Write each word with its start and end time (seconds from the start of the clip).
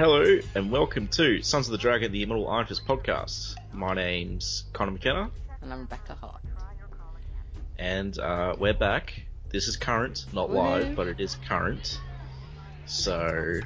Hello 0.00 0.38
and 0.54 0.72
welcome 0.72 1.08
to 1.08 1.42
Sons 1.42 1.66
of 1.68 1.72
the 1.72 1.76
Dragon, 1.76 2.10
the 2.10 2.22
Immortal 2.22 2.64
Fist 2.64 2.86
podcast. 2.86 3.54
My 3.70 3.92
name's 3.92 4.64
Connor 4.72 4.92
McKenna, 4.92 5.30
And 5.60 5.70
I'm 5.70 5.80
Rebecca 5.80 6.14
Hart. 6.14 6.40
and 7.78 8.18
uh, 8.18 8.56
we're 8.58 8.72
back. 8.72 9.26
This 9.50 9.68
is 9.68 9.76
current, 9.76 10.24
not 10.32 10.48
Woohoo. 10.48 10.54
live, 10.54 10.96
but 10.96 11.06
it 11.06 11.20
is 11.20 11.36
current. 11.46 12.00
So, 12.86 13.60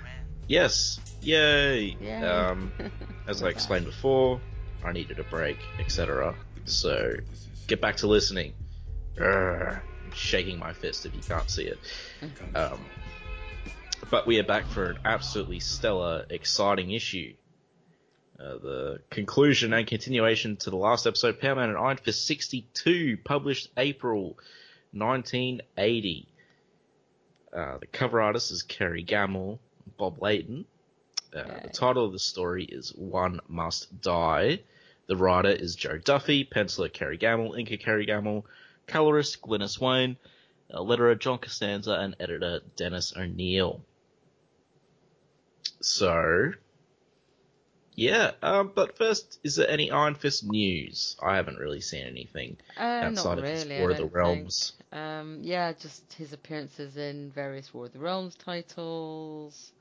yes, 0.48 0.98
yay! 1.22 1.96
Yay. 2.00 2.16
Um, 2.24 2.72
as 3.28 3.40
I 3.44 3.48
explained 3.48 3.84
before, 3.84 4.40
I 4.84 4.90
needed 4.90 5.20
a 5.20 5.24
break, 5.24 5.58
etc. 5.78 6.34
So, 6.64 7.12
get 7.68 7.80
back 7.80 7.94
to 7.98 8.08
listening. 8.08 8.54
Urgh. 9.18 9.80
I'm 10.04 10.10
shaking 10.12 10.58
my 10.58 10.72
fist 10.72 11.06
if 11.06 11.14
you 11.14 11.22
can't 11.22 11.48
see 11.48 11.66
it. 11.66 11.78
Um, 12.56 12.80
but 14.10 14.26
we 14.26 14.38
are 14.38 14.44
back 14.44 14.66
for 14.66 14.90
an 14.90 14.98
absolutely 15.04 15.60
stellar, 15.60 16.26
exciting 16.28 16.90
issue. 16.90 17.34
Uh, 18.38 18.58
the 18.58 18.98
conclusion 19.10 19.72
and 19.72 19.86
continuation 19.86 20.56
to 20.56 20.70
the 20.70 20.76
last 20.76 21.06
episode, 21.06 21.40
Power 21.40 21.54
Man 21.54 21.68
and 21.70 21.78
Iron 21.78 21.96
Fist 21.96 22.26
62, 22.26 23.18
published 23.24 23.70
April 23.76 24.36
1980. 24.92 26.28
Uh, 27.52 27.78
the 27.78 27.86
cover 27.86 28.20
artist 28.20 28.50
is 28.50 28.62
Kerry 28.62 29.04
Gammill, 29.04 29.58
Bob 29.96 30.20
Layton. 30.20 30.66
Uh, 31.34 31.44
Yay. 31.46 31.60
the 31.64 31.68
title 31.70 32.04
of 32.04 32.12
the 32.12 32.18
story 32.18 32.64
is 32.64 32.92
One 32.96 33.40
Must 33.48 34.00
Die. 34.00 34.60
The 35.06 35.16
writer 35.16 35.50
is 35.50 35.76
Jo 35.76 35.98
Duffy, 35.98 36.44
penciler 36.44 36.92
Kerry 36.92 37.18
Gammill, 37.18 37.56
inker 37.56 37.80
Kerry 37.80 38.06
Gammill, 38.06 38.44
colorist 38.86 39.40
Glynis 39.40 39.80
Wayne, 39.80 40.16
uh, 40.72 40.78
letterer 40.78 41.18
John 41.18 41.38
Costanza, 41.38 41.92
and 41.92 42.16
editor 42.18 42.60
Dennis 42.76 43.14
O'Neil. 43.16 43.82
So, 45.84 46.52
yeah, 47.94 48.32
um, 48.42 48.72
but 48.74 48.96
first, 48.96 49.38
is 49.44 49.56
there 49.56 49.68
any 49.68 49.90
Iron 49.90 50.14
Fist 50.14 50.42
news? 50.44 51.14
I 51.22 51.36
haven't 51.36 51.58
really 51.58 51.82
seen 51.82 52.06
anything 52.06 52.56
Uh, 52.76 52.80
outside 52.80 53.36
not 53.36 53.44
of 53.44 53.68
War 53.80 53.90
of 53.90 53.96
the 53.98 54.06
Realms. 54.06 54.72
think. 54.78 54.98
Um, 54.98 55.40
yeah, 55.42 55.72
just 55.74 56.10
his 56.14 56.32
appearances 56.32 56.96
in 56.96 57.30
various 57.32 57.74
War 57.74 57.84
of 57.86 57.92
the 57.92 57.98
Realms 57.98 58.34
titles. 58.34 59.72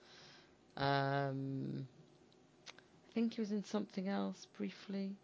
Um, 0.76 1.88
I 2.68 3.14
think 3.14 3.36
he 3.36 3.42
was 3.42 3.52
in 3.52 3.64
something 3.64 4.10
else 4.10 4.46
briefly, 4.58 5.16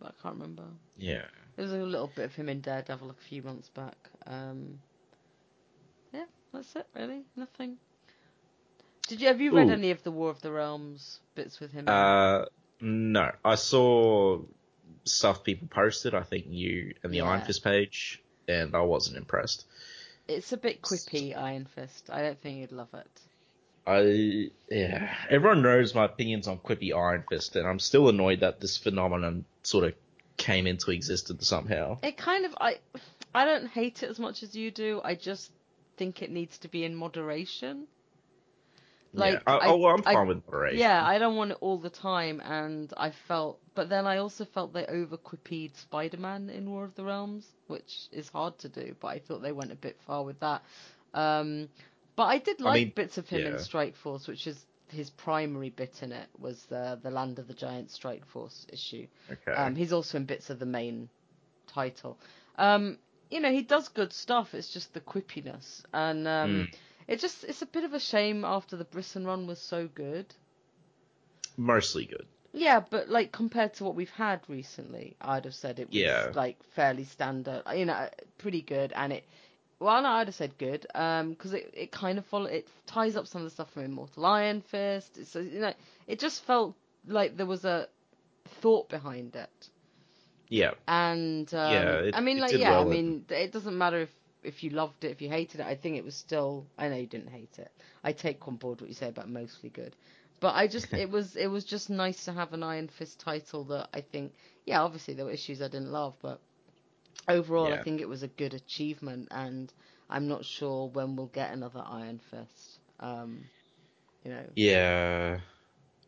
but 0.00 0.08
I 0.18 0.22
can't 0.22 0.34
remember. 0.34 0.64
Yeah. 0.96 1.26
There 1.54 1.62
was 1.62 1.72
a 1.72 1.76
little 1.76 2.10
bit 2.14 2.24
of 2.24 2.34
him 2.34 2.48
in 2.48 2.60
Daredevil 2.60 3.08
a 3.10 3.14
few 3.28 3.42
months 3.42 3.68
back. 3.68 3.96
Um, 4.26 4.80
yeah, 6.12 6.24
that's 6.52 6.74
it 6.74 6.88
really. 6.94 7.22
Nothing. 7.36 7.78
Did 9.14 9.20
you 9.20 9.28
have 9.28 9.40
you 9.40 9.54
read 9.54 9.68
Ooh. 9.68 9.74
any 9.74 9.92
of 9.92 10.02
the 10.02 10.10
War 10.10 10.28
of 10.28 10.42
the 10.42 10.50
Realms 10.50 11.20
bits 11.36 11.60
with 11.60 11.70
him? 11.70 11.84
Uh, 11.86 12.46
no, 12.80 13.30
I 13.44 13.54
saw 13.54 14.40
stuff 15.04 15.44
people 15.44 15.68
posted. 15.68 16.16
I 16.16 16.24
think 16.24 16.46
you 16.48 16.94
and 17.04 17.14
the 17.14 17.20
Iron 17.20 17.42
Fist 17.42 17.62
page, 17.62 18.20
and 18.48 18.74
I 18.74 18.80
wasn't 18.80 19.16
impressed. 19.16 19.66
It's 20.26 20.52
a 20.52 20.56
bit 20.56 20.82
quippy, 20.82 21.36
Iron 21.38 21.66
Fist. 21.76 22.10
I 22.10 22.22
don't 22.22 22.40
think 22.40 22.58
you'd 22.58 22.72
love 22.72 22.88
it. 22.92 23.06
I 23.86 24.50
yeah, 24.68 25.14
everyone 25.30 25.62
knows 25.62 25.94
my 25.94 26.06
opinions 26.06 26.48
on 26.48 26.58
quippy 26.58 26.92
Iron 26.92 27.22
Fist, 27.30 27.54
and 27.54 27.68
I'm 27.68 27.78
still 27.78 28.08
annoyed 28.08 28.40
that 28.40 28.60
this 28.60 28.76
phenomenon 28.76 29.44
sort 29.62 29.84
of 29.84 29.94
came 30.38 30.66
into 30.66 30.90
existence 30.90 31.46
somehow. 31.46 31.98
It 32.02 32.16
kind 32.16 32.46
of 32.46 32.56
I 32.60 32.78
I 33.32 33.44
don't 33.44 33.68
hate 33.68 34.02
it 34.02 34.10
as 34.10 34.18
much 34.18 34.42
as 34.42 34.56
you 34.56 34.72
do. 34.72 35.00
I 35.04 35.14
just 35.14 35.52
think 35.96 36.20
it 36.20 36.32
needs 36.32 36.58
to 36.58 36.68
be 36.68 36.84
in 36.84 36.96
moderation. 36.96 37.86
Like 39.14 39.34
yeah. 39.34 39.40
I, 39.46 39.56
I- 39.56 39.66
oh, 39.68 39.76
well, 39.76 39.94
I'm 39.94 40.02
I- 40.06 40.12
fine 40.14 40.26
with 40.28 40.42
moderation. 40.46 40.78
Yeah, 40.78 41.04
I 41.06 41.18
don't 41.18 41.36
want 41.36 41.52
it 41.52 41.58
all 41.60 41.78
the 41.78 41.90
time, 41.90 42.40
and 42.44 42.92
I 42.96 43.10
felt, 43.10 43.60
but 43.74 43.88
then 43.88 44.06
I 44.06 44.18
also 44.18 44.44
felt 44.44 44.72
they 44.72 44.86
over 44.86 45.16
quippied 45.16 45.76
Spider-Man 45.76 46.50
in 46.50 46.68
War 46.70 46.84
of 46.84 46.94
the 46.96 47.04
Realms, 47.04 47.46
which 47.68 48.08
is 48.12 48.28
hard 48.28 48.58
to 48.58 48.68
do, 48.68 48.94
but 49.00 49.08
I 49.08 49.18
thought 49.20 49.40
they 49.42 49.52
went 49.52 49.72
a 49.72 49.76
bit 49.76 49.96
far 50.06 50.24
with 50.24 50.40
that. 50.40 50.62
Um, 51.14 51.68
but 52.16 52.24
I 52.24 52.38
did 52.38 52.60
I 52.60 52.64
like 52.64 52.74
mean, 52.74 52.92
bits 52.94 53.18
of 53.18 53.28
him 53.28 53.46
in. 53.46 53.58
Strike 53.58 53.94
Force, 53.96 54.26
which 54.28 54.46
is 54.46 54.66
his 54.88 55.10
primary 55.10 55.70
bit 55.70 56.02
in 56.02 56.12
it 56.12 56.28
was 56.38 56.64
the 56.66 56.98
the 57.02 57.10
Land 57.10 57.38
of 57.38 57.46
the 57.48 57.54
Giants 57.54 57.94
Strike 57.94 58.26
Force 58.26 58.66
issue. 58.72 59.06
Okay. 59.30 59.52
Um, 59.52 59.74
he's 59.76 59.92
also 59.92 60.18
in 60.18 60.24
bits 60.24 60.50
of 60.50 60.58
the 60.58 60.66
main 60.66 61.08
title. 61.66 62.18
Um, 62.58 62.98
you 63.30 63.40
know, 63.40 63.50
he 63.50 63.62
does 63.62 63.88
good 63.88 64.12
stuff. 64.12 64.54
It's 64.54 64.72
just 64.72 64.92
the 64.94 65.00
quippiness, 65.00 65.82
and 65.92 66.26
um, 66.28 66.50
Mm. 66.50 66.74
It 67.08 67.20
just 67.20 67.44
it's 67.44 67.62
a 67.62 67.66
bit 67.66 67.84
of 67.84 67.92
a 67.94 68.00
shame 68.00 68.44
after 68.44 68.76
the 68.76 68.84
Brisson 68.84 69.26
run 69.26 69.46
was 69.46 69.58
so 69.60 69.88
good. 69.88 70.26
Mostly 71.56 72.04
good. 72.06 72.26
Yeah, 72.52 72.80
but 72.88 73.08
like 73.08 73.32
compared 73.32 73.74
to 73.74 73.84
what 73.84 73.94
we've 73.96 74.10
had 74.10 74.40
recently, 74.48 75.16
I'd 75.20 75.44
have 75.44 75.54
said 75.54 75.78
it 75.80 75.88
was 75.88 75.96
Yeah. 75.96 76.30
like 76.34 76.62
fairly 76.74 77.04
standard. 77.04 77.62
You 77.74 77.86
know, 77.86 78.08
pretty 78.38 78.62
good, 78.62 78.92
and 78.94 79.12
it. 79.12 79.24
Well, 79.80 80.00
no, 80.02 80.08
I'd 80.08 80.28
have 80.28 80.34
said 80.36 80.56
good, 80.56 80.86
um, 80.94 81.30
because 81.30 81.52
it, 81.52 81.70
it 81.74 81.90
kind 81.92 82.16
of 82.16 82.24
follow 82.26 82.46
it 82.46 82.68
ties 82.86 83.16
up 83.16 83.26
some 83.26 83.42
of 83.42 83.46
the 83.46 83.50
stuff 83.50 83.70
from 83.72 83.84
Immortal 83.84 84.24
Iron 84.24 84.60
Fist. 84.62 85.26
So 85.26 85.40
you 85.40 85.60
know, 85.60 85.72
it 86.06 86.20
just 86.20 86.44
felt 86.44 86.74
like 87.06 87.36
there 87.36 87.44
was 87.46 87.64
a 87.64 87.88
thought 88.60 88.88
behind 88.88 89.34
it. 89.34 89.68
Yeah. 90.48 90.72
And 90.86 91.52
um, 91.54 91.72
Yeah, 91.72 91.92
it- 91.98 92.16
I 92.16 92.20
mean, 92.20 92.38
like, 92.38 92.52
yeah, 92.52 92.70
well 92.70 92.82
I 92.86 92.90
mean, 92.90 93.24
it 93.28 93.52
doesn't 93.52 93.76
matter 93.76 94.02
if 94.02 94.10
if 94.44 94.62
you 94.62 94.70
loved 94.70 95.04
it, 95.04 95.10
if 95.10 95.22
you 95.22 95.28
hated 95.28 95.60
it. 95.60 95.66
I 95.66 95.74
think 95.74 95.96
it 95.96 96.04
was 96.04 96.16
still. 96.16 96.66
I 96.78 96.88
know 96.88 96.96
you 96.96 97.06
didn't 97.06 97.28
hate 97.30 97.58
it. 97.58 97.72
I 98.04 98.12
take 98.12 98.46
on 98.48 98.56
board 98.56 98.80
what 98.80 98.88
you 98.88 98.94
say 98.94 99.08
about 99.08 99.28
mostly 99.28 99.70
good, 99.70 99.96
but 100.40 100.54
I 100.54 100.66
just 100.68 100.92
it 100.96 101.10
was 101.10 101.36
it 101.36 101.48
was 101.48 101.64
just 101.64 101.90
nice 101.90 102.24
to 102.26 102.32
have 102.32 102.52
an 102.52 102.62
Iron 102.62 102.88
Fist 102.88 103.20
title 103.20 103.64
that 103.64 103.88
I 103.94 104.00
think. 104.00 104.34
Yeah, 104.66 104.82
obviously 104.82 105.14
there 105.14 105.26
were 105.26 105.32
issues 105.32 105.60
I 105.62 105.68
didn't 105.68 105.92
love, 105.92 106.16
but 106.22 106.40
overall 107.28 107.66
I 107.72 107.76
think 107.76 108.00
it 108.00 108.08
was 108.08 108.22
a 108.22 108.28
good 108.28 108.54
achievement, 108.54 109.28
and 109.30 109.72
I'm 110.08 110.28
not 110.28 110.44
sure 110.44 110.88
when 110.88 111.16
we'll 111.16 111.26
get 111.28 111.52
another 111.52 111.82
Iron 111.86 112.18
Fist. 112.18 112.80
Um, 113.00 113.48
you 114.24 114.30
know, 114.30 114.46
Yeah. 114.54 115.40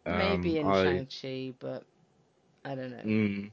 maybe 0.06 0.56
Um, 0.56 0.58
in 0.58 0.72
I- 0.72 0.72
Shang 0.72 1.06
Chi, 1.06 1.54
but 1.58 1.86
I 2.64 2.74
don't 2.74 2.90
know. 2.90 3.04
Mm. 3.04 3.50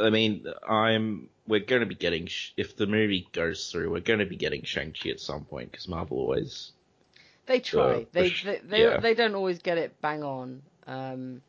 I 0.00 0.10
mean, 0.10 0.46
I'm. 0.68 1.28
We're 1.46 1.60
going 1.60 1.80
to 1.80 1.86
be 1.86 1.94
getting 1.94 2.26
sh- 2.26 2.52
if 2.56 2.76
the 2.76 2.86
movie 2.86 3.26
goes 3.32 3.70
through, 3.70 3.90
we're 3.90 4.00
going 4.00 4.18
to 4.18 4.26
be 4.26 4.36
getting 4.36 4.62
Shang 4.64 4.92
Chi 4.92 5.08
at 5.08 5.20
some 5.20 5.44
point 5.44 5.70
because 5.70 5.88
Marvel 5.88 6.18
always. 6.18 6.72
They 7.46 7.60
try. 7.60 8.00
the 8.00 8.06
they 8.12 8.28
they 8.28 8.60
they, 8.62 8.82
yeah. 8.82 9.00
they 9.00 9.14
don't 9.14 9.34
always 9.34 9.60
get 9.60 9.78
it 9.78 10.00
bang 10.02 10.22
on. 10.22 10.62
Um, 10.86 11.42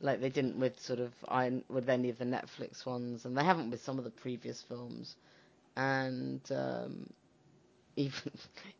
like 0.00 0.20
they 0.20 0.28
didn't 0.28 0.58
with 0.58 0.80
sort 0.80 0.98
of 0.98 1.12
Iron 1.28 1.64
with 1.68 1.88
any 1.88 2.10
of 2.10 2.18
the 2.18 2.24
Netflix 2.24 2.84
ones, 2.84 3.24
and 3.24 3.36
they 3.36 3.44
haven't 3.44 3.70
with 3.70 3.82
some 3.82 3.98
of 3.98 4.04
the 4.04 4.10
previous 4.10 4.60
films. 4.60 5.16
And 5.76 6.40
um, 6.50 7.10
even 7.96 8.32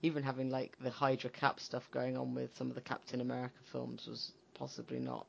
even 0.03 0.23
having 0.23 0.50
like 0.50 0.77
the 0.81 0.91
Hydra 0.91 1.31
Cap 1.31 1.61
stuff 1.61 1.89
going 1.93 2.17
on 2.17 2.34
with 2.34 2.56
some 2.56 2.69
of 2.69 2.75
the 2.75 2.81
Captain 2.81 3.21
America 3.21 3.55
films 3.71 4.06
was 4.06 4.33
possibly 4.55 4.99
not. 4.99 5.27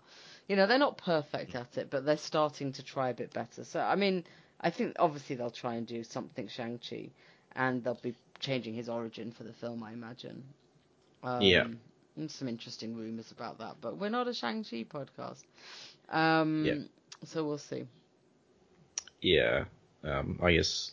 You 0.47 0.56
know, 0.56 0.67
they're 0.67 0.78
not 0.78 0.97
perfect 0.97 1.56
at 1.56 1.78
it, 1.78 1.89
but 1.89 2.06
they're 2.06 2.17
starting 2.17 2.72
to 2.73 2.83
try 2.83 3.09
a 3.09 3.13
bit 3.13 3.33
better. 3.33 3.63
So 3.63 3.79
I 3.79 3.95
mean, 3.95 4.23
I 4.61 4.69
think 4.69 4.95
obviously 5.00 5.35
they'll 5.35 5.50
try 5.50 5.75
and 5.75 5.88
do 5.88 6.03
something 6.03 6.47
Shang 6.47 6.79
Chi, 6.79 7.09
and 7.56 7.83
they'll 7.83 8.00
be 8.01 8.16
changing 8.39 8.73
his 8.73 8.89
origin 8.89 9.31
for 9.31 9.44
the 9.44 9.53
film, 9.53 9.83
I 9.83 9.94
imagine. 9.94 10.44
Um, 11.23 11.41
Yeah. 11.41 11.67
Some 12.28 12.47
interesting 12.47 12.95
rumours 12.95 13.31
about 13.31 13.57
that, 13.59 13.75
but 13.81 13.97
we're 13.97 14.09
not 14.09 14.28
a 14.28 14.33
Shang-Chi 14.33 14.86
podcast. 14.86 15.44
Um, 16.09 16.63
Yeah. 16.65 16.75
So 17.25 17.44
we'll 17.44 17.57
see. 17.57 17.88
Yeah. 19.21 19.65
Um. 20.03 20.39
I 20.42 20.53
guess. 20.53 20.92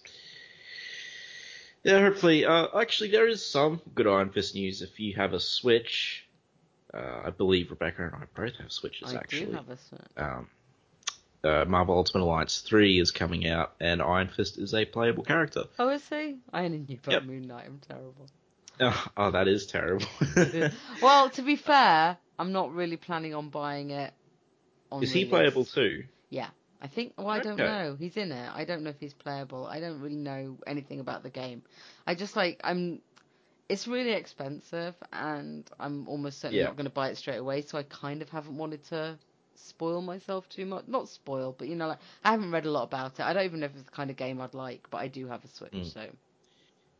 Yeah. 1.84 2.00
Hopefully. 2.00 2.44
Uh. 2.44 2.68
Actually, 2.76 3.10
there 3.10 3.28
is 3.28 3.44
some 3.44 3.80
good 3.94 4.06
Iron 4.06 4.30
Fist 4.30 4.54
news. 4.54 4.82
If 4.82 4.98
you 4.98 5.14
have 5.14 5.32
a 5.32 5.40
Switch, 5.40 6.21
uh, 6.94 7.22
I 7.26 7.30
believe 7.30 7.70
Rebecca 7.70 8.04
and 8.04 8.14
I 8.14 8.24
both 8.34 8.56
have 8.56 8.70
Switches. 8.72 9.12
I 9.12 9.16
actually. 9.18 9.46
do 9.46 9.52
have 9.52 9.68
a 9.70 9.76
Switch. 9.78 10.00
um, 10.16 10.48
uh, 11.44 11.64
Marvel 11.66 11.96
Ultimate 11.96 12.22
Alliance 12.24 12.60
3 12.60 13.00
is 13.00 13.10
coming 13.10 13.46
out, 13.48 13.74
and 13.80 14.00
Iron 14.00 14.28
Fist 14.28 14.58
is 14.58 14.74
a 14.74 14.84
playable 14.84 15.24
character. 15.24 15.64
Oh, 15.78 15.88
is 15.88 16.08
he? 16.08 16.36
I 16.52 16.64
only 16.64 16.78
knew 16.78 16.98
about 17.02 17.12
Yep. 17.14 17.22
Moon 17.24 17.42
Knight. 17.48 17.64
I'm 17.66 17.80
terrible. 17.80 18.28
Oh, 18.80 19.06
oh, 19.18 19.30
that 19.32 19.48
is 19.48 19.66
terrible. 19.66 20.06
well, 21.02 21.28
to 21.30 21.42
be 21.42 21.56
fair, 21.56 22.16
I'm 22.38 22.52
not 22.52 22.72
really 22.72 22.96
planning 22.96 23.34
on 23.34 23.50
buying 23.50 23.90
it. 23.90 24.12
On 24.90 25.02
is 25.02 25.12
he 25.12 25.26
playable 25.26 25.66
too? 25.66 26.04
Yeah, 26.30 26.48
I 26.80 26.86
think. 26.88 27.12
Well, 27.18 27.28
I 27.28 27.40
don't 27.40 27.60
Okay. 27.60 27.64
know. 27.64 27.96
He's 27.98 28.16
in 28.16 28.32
it. 28.32 28.50
I 28.54 28.64
don't 28.64 28.82
know 28.82 28.90
if 28.90 28.98
he's 28.98 29.12
playable. 29.12 29.66
I 29.66 29.78
don't 29.78 30.00
really 30.00 30.16
know 30.16 30.56
anything 30.66 31.00
about 31.00 31.22
the 31.22 31.28
game. 31.30 31.62
I 32.06 32.14
just 32.14 32.34
like 32.34 32.60
I'm. 32.64 33.00
It's 33.72 33.86
really 33.88 34.12
expensive, 34.12 34.94
and 35.12 35.64
I'm 35.80 36.06
almost 36.08 36.40
certainly 36.40 36.60
Yeah. 36.60 36.66
not 36.66 36.76
going 36.76 36.84
to 36.86 36.90
buy 37.00 37.08
it 37.08 37.16
straight 37.16 37.38
away. 37.38 37.62
So 37.62 37.78
I 37.78 37.84
kind 37.84 38.22
of 38.22 38.28
haven't 38.28 38.56
wanted 38.56 38.84
to 38.90 39.18
spoil 39.54 40.00
myself 40.02 40.48
too 40.48 40.66
much. 40.66 40.84
Not 40.88 41.08
spoil, 41.08 41.54
but 41.58 41.68
you 41.68 41.76
know, 41.76 41.88
like 41.88 41.98
I 42.24 42.30
haven't 42.32 42.50
read 42.52 42.66
a 42.66 42.70
lot 42.70 42.84
about 42.84 43.18
it. 43.18 43.22
I 43.22 43.32
don't 43.32 43.44
even 43.44 43.60
know 43.60 43.66
if 43.66 43.74
it's 43.74 43.84
the 43.84 43.90
kind 43.90 44.10
of 44.10 44.16
game 44.16 44.40
I'd 44.40 44.54
like, 44.54 44.82
but 44.90 44.98
I 44.98 45.08
do 45.08 45.26
have 45.28 45.44
a 45.44 45.48
Switch, 45.48 45.72
Mm. 45.72 45.92
so 45.92 46.06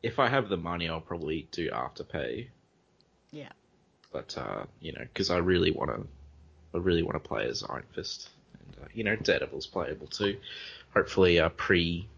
If 0.02 0.18
I 0.18 0.28
have 0.28 0.48
the 0.48 0.56
money, 0.56 0.88
I'll 0.88 1.00
probably 1.00 1.46
do 1.52 1.70
Afterpay. 1.70 2.48
Yeah. 3.30 3.52
but 4.12 4.36
uh, 4.36 4.64
you 4.80 4.92
know, 4.92 5.00
because 5.00 5.30
I 5.30 5.38
really 5.38 5.70
want 5.70 5.90
to, 5.90 6.06
I 6.74 6.78
really 6.78 7.02
want 7.02 7.22
to 7.22 7.28
play 7.28 7.46
as 7.48 7.62
Iron 7.68 7.84
Fist, 7.94 8.28
and 8.58 8.84
uh, 8.84 8.88
you 8.92 9.04
know, 9.04 9.16
Daredevil's 9.16 9.66
playable 9.66 10.06
too. 10.08 10.38
Hopefully, 10.94 11.38
uh, 11.40 11.48
pre 11.50 12.08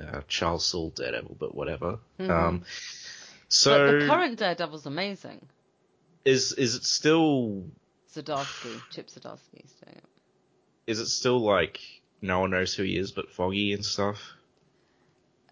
uh, 0.00 0.20
Charles 0.28 0.64
Soule 0.66 0.90
Daredevil, 0.90 1.36
but 1.38 1.54
whatever. 1.54 1.98
Mhm. 2.18 2.30
Um, 2.30 2.58
But 2.60 2.68
so 3.48 4.00
the 4.00 4.06
current 4.06 4.38
Daredevil's 4.38 4.86
amazing. 4.86 5.48
is 6.24 6.52
is 6.52 6.74
it 6.74 6.84
still 6.84 7.64
Zdarsky, 8.12 8.80
Chip 8.90 9.08
Zdarsky, 9.08 9.68
so 9.80 9.86
yeah. 9.86 10.00
is 10.86 11.00
it 11.00 11.06
still 11.06 11.38
like 11.40 11.80
no 12.22 12.40
one 12.40 12.50
knows 12.50 12.74
who 12.74 12.82
he 12.82 12.96
is 12.96 13.12
but 13.12 13.30
Foggy 13.30 13.72
and 13.72 13.84
stuff? 13.84 14.18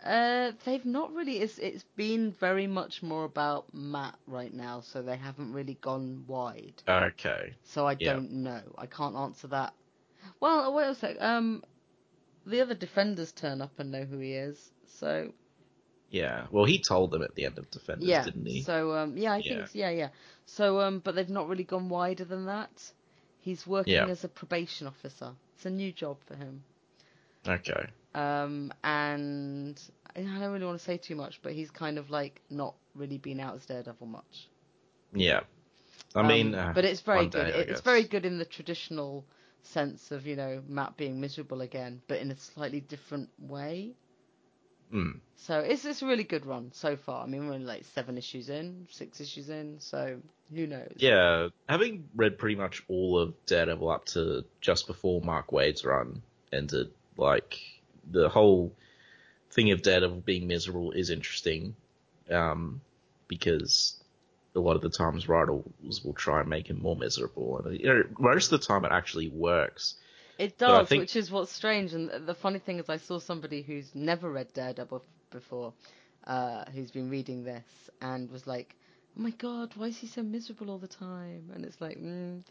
Uh, 0.05 0.51
they've 0.65 0.85
not 0.85 1.13
really. 1.13 1.39
It's 1.39 1.59
it's 1.59 1.85
been 1.97 2.33
very 2.33 2.67
much 2.67 3.03
more 3.05 3.25
about 3.25 3.73
Matt 3.73 4.17
right 4.27 4.53
now, 4.53 4.81
so 4.81 5.01
they 5.01 5.17
haven't 5.17 5.53
really 5.53 5.75
gone 5.75 6.25
wide. 6.27 6.83
Okay. 6.89 7.55
So 7.63 7.87
I 7.87 7.97
Yeah. 8.01 8.15
don't 8.15 8.33
know. 8.33 8.63
I 8.77 8.87
can't 8.87 9.15
answer 9.15 9.47
that. 9.49 9.75
Well, 10.41 10.75
wait 10.75 10.89
a 10.89 10.95
sec. 10.97 11.21
Um, 11.23 11.63
the 12.47 12.61
other 12.61 12.75
defenders 12.75 13.33
turn 13.33 13.61
up 13.61 13.79
and 13.79 13.91
know 13.91 14.05
who 14.05 14.19
he 14.19 14.33
is. 14.35 14.71
So 14.87 15.33
Yeah. 16.11 16.47
Well, 16.51 16.65
he 16.65 16.79
told 16.79 17.11
them 17.11 17.23
at 17.23 17.35
the 17.35 17.45
end 17.47 17.59
of 17.59 17.71
Defenders, 17.71 18.09
yeah. 18.09 18.25
didn't 18.25 18.47
he? 18.47 18.63
So 18.63 18.93
um, 18.95 19.17
yeah, 19.17 19.33
I 19.33 19.39
Yeah. 19.39 19.57
think 19.57 19.75
yeah, 19.75 19.91
yeah. 19.91 20.09
So 20.47 20.81
um, 20.81 21.01
but 21.01 21.15
they've 21.15 21.29
not 21.29 21.49
really 21.49 21.65
gone 21.65 21.89
wider 21.89 22.25
than 22.25 22.47
that. 22.47 22.93
He's 23.41 23.67
working 23.67 23.95
Yeah. 23.95 24.07
as 24.07 24.25
a 24.25 24.29
probation 24.29 24.87
officer. 24.87 25.33
It's 25.57 25.67
a 25.67 25.71
new 25.71 25.93
job 25.93 26.19
for 26.27 26.37
him. 26.37 26.63
Okay. 27.47 27.87
Um, 28.15 28.73
and 28.85 29.81
I 30.15 30.21
don't 30.21 30.53
really 30.53 30.67
want 30.67 30.79
to 30.79 30.85
say 30.85 30.97
too 30.99 31.17
much, 31.17 31.41
but 31.43 31.53
he's 31.53 31.71
kind 31.71 31.99
of 31.99 32.11
like 32.11 32.41
not 32.51 32.75
really 32.95 33.19
been 33.19 33.41
out 33.41 33.55
as 33.55 33.67
Daredevil 33.67 34.07
much. 34.07 34.49
Yeah. 35.15 35.41
I 36.15 36.23
mean, 36.23 36.55
Um, 36.55 36.69
uh, 36.69 36.73
but 36.75 36.85
it's 36.85 37.01
very 37.01 37.27
good. 37.27 37.33
day, 37.33 37.65
it's 37.69 37.81
very 37.81 38.05
good 38.05 38.27
in 38.27 38.39
the 38.39 38.45
traditional 38.45 39.25
sense 39.63 40.11
of 40.13 40.27
you 40.27 40.37
know 40.37 40.63
Matt 40.67 40.97
being 40.97 41.21
miserable 41.21 41.61
again, 41.63 42.03
but 42.09 42.21
in 42.21 42.31
a 42.31 42.37
slightly 42.37 42.81
different 42.81 43.31
way. 43.39 43.97
mm, 44.93 45.21
So 45.37 45.59
it's 45.61 45.85
it's 45.85 46.03
a 46.03 46.07
really 46.07 46.25
good 46.25 46.47
run 46.47 46.73
so 46.73 46.97
far. 46.97 47.25
I 47.25 47.27
mean, 47.27 47.47
we're 47.47 47.55
only 47.55 47.67
like 47.67 47.85
seven 47.85 48.17
issues 48.19 48.49
in, 48.49 48.87
six 48.91 49.21
issues 49.21 49.51
in, 49.51 49.81
so 49.81 50.21
who 50.55 50.67
knows? 50.67 50.97
yeah. 50.97 51.49
Having 51.69 52.09
read 52.15 52.39
pretty 52.39 52.57
much 52.57 52.83
all 52.89 53.19
of 53.19 53.35
Daredevil 53.47 53.91
up 53.91 54.05
to 54.07 54.45
just 54.61 54.87
before 54.87 55.21
Mark 55.21 55.53
Waid's 55.53 55.85
run 55.85 56.23
ended, 56.53 56.91
like 57.17 57.59
the 58.11 58.29
whole 58.29 58.73
thing 59.51 59.71
of 59.73 59.83
Daredevil 59.83 60.21
being 60.21 60.47
miserable 60.47 60.93
is 60.93 61.11
interesting, 61.11 61.75
um, 62.31 62.81
because 63.29 64.02
a 64.55 64.61
lot 64.61 64.77
of 64.77 64.83
the 64.83 64.91
times 64.91 65.29
writers 65.29 65.63
will 66.05 66.15
try 66.15 66.41
and 66.41 66.49
make 66.49 66.69
him 66.69 66.81
more 66.81 66.97
miserable, 66.97 67.59
and 67.59 67.79
you 67.81 67.87
know, 67.87 68.03
most 68.19 68.53
of 68.53 68.61
the 68.61 68.67
time 68.67 68.85
it 68.85 68.93
actually 68.93 69.29
works. 69.29 69.95
It 70.39 70.59
does, 70.59 70.89
think- 70.89 71.01
which 71.03 71.17
is 71.17 71.31
what's 71.31 71.53
strange. 71.53 71.93
And 71.95 72.11
the 72.27 72.35
funny 72.35 72.59
thing 72.59 72.79
is, 72.79 72.89
I 72.89 72.97
saw 72.97 73.19
somebody 73.19 73.63
who's 73.63 73.95
never 73.95 74.31
read 74.31 74.53
Daredevil 74.53 75.03
before, 75.31 75.73
uh, 76.27 76.65
who's 76.73 76.91
been 76.91 77.11
reading 77.11 77.45
this, 77.45 77.91
and 78.01 78.31
was 78.31 78.47
like, 78.47 78.75
"Oh 79.17 79.23
my 79.23 79.31
god, 79.31 79.75
why 79.77 79.87
is 79.87 79.99
he 79.99 80.07
so 80.07 80.23
miserable 80.23 80.71
all 80.71 80.79
the 80.79 80.89
time?" 80.89 81.51
And 81.55 81.65
it's 81.65 81.81
like, 81.81 81.99
mm, 81.99 82.43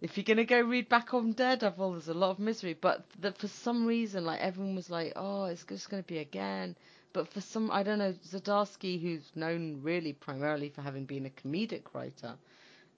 if 0.00 0.16
you're 0.16 0.24
gonna 0.24 0.44
go 0.44 0.60
read 0.60 0.88
back 0.88 1.14
on 1.14 1.32
Daredevil, 1.32 1.92
there's 1.92 2.08
a 2.08 2.14
lot 2.14 2.30
of 2.30 2.38
misery. 2.38 2.74
But 2.74 3.04
the, 3.18 3.32
for 3.32 3.48
some 3.48 3.86
reason, 3.86 4.24
like 4.24 4.40
everyone 4.40 4.74
was 4.76 4.90
like, 4.90 5.12
"Oh, 5.16 5.44
it's 5.44 5.64
just 5.64 5.88
gonna 5.90 6.02
be 6.02 6.18
again." 6.18 6.76
But 7.16 7.32
for 7.32 7.40
some, 7.40 7.70
I 7.70 7.82
don't 7.82 7.98
know, 7.98 8.12
Zdarsky, 8.28 9.00
who's 9.00 9.24
known 9.34 9.80
really 9.82 10.12
primarily 10.12 10.68
for 10.68 10.82
having 10.82 11.06
been 11.06 11.24
a 11.24 11.30
comedic 11.30 11.94
writer, 11.94 12.34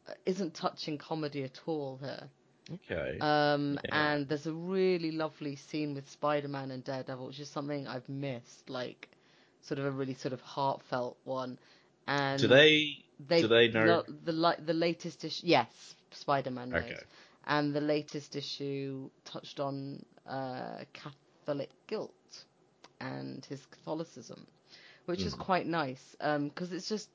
uh, 0.09 0.12
isn't 0.26 0.55
touching 0.55 0.99
comedy 0.99 1.44
at 1.44 1.61
all 1.67 1.99
here. 2.03 2.29
Okay. 2.75 3.19
Um, 3.20 3.79
Yeah. 3.85 3.91
and 4.12 4.29
there's 4.29 4.49
a 4.49 4.53
really 4.53 5.12
lovely 5.12 5.55
scene 5.55 5.94
with 5.94 6.11
Spider-Man 6.11 6.73
and 6.73 6.82
Daredevil, 6.82 7.29
which 7.29 7.38
is 7.38 7.49
something 7.49 7.87
I've 7.87 8.09
missed, 8.09 8.69
like 8.69 9.09
sort 9.62 9.79
of 9.79 9.85
a 9.85 9.91
really 9.93 10.15
sort 10.15 10.32
of 10.32 10.41
heartfelt 10.41 11.17
one. 11.23 11.56
And 12.09 12.41
do 12.41 12.49
they? 12.49 13.05
they, 13.20 13.43
do 13.43 13.47
they 13.47 13.69
know- 13.69 14.03
the 14.25 14.32
li- 14.32 14.62
the 14.67 14.75
latest 14.75 15.25
issue? 15.25 15.47
Yes, 15.47 15.94
Spider-Man 16.11 16.70
knows. 16.70 16.82
Okay. 16.82 16.99
And 17.47 17.73
the 17.73 17.81
latest 17.81 18.35
issue 18.35 19.11
touched 19.25 19.61
on 19.61 20.05
uh, 20.26 20.81
Catholic 20.93 21.70
guilt 21.87 22.12
and 23.00 23.44
his 23.46 23.64
Catholicism, 23.66 24.46
which 25.06 25.24
is 25.26 25.34
Mm. 25.34 25.38
quite 25.38 25.66
nice 25.66 26.16
because 26.18 26.72
it's 26.72 26.88
just 26.88 27.08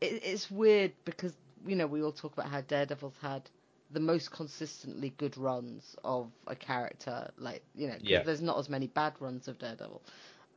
it, 0.00 0.22
it's 0.24 0.50
weird 0.50 0.92
because 1.04 1.34
you 1.66 1.76
know 1.76 1.86
we 1.86 2.02
all 2.02 2.12
talk 2.12 2.32
about 2.32 2.48
how 2.50 2.60
Daredevil's 2.60 3.18
had 3.20 3.48
the 3.90 4.00
most 4.00 4.30
consistently 4.30 5.10
good 5.10 5.36
runs 5.38 5.96
of 6.04 6.30
a 6.46 6.54
character, 6.56 7.30
like 7.38 7.62
you 7.74 7.88
know, 7.88 7.96
Yeah. 8.00 8.22
there's 8.24 8.42
not 8.42 8.58
as 8.58 8.68
many 8.68 8.86
bad 8.88 9.14
runs 9.20 9.48
of 9.48 9.58
Daredevil. 9.58 10.02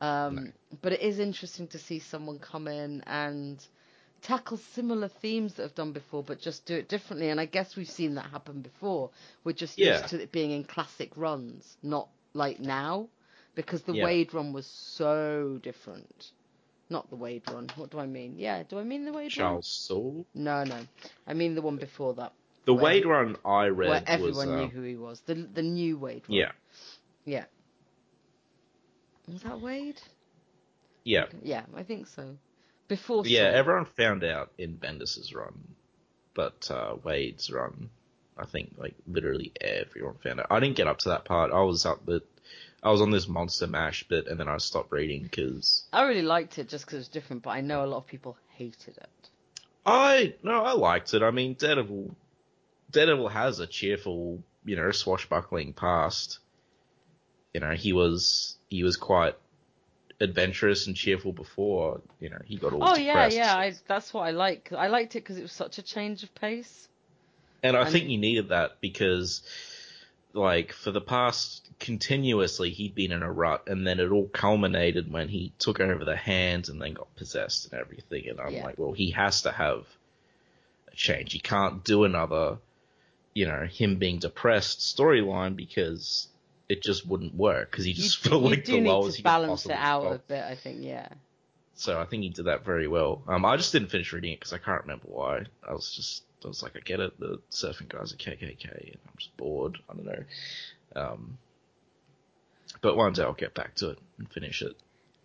Um, 0.00 0.36
No. 0.36 0.52
But 0.82 0.92
it 0.92 1.00
is 1.00 1.18
interesting 1.18 1.68
to 1.68 1.78
see 1.78 1.98
someone 1.98 2.38
come 2.38 2.68
in 2.68 3.02
and 3.06 3.64
tackle 4.22 4.56
similar 4.58 5.08
themes 5.08 5.54
that 5.54 5.62
have 5.62 5.74
done 5.74 5.92
before, 5.92 6.22
but 6.22 6.40
just 6.40 6.66
do 6.66 6.76
it 6.76 6.88
differently. 6.88 7.30
And 7.30 7.40
I 7.40 7.46
guess 7.46 7.76
we've 7.76 7.88
seen 7.88 8.14
that 8.16 8.26
happen 8.30 8.60
before. 8.62 9.10
We're 9.44 9.52
just 9.52 9.78
Yeah. 9.78 9.88
used 9.88 10.08
to 10.08 10.22
it 10.22 10.32
being 10.32 10.50
in 10.52 10.64
classic 10.64 11.16
runs, 11.16 11.76
not 11.82 12.08
like 12.34 12.60
now, 12.60 13.08
because 13.54 13.82
the 13.82 13.94
Yeah. 13.94 14.04
Waid 14.04 14.32
run 14.34 14.52
was 14.52 14.66
so 14.66 15.58
different. 15.62 16.30
Not 16.90 17.08
the 17.10 17.16
Waid 17.16 17.46
run. 17.52 17.68
What 17.76 17.90
do 17.90 17.98
I 17.98 18.06
mean? 18.06 18.34
Yeah, 18.38 18.62
do 18.64 18.78
I 18.78 18.84
mean 18.84 19.04
the 19.04 19.12
Waid 19.12 19.30
Charles 19.30 19.88
run? 19.90 20.24
No, 20.34 20.64
no. 20.64 20.78
I 21.26 21.34
mean 21.34 21.54
the 21.54 21.62
one 21.62 21.76
before 21.76 22.14
that, 22.14 22.32
The 22.64 22.74
Where- 22.74 23.00
Waid 23.00 23.04
run 23.06 23.36
I 23.44 23.66
read 23.66 23.88
where 23.88 24.02
everyone 24.06 24.36
was 24.36 24.46
uh, 24.48 24.56
knew 24.56 24.68
who 24.68 24.82
he 24.82 24.96
was. 24.96 25.20
The 25.22 25.34
the 25.34 25.62
new 25.62 25.98
Waid 25.98 26.28
run. 26.28 26.36
yeah, 26.38 26.52
Yeah. 27.24 27.44
Was 29.28 29.42
that 29.42 29.54
Waid? 29.60 29.96
yeah, 31.04 31.26
Yeah, 31.42 31.64
I 31.74 31.82
think 31.82 32.06
so. 32.08 32.36
Before 32.88 33.26
yeah. 33.26 33.50
Soule. 33.50 33.58
Everyone 33.58 33.84
found 33.96 34.24
out 34.24 34.50
in 34.58 34.76
Bendis's 34.76 35.32
run, 35.34 35.74
but 36.34 36.68
uh, 36.70 36.96
Waid's 36.96 37.50
run, 37.50 37.88
I 38.36 38.44
think 38.44 38.74
like 38.76 38.94
literally 39.06 39.52
everyone 39.60 40.16
found 40.22 40.40
out. 40.40 40.46
I 40.50 40.60
didn't 40.60 40.76
get 40.76 40.88
up 40.88 40.98
to 40.98 41.10
that 41.10 41.24
part. 41.24 41.52
I 41.52 41.62
was 41.62 41.86
up, 41.86 42.00
but 42.04 42.24
I 42.82 42.90
was 42.90 43.00
on 43.00 43.10
this 43.10 43.28
Monster 43.28 43.66
Mash 43.68 44.02
bit, 44.08 44.26
and 44.26 44.38
then 44.40 44.48
I 44.48 44.56
stopped 44.58 44.90
reading 44.90 45.22
because 45.22 45.84
I 45.92 46.02
really 46.04 46.22
liked 46.22 46.58
it 46.58 46.68
just 46.68 46.84
because 46.84 46.94
it 46.96 46.98
was 46.98 47.08
different, 47.08 47.42
but 47.42 47.50
I 47.50 47.60
know 47.60 47.84
a 47.84 47.86
lot 47.86 47.98
of 47.98 48.06
people 48.06 48.36
hated 48.54 48.96
it. 48.98 49.28
I 49.86 50.34
no, 50.42 50.62
I 50.64 50.72
liked 50.72 51.14
it. 51.14 51.22
I 51.22 51.30
mean, 51.30 51.54
Daredevil, 51.54 52.14
Daredevil 52.90 53.28
has 53.28 53.60
a 53.60 53.66
cheerful, 53.66 54.42
you 54.64 54.76
know, 54.76 54.90
swashbuckling 54.90 55.72
past. 55.74 56.38
You 57.54 57.60
know, 57.60 57.72
he 57.72 57.92
was 57.92 58.56
he 58.68 58.82
was 58.82 58.96
quite 58.96 59.34
adventurous 60.20 60.86
and 60.86 60.96
cheerful 60.96 61.32
before. 61.32 62.00
You 62.20 62.30
know, 62.30 62.38
he 62.44 62.56
got 62.56 62.72
all 62.72 62.82
Oh 62.82 62.96
yeah, 62.96 63.12
depressed. 63.28 63.36
yeah. 63.36 63.56
I, 63.56 63.74
that's 63.86 64.12
what 64.14 64.22
I 64.22 64.30
like. 64.30 64.72
I 64.72 64.88
liked 64.88 65.14
it 65.16 65.20
because 65.20 65.36
it 65.38 65.42
was 65.42 65.52
such 65.52 65.78
a 65.78 65.82
change 65.82 66.22
of 66.22 66.34
pace. 66.34 66.88
And 67.62 67.76
I 67.76 67.82
And- 67.82 67.90
think 67.90 68.08
you 68.08 68.18
needed 68.18 68.48
that 68.48 68.80
because, 68.80 69.42
like, 70.34 70.72
for 70.72 70.90
the 70.90 71.00
past 71.00 71.68
continuously, 71.78 72.70
he'd 72.70 72.94
been 72.94 73.12
in 73.12 73.22
a 73.22 73.30
rut, 73.30 73.64
and 73.66 73.86
then 73.86 74.00
it 74.00 74.10
all 74.10 74.28
culminated 74.28 75.10
when 75.12 75.28
he 75.28 75.52
took 75.58 75.80
over 75.80 76.04
the 76.04 76.16
hands 76.16 76.68
and 76.68 76.80
then 76.80 76.94
got 76.94 77.14
possessed 77.16 77.70
and 77.72 77.80
everything. 77.80 78.28
And 78.28 78.40
I'm 78.40 78.54
Yeah. 78.54 78.64
like, 78.64 78.78
well, 78.78 78.92
he 78.92 79.10
has 79.10 79.42
to 79.42 79.52
have 79.52 79.86
a 80.90 80.94
change. 80.96 81.32
He 81.32 81.38
can't 81.38 81.84
do 81.84 82.04
another, 82.04 82.58
you 83.34 83.46
know, 83.46 83.66
him 83.66 83.96
being 83.96 84.18
depressed 84.18 84.80
storyline 84.80 85.56
because 85.56 86.28
it 86.68 86.82
just 86.82 87.06
wouldn't 87.06 87.34
work 87.34 87.70
because 87.70 87.84
he 87.84 87.92
just 87.92 88.24
you, 88.24 88.30
felt 88.30 88.42
you 88.42 88.48
like 88.50 88.64
do 88.64 88.72
the 88.72 88.80
need 88.80 88.88
lowest 88.88 89.10
to 89.10 89.16
he 89.18 89.22
could 89.22 89.28
balance 89.28 89.66
it 89.66 89.72
out 89.72 90.12
a 90.12 90.18
bit. 90.18 90.42
I 90.42 90.54
think, 90.54 90.78
yeah. 90.80 91.08
So 91.82 91.98
I 92.00 92.04
think 92.04 92.22
he 92.22 92.28
did 92.28 92.44
that 92.44 92.64
very 92.64 92.86
well. 92.86 93.22
Um, 93.26 93.44
I 93.44 93.56
just 93.56 93.72
didn't 93.72 93.88
finish 93.90 94.12
reading 94.12 94.32
it 94.34 94.38
because 94.38 94.52
I 94.52 94.58
can't 94.58 94.82
remember 94.82 95.06
why. 95.08 95.46
I 95.68 95.72
was 95.72 95.92
just, 95.96 96.22
I 96.44 96.46
was 96.46 96.62
like, 96.62 96.76
I 96.76 96.78
get 96.78 97.00
it. 97.00 97.18
The 97.18 97.40
surfing 97.50 97.88
guys 97.88 98.12
are 98.12 98.16
KKK, 98.18 98.92
and 98.92 98.98
I'm 99.04 99.14
just 99.18 99.36
bored. 99.36 99.78
I 99.90 99.94
don't 99.94 100.04
know. 100.06 100.24
Um, 100.94 101.38
but 102.82 102.96
one 102.96 103.14
day 103.14 103.24
I'll 103.24 103.32
get 103.32 103.54
back 103.54 103.74
to 103.76 103.90
it 103.90 103.98
and 104.18 104.30
finish 104.30 104.62
it. 104.62 104.76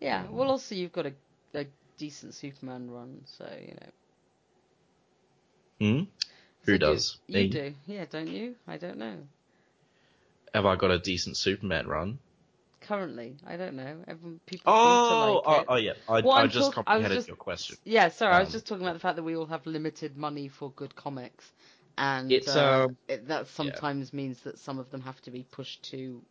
Yeah. 0.01 0.23
Well, 0.31 0.49
also 0.49 0.73
you've 0.73 0.93
got 0.93 1.05
a, 1.05 1.13
a 1.53 1.67
decent 1.99 2.33
Superman 2.33 2.89
run, 2.89 3.21
so 3.25 3.47
you 3.61 3.75
know. 3.75 3.89
Hmm? 5.79 6.03
Who 6.63 6.71
So 6.73 6.77
do- 6.79 6.85
does? 6.85 7.17
You 7.27 7.33
Me? 7.35 7.47
do, 7.49 7.73
yeah, 7.85 8.05
don't 8.09 8.27
you? 8.29 8.55
I 8.67 8.77
don't 8.77 8.97
know. 8.97 9.17
Have 10.55 10.65
I 10.65 10.75
got 10.75 10.89
a 10.89 10.97
decent 10.97 11.37
Superman 11.37 11.85
run? 11.85 12.17
Currently, 12.87 13.35
I 13.45 13.57
don't 13.57 13.75
know. 13.75 13.97
Everyone, 14.07 14.39
people 14.45 14.71
Oh, 14.73 14.77
seem 14.77 15.11
to 15.11 15.15
like 15.17 15.43
oh, 15.45 15.61
it. 15.61 15.65
oh, 15.67 15.75
yeah. 15.75 15.93
I, 16.07 16.21
Well, 16.21 16.31
I 16.31 16.41
I'm 16.43 16.49
just 16.49 16.71
talk- 16.71 16.85
I 16.87 17.01
just- 17.01 17.27
your 17.27 17.35
question. 17.35 17.77
Yeah, 17.83 18.07
sorry, 18.09 18.33
I 18.33 18.39
was 18.39 18.49
Um, 18.49 18.51
just 18.53 18.67
talking 18.67 18.83
about 18.85 18.93
the 18.93 18.99
fact 18.99 19.17
that 19.17 19.23
we 19.23 19.35
all 19.35 19.45
have 19.47 19.65
limited 19.65 20.15
money 20.15 20.47
for 20.47 20.71
good 20.71 20.95
comics, 20.95 21.51
and 21.97 22.31
It's, 22.31 22.47
uh, 22.47 22.85
um, 22.85 22.97
it, 23.09 23.27
that 23.27 23.47
sometimes 23.47 24.13
means 24.13 24.39
that 24.43 24.57
some 24.59 24.79
of 24.79 24.89
them 24.89 25.01
have 25.01 25.19
to 25.23 25.31
be 25.31 25.43
pushed 25.43 25.83
to 25.91 26.23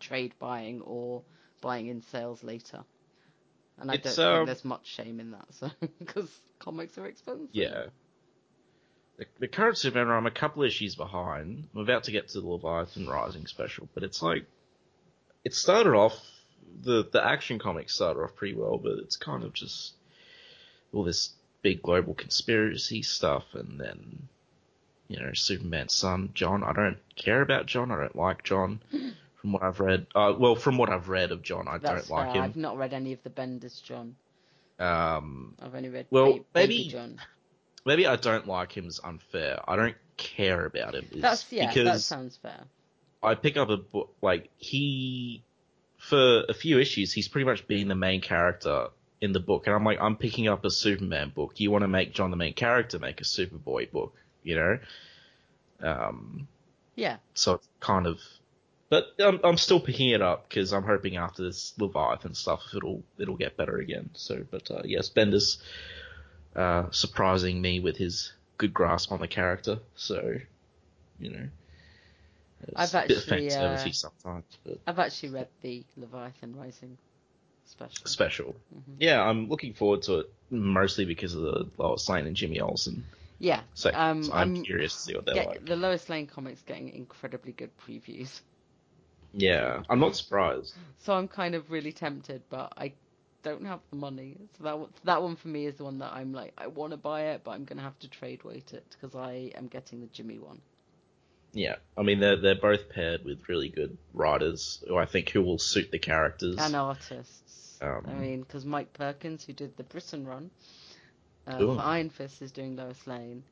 trade 0.00 0.32
buying 0.38 0.80
or 0.80 1.24
buying 1.60 1.88
in 1.88 2.00
sales 2.02 2.42
later. 2.42 2.84
And 3.78 3.90
I 3.90 3.94
It's, 3.94 4.16
don't 4.16 4.26
um, 4.26 4.36
think 4.38 4.46
there's 4.46 4.64
much 4.64 4.86
shame 4.86 5.20
in 5.20 5.32
that, 5.32 5.46
so 5.54 5.70
because 5.98 6.30
comics 6.58 6.96
are 6.96 7.06
expensive. 7.06 7.48
Yeah. 7.52 7.86
the, 9.18 9.26
the 9.40 9.48
current 9.48 9.76
Superman 9.76 10.08
I'm 10.08 10.26
a 10.26 10.30
couple 10.30 10.62
issues 10.62 10.94
behind. 10.94 11.68
I'm 11.74 11.80
about 11.82 12.04
to 12.04 12.12
get 12.12 12.28
to 12.28 12.40
the 12.40 12.48
Leviathan 12.48 13.06
Rising 13.08 13.46
special, 13.46 13.88
but 13.92 14.04
it's 14.04 14.22
like 14.22 14.46
it 15.44 15.54
started 15.54 15.94
off 15.94 16.14
the 16.82 17.08
the 17.12 17.24
action 17.24 17.58
comics 17.58 17.94
started 17.94 18.20
off 18.20 18.36
pretty 18.36 18.54
well, 18.54 18.78
but 18.78 18.98
it's 18.98 19.16
kind 19.16 19.44
of 19.44 19.52
just 19.52 19.94
all 20.92 21.04
this 21.04 21.30
big 21.62 21.82
global 21.82 22.14
conspiracy 22.14 23.02
stuff, 23.02 23.44
and 23.54 23.80
then 23.80 24.28
you 25.08 25.18
know 25.20 25.32
Superman's 25.34 25.94
son 25.94 26.30
John. 26.34 26.62
I 26.62 26.72
don't 26.72 26.98
care 27.16 27.40
about 27.42 27.66
John. 27.66 27.90
I 27.90 27.96
don't 28.00 28.16
like 28.16 28.44
John. 28.44 28.80
From 29.40 29.52
what 29.52 29.62
I've 29.62 29.78
read, 29.78 30.08
uh, 30.16 30.34
well, 30.36 30.56
from 30.56 30.78
what 30.78 30.88
I've 30.90 31.08
read 31.08 31.30
of 31.30 31.42
John, 31.42 31.68
I 31.68 31.78
That's 31.78 32.08
don't 32.08 32.18
like 32.18 32.32
fair. 32.32 32.42
him. 32.42 32.42
I've 32.42 32.56
not 32.56 32.76
read 32.76 32.92
any 32.92 33.12
of 33.12 33.22
the 33.22 33.30
Bendis 33.30 33.80
John. 33.80 34.16
Um, 34.80 35.54
I've 35.62 35.76
only 35.76 35.90
read 35.90 36.06
Well, 36.10 36.38
ba- 36.38 36.44
maybe- 36.56 36.88
John. 36.88 37.20
maybe 37.86 38.04
I 38.08 38.16
don't 38.16 38.48
like 38.48 38.76
him 38.76 38.86
is 38.88 38.98
unfair. 39.04 39.60
I 39.68 39.76
don't 39.76 39.94
care 40.16 40.66
about 40.66 40.96
him. 40.96 41.06
That's 41.14 41.46
yeah. 41.52 41.72
That 41.72 42.00
sounds 42.00 42.36
fair. 42.36 42.64
I 43.22 43.34
pick 43.34 43.56
up 43.56 43.68
a 43.68 43.76
book 43.76 44.14
like 44.22 44.50
he 44.56 45.42
for 45.98 46.44
a 46.48 46.54
few 46.54 46.78
issues 46.78 47.12
he's 47.12 47.26
pretty 47.28 47.44
much 47.44 47.66
been 47.66 47.88
the 47.88 47.94
main 47.94 48.20
character 48.20 48.88
in 49.20 49.32
the 49.32 49.40
book, 49.40 49.66
and 49.66 49.74
I'm 49.74 49.84
like 49.84 50.00
I'm 50.00 50.16
picking 50.16 50.46
up 50.48 50.64
a 50.64 50.70
Superman 50.70 51.32
book. 51.34 51.54
You 51.56 51.70
want 51.70 51.82
to 51.82 51.88
make 51.88 52.14
John 52.14 52.30
the 52.30 52.36
main 52.36 52.54
character? 52.54 52.98
Make 52.98 53.20
a 53.20 53.24
Superboy 53.24 53.90
book, 53.90 54.14
you 54.44 54.54
know? 54.54 54.78
Um, 55.82 56.48
Yeah. 56.94 57.16
so 57.34 57.54
it's 57.54 57.68
kind 57.80 58.06
of, 58.06 58.20
but 58.90 59.06
I'm 59.18 59.40
I'm 59.42 59.56
still 59.56 59.80
picking 59.80 60.10
it 60.10 60.22
up 60.22 60.48
because 60.48 60.72
I'm 60.72 60.84
hoping 60.84 61.16
after 61.16 61.42
this 61.42 61.74
Leviathan 61.78 62.34
stuff 62.34 62.62
it'll 62.76 63.02
it'll 63.18 63.36
get 63.36 63.56
better 63.56 63.78
again. 63.78 64.10
So, 64.14 64.44
but 64.48 64.70
uh, 64.70 64.82
yes, 64.84 65.10
Bendis 65.10 65.58
uh, 66.54 66.90
surprising 66.90 67.60
me 67.60 67.80
with 67.80 67.96
his 67.96 68.32
good 68.56 68.72
grasp 68.72 69.10
on 69.12 69.20
the 69.20 69.28
character. 69.28 69.78
So, 69.96 70.36
you 71.18 71.30
know, 71.30 71.48
it's 72.62 72.92
I've 72.92 72.94
a 72.94 73.08
bit 73.08 73.16
of 73.18 73.24
actually, 73.24 73.52
uh, 73.54 73.90
sometimes, 73.92 74.44
but 74.64 74.78
I've 74.86 74.98
actually 74.98 75.30
read 75.30 75.48
the 75.62 75.82
Leviathan 75.96 76.56
Rising 76.56 76.96
special. 77.66 78.06
special. 78.06 78.54
Mhm. 78.74 78.96
Yeah, 78.98 79.22
I'm 79.22 79.48
looking 79.48 79.74
forward 79.74 80.02
to 80.02 80.20
it 80.20 80.26
mostly 80.50 81.04
because 81.04 81.34
of 81.34 81.42
the 81.42 81.66
Lois 81.78 82.08
Lane 82.08 82.26
and 82.26 82.36
Jimmy 82.36 82.60
Olsen. 82.60 83.04
Yeah. 83.38 83.60
So 83.74 83.90
Um, 83.90 84.30
I'm, 84.32 84.32
I'm 84.32 84.64
curious 84.64 84.94
to 84.94 85.00
see 85.00 85.14
what 85.14 85.26
they're 85.26 85.34
Get, 85.34 85.46
like. 85.46 85.66
the 85.66 85.76
Lois 85.76 86.08
Lane 86.08 86.26
comics 86.26 86.62
getting 86.62 86.88
incredibly 86.90 87.52
good 87.52 87.70
previews. 87.86 88.40
Yeah, 89.32 89.82
I'm 89.88 90.00
not 90.00 90.16
surprised. 90.16 90.74
So 91.00 91.14
I'm 91.14 91.28
kind 91.28 91.54
of 91.54 91.70
really 91.70 91.92
tempted, 91.92 92.42
but 92.50 92.72
I 92.76 92.92
don't 93.42 93.64
have 93.66 93.80
the 93.90 93.96
money. 93.96 94.36
So 94.56 94.64
that 94.64 95.04
that 95.04 95.22
one 95.22 95.36
for 95.36 95.48
me 95.48 95.66
is 95.66 95.76
the 95.76 95.84
one 95.84 95.98
that 95.98 96.12
I'm 96.12 96.32
like, 96.32 96.52
I 96.58 96.66
want 96.66 96.90
to 96.92 96.96
buy 96.96 97.22
it, 97.32 97.42
but 97.44 97.52
I'm 97.52 97.64
gonna 97.64 97.82
have 97.82 97.98
to 98.00 98.08
trade 98.08 98.42
wait 98.42 98.72
it 98.72 98.84
because 98.90 99.14
I 99.14 99.52
am 99.54 99.68
getting 99.68 100.00
the 100.00 100.06
Jimmy 100.08 100.38
one. 100.38 100.60
Yeah, 101.58 101.74
I 101.96 102.02
mean 102.02 102.20
they're 102.20 102.36
they're 102.36 102.54
both 102.54 102.88
paired 102.88 103.24
with 103.24 103.48
really 103.48 103.68
good 103.68 103.98
writers 104.14 104.80
who 104.86 104.96
I 104.96 105.06
think 105.06 105.30
who 105.30 105.42
will 105.42 105.58
suit 105.58 105.90
the 105.90 105.98
characters. 105.98 106.56
And 106.56 106.76
artists. 106.76 107.78
Um, 107.82 108.04
I 108.06 108.12
mean, 108.12 108.42
because 108.42 108.64
Mike 108.64 108.92
Perkins, 108.92 109.44
who 109.44 109.52
did 109.52 109.76
the 109.76 109.82
Brisson 109.82 110.24
run 110.24 110.50
uh, 111.48 111.58
for 111.58 111.80
Iron 111.80 112.10
Fist, 112.10 112.42
is 112.42 112.52
doing 112.52 112.76
Lois 112.76 113.04
Lane. 113.08 113.42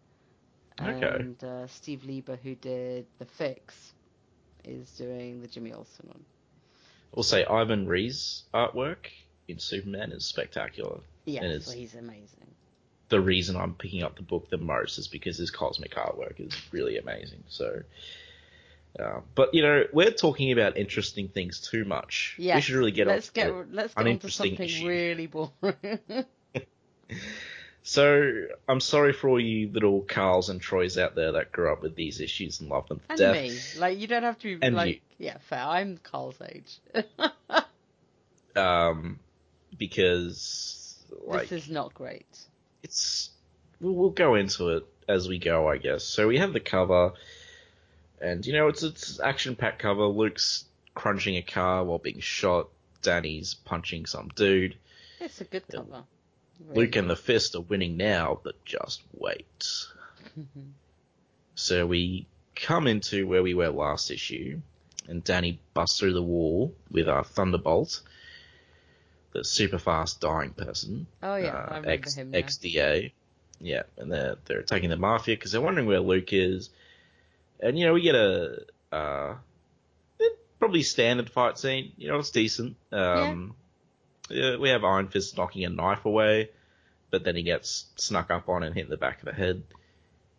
Okay. 0.80 1.16
And 1.18 1.42
uh, 1.42 1.66
Steve 1.66 2.04
Lieber, 2.04 2.36
who 2.36 2.54
did 2.54 3.06
The 3.18 3.25
Fix, 3.25 3.92
is 4.64 4.88
doing 4.92 5.42
the 5.42 5.48
Jimmy 5.48 5.72
Olsen 5.72 6.06
one. 6.06 6.25
I'll 7.16 7.25
say 7.25 7.44
Ivan 7.44 7.88
Reis 7.88 8.44
artwork 8.54 9.08
in 9.48 9.58
Superman 9.58 10.12
is 10.12 10.25
spectacular. 10.25 11.00
Yeah, 11.25 11.42
he's 11.42 11.94
amazing. 11.96 12.54
The 13.08 13.20
reason 13.20 13.56
I'm 13.56 13.75
picking 13.75 14.02
up 14.02 14.16
the 14.16 14.22
book 14.22 14.50
the 14.50 14.58
most 14.58 14.98
is 14.98 15.06
because 15.08 15.36
his 15.38 15.50
cosmic 15.50 15.94
artwork 15.94 16.40
is 16.40 16.52
really 16.72 16.98
amazing. 16.98 17.44
So, 17.48 17.82
uh, 18.98 19.20
but 19.34 19.54
you 19.54 19.62
know, 19.62 19.84
we're 19.92 20.10
talking 20.10 20.50
about 20.52 20.76
interesting 20.76 21.28
things 21.28 21.60
too 21.60 21.84
much. 21.84 22.34
Yeah, 22.38 22.56
we 22.56 22.60
should 22.62 22.75
really 22.75 22.90
get 22.92 23.06
let's 23.06 23.30
get 23.30 23.52
let's 23.72 23.94
get 23.94 24.06
onto 24.06 24.28
something 24.28 24.60
issue. 24.60 24.88
really 24.88 25.26
boring. 25.26 26.00
So 27.88 28.32
I'm 28.68 28.80
sorry 28.80 29.12
for 29.12 29.28
all 29.28 29.38
you 29.38 29.70
little 29.70 30.00
Carls 30.00 30.48
and 30.48 30.60
Troys 30.60 30.98
out 30.98 31.14
there 31.14 31.30
that 31.32 31.52
grew 31.52 31.72
up 31.72 31.82
with 31.82 31.94
these 31.94 32.20
issues 32.20 32.58
and 32.60 32.68
love 32.68 32.88
them 32.88 32.98
to 32.98 33.04
and 33.10 33.18
death. 33.18 33.32
me, 33.32 33.80
like 33.80 33.96
you 34.00 34.08
don't 34.08 34.25
have 34.25 34.36
to 34.40 34.58
be 34.58 34.66
And 34.66 34.75
like 34.75 34.94
you. 34.96 35.26
yeah, 35.26 35.38
fair. 35.38 35.62
I'm 35.62 35.96
Carl's 35.98 36.40
age. 36.42 36.80
Um, 38.56 39.18
because 39.76 40.96
like 41.26 41.48
this 41.50 41.64
is 41.64 41.70
not 41.70 41.92
great. 41.92 42.26
It's 42.87 43.31
we'll, 43.81 43.95
we'll 43.95 44.11
go 44.11 44.37
into 44.37 44.71
it 44.71 44.87
as 45.09 45.28
we 45.28 45.38
go, 45.38 45.69
I 45.69 45.78
guess. 45.78 46.05
So 46.05 46.28
we 46.28 46.38
have 46.38 46.52
the 46.52 46.61
cover, 46.61 47.12
and 48.21 48.47
you 48.47 48.52
know 48.52 48.69
it's 48.69 48.83
it's 48.83 49.21
action 49.21 49.57
packed 49.57 49.81
cover. 49.81 50.07
Luke's 50.07 50.64
crunching 50.95 51.37
a 51.37 51.43
car 51.43 51.85
while 51.85 51.99
being 51.99 52.21
shot. 52.21 52.69
Danny's 53.02 53.55
punching 53.55 54.07
some 54.07 54.28
dude. 54.35 54.76
It's 55.21 55.40
a 55.40 55.45
good 55.45 55.64
cover. 55.69 56.05
Luke 56.75 56.97
and 56.97 57.11
the 57.11 57.16
Fist 57.16 57.55
are 57.55 57.61
winning 57.61 57.97
now, 57.97 58.40
but 58.43 58.64
just 58.64 59.02
wait. 59.12 59.61
Mm-hmm. 60.38 60.71
So 61.55 61.87
we 61.87 62.26
come 62.55 62.87
into 62.87 63.26
where 63.26 63.43
we 63.43 63.55
were 63.55 63.69
last 63.69 64.11
issue, 64.11 64.61
and 65.09 65.23
Danny 65.23 65.59
busts 65.75 65.99
through 65.99 66.14
the 66.14 66.23
wall 66.23 66.75
with 66.90 67.09
our 67.09 67.25
Thunderbolt, 67.25 68.00
the 69.37 69.45
super 69.45 69.78
fast 69.78 70.21
dying 70.21 70.50
person. 70.50 71.07
Oh 71.23 71.37
yeah, 71.37 71.49
uh, 71.49 71.57
I 71.57 71.64
remember 71.64 71.90
X, 71.90 72.14
him 72.14 72.31
now. 72.31 72.38
XDA. 72.38 73.12
Yeah, 73.61 73.83
and 73.97 74.12
they're 74.12 74.37
they're 74.45 74.61
attacking 74.61 74.90
the 74.90 74.97
mafia 74.97 75.37
because 75.37 75.52
they're 75.52 75.61
wondering 75.61 75.87
where 75.87 76.00
Luke 76.00 76.33
is, 76.33 76.71
and 77.61 77.78
you 77.78 77.87
know 77.87 77.95
we 77.95 78.02
get 78.02 78.14
a 78.14 78.64
uh, 78.93 79.35
eh, 80.21 80.28
probably 80.59 80.83
standard 80.83 81.31
fight 81.31 81.59
scene. 81.59 81.93
You 81.97 82.09
know 82.09 82.19
it's 82.19 82.31
decent. 82.31 82.76
Um, 82.93 83.55
yeah, 84.28 84.57
we 84.57 84.71
have 84.71 84.85
Iron 84.85 85.09
Fist 85.09 85.37
knocking 85.37 85.64
a 85.64 85.71
knife 85.71 86.05
away, 86.05 86.50
but 87.11 87.25
then 87.25 87.37
he 87.37 87.43
gets 87.43 87.87
snuck 87.97 88.31
up 88.31 88.49
on 88.49 88.62
and 88.62 88.75
hit 88.75 88.85
in 88.85 88.90
the 88.90 88.97
back 88.97 89.21
of 89.21 89.26
the 89.26 89.33
head. 89.33 89.62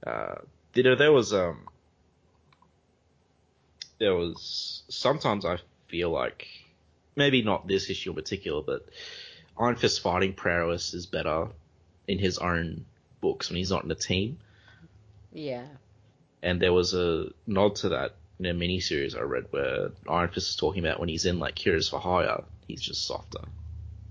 Uh, 0.06 0.36
you 0.75 0.84
know 0.84 0.96
there 0.96 1.12
was 1.12 1.34
um 1.34 1.68
there 4.00 4.13
was 4.13 4.84
sometimes 4.89 5.44
I 5.44 5.58
feel 5.88 6.12
like 6.12 6.48
maybe 7.17 7.41
not 7.41 7.67
this 7.67 7.89
issue 7.89 8.12
in 8.12 8.15
particular, 8.15 8.62
but 8.62 8.88
Iron 9.59 9.75
Fist 9.75 10.01
fighting 10.01 10.33
prowess 10.33 10.93
is 10.93 11.05
better 11.05 11.47
in 12.07 12.19
his 12.19 12.38
own 12.38 12.86
books 13.19 13.50
when 13.50 13.57
he's 13.57 13.71
not 13.71 13.83
in 13.83 13.91
a 13.91 13.95
team. 13.95 14.38
Yeah. 15.33 15.65
And 16.41 16.62
there 16.62 16.71
was 16.71 16.93
a 16.93 17.29
nod 17.45 17.75
to 17.77 17.89
that 17.89 18.15
in 18.39 18.45
a 18.45 18.53
miniseries 18.53 19.17
I 19.17 19.21
read 19.21 19.47
where 19.50 19.89
Iron 20.07 20.29
Fist 20.29 20.50
is 20.50 20.55
talking 20.55 20.86
about 20.86 21.00
when 21.00 21.09
he's 21.09 21.25
in 21.25 21.39
like 21.39 21.57
Heroes 21.57 21.89
for 21.89 22.00
Hire, 22.00 22.43
he's 22.67 22.81
just 22.81 23.05
softer. 23.05 23.41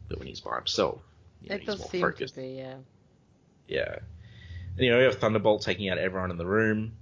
But 0.08 0.18
when 0.18 0.28
he's 0.28 0.40
by 0.40 0.56
himself, 0.56 1.00
you 1.42 1.50
know, 1.50 1.58
he's 1.58 1.66
does 1.66 1.78
more 1.78 1.88
seem 1.88 2.00
focused. 2.00 2.34
to 2.34 2.40
be, 2.40 2.48
yeah. 2.48 2.74
Yeah. 3.68 3.96
And, 4.76 4.84
you 4.84 4.90
know, 4.90 4.98
you 4.98 5.04
have 5.04 5.16
Thunderbolt 5.16 5.62
taking 5.62 5.88
out 5.88 5.98
everyone 5.98 6.30
in 6.30 6.38
the 6.38 6.46
room. 6.46 6.92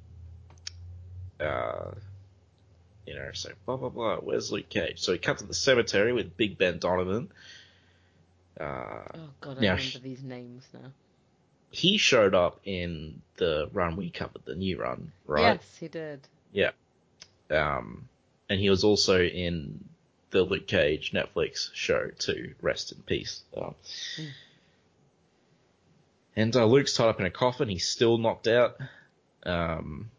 Uh, 1.40 1.92
you 3.06 3.14
know, 3.14 3.30
so 3.32 3.50
blah 3.66 3.76
blah 3.76 3.88
blah. 3.88 4.16
Where's 4.16 4.50
Luke 4.52 4.68
Cage? 4.68 5.00
So 5.00 5.12
he 5.12 5.18
cut 5.18 5.38
to 5.38 5.46
the 5.46 5.54
cemetery 5.54 6.12
with 6.12 6.36
Big 6.36 6.56
Ben 6.58 6.78
Donovan. 6.78 7.30
Uh, 8.58 9.02
Oh 9.14 9.30
god, 9.40 9.58
I 9.58 9.60
Now, 9.62 9.74
remember 9.76 9.98
these 10.02 10.22
names 10.22 10.64
now. 10.72 10.90
he 11.70 11.96
showed 11.98 12.34
up 12.34 12.60
in 12.64 13.20
the 13.36 13.68
run 13.72 13.96
we 13.96 14.10
covered, 14.10 14.42
the 14.44 14.54
new 14.54 14.78
run, 14.78 15.10
right? 15.26 15.54
Yes, 15.60 15.76
he 15.80 15.88
did. 15.88 16.20
Yeah. 16.52 16.70
Um, 17.50 18.08
and 18.48 18.60
he 18.60 18.70
was 18.70 18.84
also 18.84 19.20
in 19.22 19.84
the 20.30 20.42
Luke 20.42 20.66
Cage 20.66 21.12
Netflix 21.12 21.70
show 21.74 22.10
too. 22.18 22.54
Rest 22.62 22.92
in 22.92 22.98
peace. 23.02 23.42
Um, 23.56 23.74
Mm. 24.16 24.28
And 26.36 26.56
uh, 26.56 26.64
Luke's 26.64 26.94
tied 26.94 27.08
up 27.08 27.20
in 27.20 27.26
a 27.26 27.30
coffin. 27.30 27.68
He's 27.68 27.86
still 27.86 28.18
knocked 28.18 28.48
out. 28.48 28.76
Um, 29.44 30.10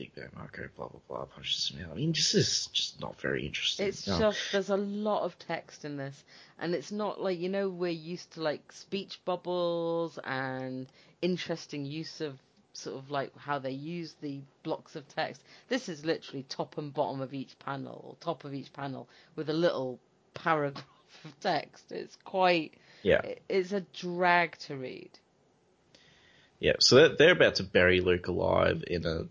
Big 0.00 0.32
Marco, 0.34 0.66
blah 0.76 0.88
blah 0.88 1.00
blah, 1.08 1.24
punches 1.26 1.68
him 1.68 1.84
out. 1.84 1.92
I 1.92 1.96
mean, 1.96 2.12
this 2.12 2.34
is 2.34 2.68
just 2.72 3.00
not 3.02 3.20
very 3.20 3.44
interesting. 3.44 3.86
It's 3.86 4.06
No. 4.06 4.18
just 4.18 4.40
there's 4.50 4.70
a 4.70 4.76
lot 4.76 5.24
of 5.24 5.38
text 5.38 5.84
in 5.84 5.98
this, 5.98 6.24
and 6.58 6.74
it's 6.74 6.90
not 6.90 7.20
like 7.20 7.38
you 7.38 7.50
know 7.50 7.68
we're 7.68 7.90
used 7.90 8.32
to 8.32 8.42
like 8.42 8.72
speech 8.72 9.20
bubbles 9.26 10.18
and 10.24 10.86
interesting 11.20 11.84
use 11.84 12.22
of 12.22 12.38
sort 12.72 12.96
of 12.96 13.10
like 13.10 13.36
how 13.36 13.58
they 13.58 13.72
use 13.72 14.14
the 14.22 14.40
blocks 14.62 14.96
of 14.96 15.06
text. 15.08 15.42
This 15.68 15.90
is 15.90 16.02
literally 16.06 16.44
top 16.44 16.78
and 16.78 16.94
bottom 16.94 17.20
of 17.20 17.34
each 17.34 17.58
panel, 17.58 18.02
or 18.08 18.16
top 18.20 18.44
of 18.44 18.54
each 18.54 18.72
panel 18.72 19.06
with 19.36 19.50
a 19.50 19.54
little 19.54 19.98
paragraph 20.32 20.82
of 21.24 21.38
text. 21.40 21.92
It's 21.92 22.16
quite 22.24 22.72
Yeah. 23.02 23.20
It's 23.50 23.72
a 23.72 23.82
drag 23.82 24.56
to 24.60 24.76
read. 24.76 25.10
Yeah, 26.58 26.74
so 26.78 26.96
they're, 26.96 27.16
they're 27.16 27.32
about 27.32 27.56
to 27.56 27.64
bury 27.64 28.00
Luke 28.00 28.28
alive 28.28 28.82
in 28.86 29.04
a 29.06 29.24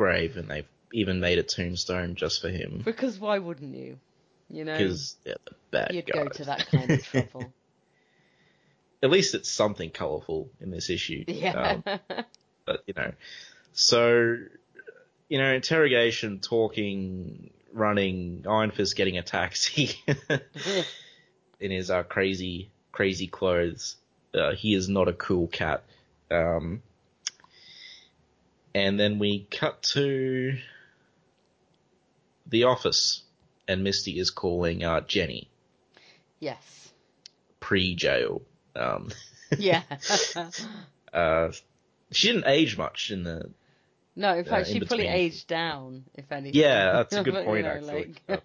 grave, 0.00 0.38
and 0.38 0.48
they've 0.48 0.66
even 0.94 1.20
made 1.20 1.38
a 1.38 1.42
tombstone 1.42 2.14
just 2.14 2.40
for 2.40 2.48
him 2.48 2.80
Because 2.82 3.18
why 3.18 3.38
wouldn't 3.38 3.76
you? 3.76 3.98
You 4.48 4.64
know, 4.64 4.78
because 4.78 5.14
they're 5.24 5.36
the 5.44 5.54
bad 5.70 5.94
you'd 5.94 6.06
guys. 6.06 6.24
go 6.24 6.28
to 6.30 6.44
that 6.46 6.66
kind 6.68 6.90
of 6.90 7.04
trouble. 7.04 7.52
At 9.02 9.10
least 9.10 9.34
it's 9.34 9.50
something 9.50 9.90
colourful 9.90 10.48
in 10.58 10.70
this 10.70 10.88
issue. 10.88 11.24
yeah. 11.28 11.82
Um, 11.84 12.00
but 12.64 12.82
you 12.86 12.94
know, 12.96 13.12
so 13.74 14.36
you 15.28 15.38
know, 15.38 15.52
interrogation, 15.52 16.40
talking, 16.40 17.50
running, 17.74 18.46
Iron 18.48 18.70
Fist 18.70 18.96
getting 18.96 19.18
a 19.18 19.22
taxi 19.22 20.02
in 21.60 21.70
his 21.70 21.90
uh, 21.90 22.04
crazy, 22.04 22.70
crazy 22.90 23.26
clothes. 23.26 23.96
Uh, 24.32 24.52
he 24.52 24.74
is 24.74 24.88
not 24.88 25.08
a 25.08 25.12
cool 25.12 25.46
cat. 25.46 25.84
Um, 26.30 26.82
and 28.74 28.98
then 28.98 29.18
we 29.18 29.46
cut 29.50 29.82
to 29.94 30.56
the 32.46 32.64
office, 32.64 33.22
and 33.68 33.84
Misty 33.84 34.18
is 34.18 34.30
calling 34.30 34.82
uh, 34.84 35.00
Jenny 35.02 35.48
yes. 36.40 36.92
pre-jail. 37.60 38.42
Um, 38.76 39.10
Yeah. 39.58 39.82
uh, 41.12 41.50
she 42.12 42.28
didn't 42.28 42.46
age 42.46 42.78
much 42.78 43.10
in 43.10 43.24
the. 43.24 43.50
no, 44.14 44.36
in 44.36 44.44
fact, 44.44 44.68
in 44.68 44.74
she 44.74 44.80
probably 44.80 45.08
aged 45.08 45.48
down, 45.48 46.04
if 46.14 46.30
anything. 46.30 46.60
Yeah, 46.60 46.92
that's 46.92 47.16
a 47.16 47.24
good 47.24 47.34
But, 47.34 47.40
you 47.40 47.46
point 47.46 47.64
know, 47.64 47.70
actually. 47.72 48.14
like- 48.28 48.42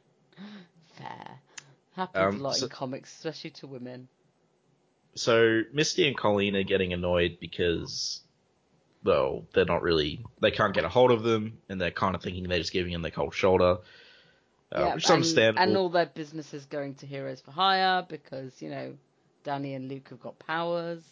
fair. 0.98 1.27
Happens 1.96 2.34
Um, 2.36 2.39
a 2.41 2.44
lot 2.44 2.55
so- 2.55 2.65
in 2.65 2.72
comics, 2.72 3.13
especially 3.15 3.51
to 3.51 3.67
women. 3.67 4.08
so 5.13 5.62
Misty 5.72 6.08
and 6.08 6.17
Colleen 6.17 6.55
are 6.55 6.63
getting 6.63 6.91
annoyed 6.91 7.38
because, 7.39 8.22
well, 9.06 9.46
they're 9.54 9.66
not 9.66 9.84
really, 9.84 10.20
they 10.42 10.52
can't 10.52 10.74
get 10.74 10.84
a 10.84 10.90
hold 10.90 11.12
of 11.12 11.24
them, 11.24 11.60
and 11.70 11.80
they're 11.80 11.92
kind 11.92 12.16
of 12.16 12.24
thinking 12.24 12.44
they're 12.50 12.58
just 12.58 12.74
giving 12.74 12.92
them 12.92 13.04
the 13.04 13.12
cold 13.12 13.34
shoulder, 13.34 13.78
uh, 14.72 14.80
yeah, 14.80 14.96
which 14.96 15.10
is 15.10 15.38
and, 15.38 15.60
and 15.60 15.78
all 15.78 15.90
their 15.90 16.08
business 16.08 16.54
is 16.54 16.66
going 16.66 16.96
to 16.96 17.06
Heroes 17.06 17.40
for 17.40 17.52
Hire 17.52 18.04
because, 18.10 18.62
you 18.62 18.70
know, 18.70 18.96
Danny 19.44 19.76
and 19.76 19.88
Luke 19.88 20.10
have 20.10 20.20
got 20.20 20.40
powers. 20.40 21.04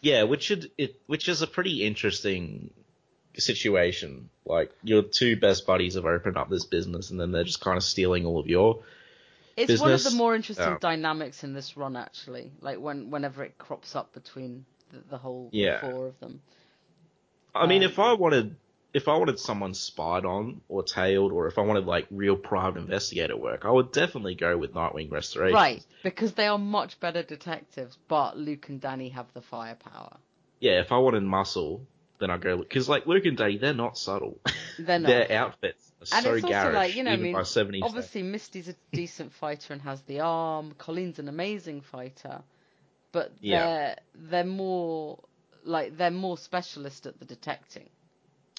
Yeah, 0.00 0.22
which 0.22 0.44
should 0.44 0.70
it, 0.78 0.98
which 1.06 1.28
is 1.28 1.42
a 1.42 1.46
pretty 1.46 1.84
interesting 1.84 2.70
situation. 3.36 4.30
Like 4.46 4.72
your 4.82 5.02
two 5.02 5.38
best 5.38 5.66
buddies 5.66 5.94
have 5.94 6.06
opened 6.06 6.38
up 6.38 6.48
this 6.48 6.64
business, 6.64 7.10
and 7.10 7.20
then 7.20 7.32
they're 7.32 7.44
just 7.44 7.60
kind 7.60 7.76
of 7.76 7.84
stealing 7.84 8.24
all 8.24 8.40
of 8.40 8.46
your. 8.46 8.82
It's 9.58 9.78
one 9.78 9.92
of 9.92 10.02
the 10.02 10.12
more 10.12 10.34
interesting 10.34 10.64
um, 10.64 10.78
dynamics 10.80 11.44
in 11.44 11.52
this 11.52 11.76
run, 11.76 11.96
actually. 11.96 12.50
Like 12.62 12.80
when 12.80 13.10
whenever 13.10 13.44
it 13.44 13.58
crops 13.58 13.94
up 13.94 14.14
between 14.14 14.64
the, 14.90 15.02
the 15.10 15.18
whole 15.18 15.50
Yeah. 15.52 15.80
four 15.80 16.06
of 16.06 16.18
them. 16.18 16.40
I 17.54 17.66
mean, 17.66 17.82
Um, 17.82 17.90
if 17.90 17.98
I 17.98 18.12
wanted, 18.14 18.56
if 18.92 19.08
I 19.08 19.16
wanted 19.16 19.38
someone 19.38 19.74
spied 19.74 20.24
on 20.24 20.60
or 20.68 20.82
tailed, 20.82 21.32
or 21.32 21.46
if 21.46 21.58
I 21.58 21.62
wanted 21.62 21.86
like 21.86 22.06
real 22.10 22.36
private 22.36 22.80
investigator 22.80 23.36
work, 23.36 23.64
I 23.64 23.70
would 23.70 23.92
definitely 23.92 24.34
go 24.34 24.56
with 24.56 24.74
Nightwing 24.74 25.10
Restoration. 25.10 25.54
Right, 25.54 25.84
because 26.02 26.32
they 26.34 26.46
are 26.46 26.58
much 26.58 26.98
better 27.00 27.22
detectives, 27.22 27.96
but 28.08 28.36
Luke 28.36 28.68
and 28.68 28.80
Danny 28.80 29.10
have 29.10 29.32
the 29.34 29.42
firepower. 29.42 30.16
Yeah, 30.60 30.80
if 30.80 30.92
I 30.92 30.98
wanted 30.98 31.22
muscle, 31.22 31.86
then 32.18 32.30
I'd 32.30 32.40
go 32.42 32.58
because 32.58 32.88
like 32.88 33.06
Luke 33.06 33.24
and 33.24 33.36
Danny, 33.36 33.58
they're 33.58 33.72
not 33.74 33.96
subtle. 33.96 34.38
They're 34.78 34.98
not. 34.98 35.08
Their 35.08 35.32
outfits 35.32 35.92
are 36.00 36.18
And 36.18 36.24
so 36.24 36.34
it's 36.34 36.44
also 36.44 36.48
garish, 36.48 36.74
like, 36.74 36.96
you 36.96 37.02
know, 37.04 37.10
I 37.12 37.16
mean, 37.16 37.32
by 37.34 37.42
70s. 37.42 37.82
Obviously, 37.82 38.22
Misty's 38.22 38.68
a 38.68 38.74
decent 38.92 39.32
fighter 39.32 39.72
and 39.74 39.82
has 39.82 40.00
the 40.02 40.20
arm. 40.20 40.72
Colleen's 40.78 41.18
an 41.18 41.28
amazing 41.28 41.82
fighter, 41.82 42.42
but 43.12 43.32
Yeah. 43.40 43.58
they're 43.66 43.96
they're 44.14 44.44
more 44.44 45.18
like 45.64 45.96
they're 45.96 46.10
more 46.10 46.38
specialist 46.38 47.06
at 47.06 47.18
the 47.18 47.24
detecting. 47.24 47.88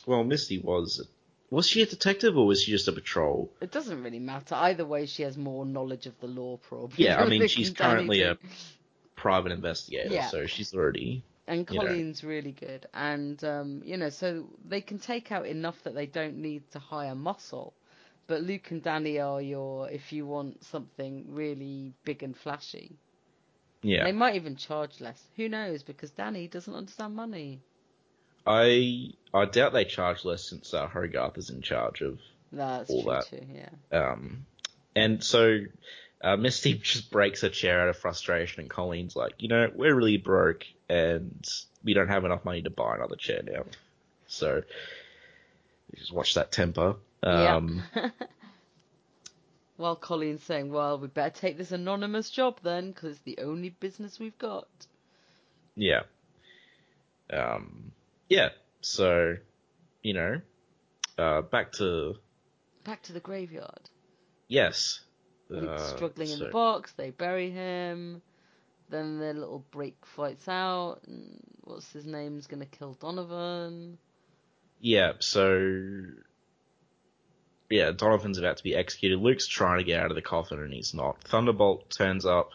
Well, 0.06 0.24
Misty 0.24 0.60
was. 0.60 1.08
Was 1.50 1.68
she 1.68 1.82
a 1.82 1.86
detective 1.86 2.38
or 2.38 2.48
was 2.48 2.64
she 2.64 2.72
just 2.72 2.88
a 2.88 2.94
patrol? 2.94 3.52
It 3.60 3.72
doesn't 3.72 4.02
really 4.02 4.20
matter 4.20 4.56
either 4.56 4.86
way. 4.86 5.06
She 5.06 5.24
has 5.24 5.38
more 5.38 5.66
knowledge 5.66 6.06
of 6.06 6.18
the 6.22 6.28
law, 6.28 6.58
probably. 6.58 7.04
Yeah, 7.04 7.22
I 7.22 7.28
mean, 7.28 7.46
she's 7.48 7.72
currently 7.72 8.22
a 8.22 8.38
private 9.18 9.52
investigator, 9.52 10.14
Yeah. 10.14 10.30
so 10.30 10.46
she's 10.46 10.74
already. 10.74 11.24
And 11.48 11.70
you 11.70 11.80
know. 11.80 11.88
Colleen's 11.88 12.24
really 12.24 12.54
good, 12.54 12.86
and 12.94 13.44
um, 13.44 13.82
you 13.84 13.98
know, 13.98 14.10
so 14.10 14.48
they 14.66 14.80
can 14.80 15.00
take 15.00 15.32
out 15.34 15.46
enough 15.46 15.76
that 15.84 15.94
they 15.94 16.06
don't 16.06 16.38
need 16.38 16.72
to 16.72 16.80
hire 16.80 17.16
muscle. 17.16 17.74
But 18.28 18.44
Luke 18.44 18.72
and 18.72 18.82
Danny 18.82 19.20
are 19.20 19.42
your 19.42 19.90
if 19.90 20.14
you 20.14 20.26
want 20.26 20.64
something 20.64 21.26
really 21.28 21.94
big 22.06 22.24
and 22.24 22.38
flashy. 22.38 22.96
Yeah. 23.82 24.04
They 24.04 24.12
might 24.12 24.36
even 24.36 24.56
charge 24.56 25.02
less. 25.02 25.22
Who 25.38 25.50
knows? 25.50 25.84
Because 25.84 26.12
Danny 26.12 26.48
doesn't 26.48 26.74
understand 26.74 27.16
money. 27.16 27.62
I 28.46 29.14
I 29.34 29.46
doubt 29.46 29.74
they 29.74 29.86
charge 29.86 30.26
less 30.26 30.50
since 30.50 30.74
uh, 30.74 30.88
Hogarth 30.88 31.38
is 31.38 31.50
in 31.50 31.62
charge 31.62 32.02
of 32.02 32.20
that's 32.52 32.90
All 32.90 33.04
that. 33.06 33.28
too. 33.28 33.46
Yeah. 33.54 33.70
Um, 33.98 34.46
and 34.96 35.24
so 35.24 35.60
uh, 36.24 36.38
Misty 36.38 36.74
just 36.84 37.12
breaks 37.12 37.42
her 37.42 37.50
chair 37.50 37.82
out 37.82 37.90
of 37.90 37.98
frustration, 37.98 38.62
and 38.62 38.70
Colleen's 38.70 39.16
like, 39.16 39.34
you 39.40 39.48
know, 39.48 39.70
we're 39.74 39.96
really 39.96 40.18
broke, 40.18 40.66
and 40.90 41.48
we 41.84 41.94
don't 41.94 42.10
have 42.10 42.26
enough 42.26 42.46
money 42.46 42.62
to 42.64 42.70
buy 42.70 42.96
another 42.96 43.16
chair 43.16 43.42
now. 43.44 43.64
So 44.28 44.64
just 45.98 46.14
watch 46.14 46.36
that 46.36 46.52
temper. 46.52 46.96
Um, 47.24 47.84
yeah. 47.96 48.10
While 49.82 49.96
Colleen's 49.96 50.44
saying, 50.44 50.72
"Well, 50.72 51.00
we 51.00 51.08
better 51.08 51.36
take 51.36 51.58
this 51.58 51.72
anonymous 51.72 52.30
job 52.30 52.60
then, 52.62 52.92
because 52.92 53.16
it's 53.16 53.22
the 53.22 53.40
only 53.40 53.70
business 53.70 54.20
we've 54.20 54.38
got." 54.38 54.68
yeah. 55.76 56.02
Um, 57.32 57.92
yeah. 58.30 58.50
So, 58.82 59.38
you 60.04 60.14
know, 60.14 60.42
uh, 61.18 61.42
back 61.42 61.72
to 61.74 62.16
Back 62.84 63.04
to 63.04 63.14
the 63.14 63.20
graveyard. 63.20 63.90
yes. 64.48 65.00
Uh, 65.54 65.78
struggling 65.78 66.30
in 66.30 66.40
the 66.40 66.46
box. 66.46 66.94
They 66.94 67.10
bury 67.10 67.52
him. 67.52 68.22
Then 68.90 69.20
their 69.20 69.34
little 69.34 69.66
break 69.72 69.98
fights 70.06 70.48
out. 70.48 71.00
And 71.08 71.40
what's 71.64 71.92
his 71.92 72.06
name's 72.06 72.48
gonna 72.48 72.66
kill 72.66 72.94
Donovan? 72.94 73.98
Yeah, 74.80 75.14
so 75.20 76.02
yeah, 77.72 77.92
Donovan's 77.92 78.38
about 78.38 78.58
to 78.58 78.64
be 78.64 78.76
executed. 78.76 79.20
Luke's 79.20 79.48
trying 79.48 79.80
to 79.80 79.84
get 79.84 80.00
out 80.00 80.12
of 80.12 80.16
the 80.16 80.22
coffin 80.22 80.60
and 80.60 80.74
he's 80.74 80.94
not. 80.94 81.22
Thunderbolt 81.24 81.90
turns 81.90 82.26
up. 82.26 82.50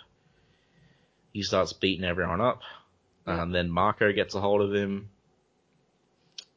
He 1.32 1.42
starts 1.42 1.72
beating 1.72 2.04
everyone 2.04 2.40
up. 2.40 2.62
Yeah. 3.26 3.42
And 3.42 3.54
then 3.54 3.70
Marco 3.70 4.12
gets 4.12 4.34
a 4.34 4.40
hold 4.40 4.62
of 4.62 4.72
him. 4.74 5.10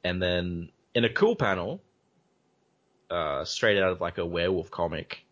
And 0.03 0.21
then 0.21 0.69
in 0.93 1.03
a 1.05 1.09
cool 1.09 1.35
panel, 1.35 1.81
uh, 3.09 3.43
straight 3.45 3.77
out 3.81 3.91
of 3.91 4.01
like 4.01 4.17
a 4.17 4.25
werewolf 4.25 4.69
comic, 4.71 5.25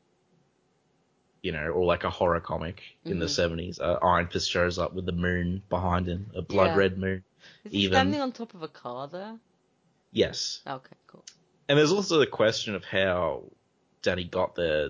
you 1.41 1.51
know, 1.51 1.67
or 1.67 1.85
like 1.85 2.03
a 2.03 2.09
horror 2.09 2.39
comic 2.41 2.81
in 3.05 3.19
the 3.19 3.27
Mhm. 3.27 3.29
70s, 3.29 3.79
uh, 3.79 3.99
Iron 4.03 4.27
Fist 4.27 4.49
shows 4.49 4.77
up 4.79 4.93
with 4.93 5.05
the 5.05 5.11
moon 5.11 5.61
behind 5.69 6.07
him, 6.07 6.31
a 6.35 6.41
blood 6.41 6.67
Yeah. 6.71 6.75
red 6.77 6.97
moon. 6.97 7.23
Is 7.63 7.71
he 7.71 7.77
Even- 7.79 7.93
standing 7.93 8.21
on 8.21 8.31
top 8.31 8.53
of 8.53 8.63
a 8.63 8.67
car 8.67 9.07
there? 9.07 9.39
Yes. 10.11 10.61
Okay, 10.67 10.95
cool. 11.05 11.23
And 11.69 11.77
there's 11.77 11.91
also 11.91 12.19
the 12.19 12.27
question 12.27 12.75
of 12.75 12.85
how 12.85 13.43
Danny 14.01 14.23
got 14.23 14.55
there 14.55 14.89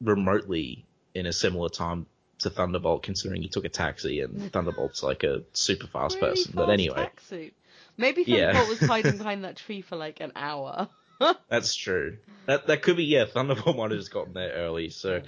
remotely 0.00 0.84
in 1.14 1.26
a 1.26 1.32
similar 1.32 1.68
time 1.68 2.06
to 2.40 2.50
Thunderbolt, 2.50 3.02
considering 3.02 3.42
he 3.42 3.48
took 3.48 3.64
a 3.64 3.68
taxi 3.68 4.20
and 4.20 4.52
Thunderbolt's 4.52 5.02
like 5.02 5.22
a 5.22 5.42
super 5.52 5.86
fast 5.86 6.16
Really 6.16 6.28
person. 6.28 6.52
But 6.54 6.70
anyway, 6.70 7.10
tracksuit. 7.16 7.52
Maybe 7.96 8.24
Yeah. 8.26 8.52
Thunderbolt 8.52 8.80
was 8.80 8.88
hiding 8.88 9.16
behind 9.18 9.44
that 9.44 9.56
tree 9.56 9.82
for 9.82 9.96
like 9.96 10.20
an 10.20 10.32
hour. 10.36 10.88
that's 11.48 11.74
true. 11.74 12.18
That 12.46 12.66
that 12.68 12.82
could 12.82 12.96
be 12.96 13.04
yeah. 13.04 13.26
Thunderbolt 13.26 13.76
might 13.76 13.90
have 13.90 14.00
just 14.00 14.12
gotten 14.12 14.32
there 14.32 14.52
early. 14.52 14.90
So, 14.90 15.22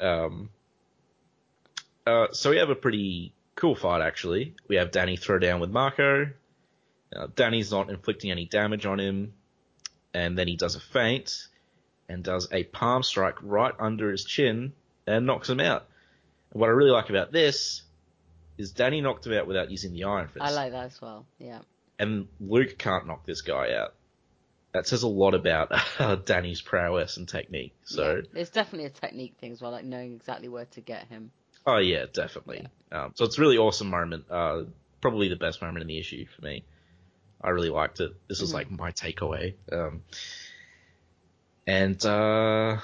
um, 0.00 0.50
uh, 2.06 2.28
so 2.32 2.50
we 2.50 2.56
have 2.58 2.70
a 2.70 2.74
pretty 2.74 3.32
cool 3.54 3.74
fight 3.74 4.02
actually. 4.02 4.54
We 4.68 4.76
have 4.76 4.90
Danny 4.90 5.16
throw 5.16 5.38
down 5.38 5.60
with 5.60 5.70
Marco. 5.70 6.28
Uh, 7.14 7.26
Danny's 7.34 7.70
not 7.70 7.88
inflicting 7.88 8.30
any 8.30 8.46
damage 8.46 8.84
on 8.84 8.98
him, 8.98 9.32
and 10.16 10.38
then 10.38 10.48
he 10.48 10.56
does 10.56 10.76
a 10.76 10.80
feint 10.80 11.46
and 12.08 12.24
does 12.24 12.48
a 12.50 12.64
palm 12.64 13.02
strike 13.02 13.36
right 13.42 13.74
under 13.78 14.10
his 14.10 14.24
chin 14.24 14.72
and 15.06 15.26
knocks 15.26 15.50
him 15.50 15.60
out. 15.60 15.86
And 16.52 16.60
what 16.60 16.68
I 16.68 16.72
really 16.72 16.90
like 16.90 17.10
about 17.10 17.32
this 17.32 17.82
is 18.56 18.72
Danny 18.72 19.02
knocked 19.02 19.26
him 19.26 19.34
out 19.34 19.46
without 19.46 19.70
using 19.70 19.92
the 19.92 20.04
Iron 20.04 20.28
Fist, 20.28 20.42
I 20.42 20.52
like 20.52 20.72
that 20.72 20.86
as 20.86 21.00
well. 21.02 21.26
Yeah. 21.38 21.58
and 21.98 22.28
Luke 22.40 22.78
can't 22.78 23.06
knock 23.06 23.26
this 23.26 23.42
guy 23.42 23.74
out. 23.74 23.92
That 24.72 24.86
says 24.86 25.02
a 25.02 25.08
lot 25.08 25.34
about 25.34 25.68
uh, 25.98 26.16
Danny's 26.16 26.62
prowess 26.62 27.18
and 27.18 27.28
technique. 27.28 27.74
So, 27.84 28.22
yeah. 28.32 28.40
it's 28.40 28.50
definitely 28.50 28.86
a 28.86 28.90
technique 28.90 29.34
thing 29.38 29.52
as 29.52 29.60
well, 29.60 29.70
like 29.70 29.84
knowing 29.84 30.14
exactly 30.14 30.48
where 30.48 30.64
to 30.66 30.80
get 30.80 31.08
him. 31.08 31.30
oh 31.66 31.76
yeah, 31.76 32.06
definitely. 32.10 32.66
Um, 32.90 33.12
so 33.14 33.26
it's 33.26 33.36
a 33.36 33.40
really 33.42 33.58
awesome 33.58 33.90
moment. 33.90 34.24
Uh, 34.30 34.62
probably 35.02 35.28
the 35.28 35.36
best 35.36 35.60
moment 35.60 35.82
in 35.82 35.88
the 35.88 35.98
issue 35.98 36.24
for 36.34 36.42
me. 36.42 36.64
I 37.40 37.50
really 37.50 37.70
liked 37.70 38.00
it. 38.00 38.12
This 38.28 38.40
was 38.40 38.50
Mhm. 38.50 38.54
like 38.54 38.70
my 38.70 38.92
takeaway. 38.92 39.54
Um, 39.70 40.02
and 41.66 42.04
uh, 42.04 42.78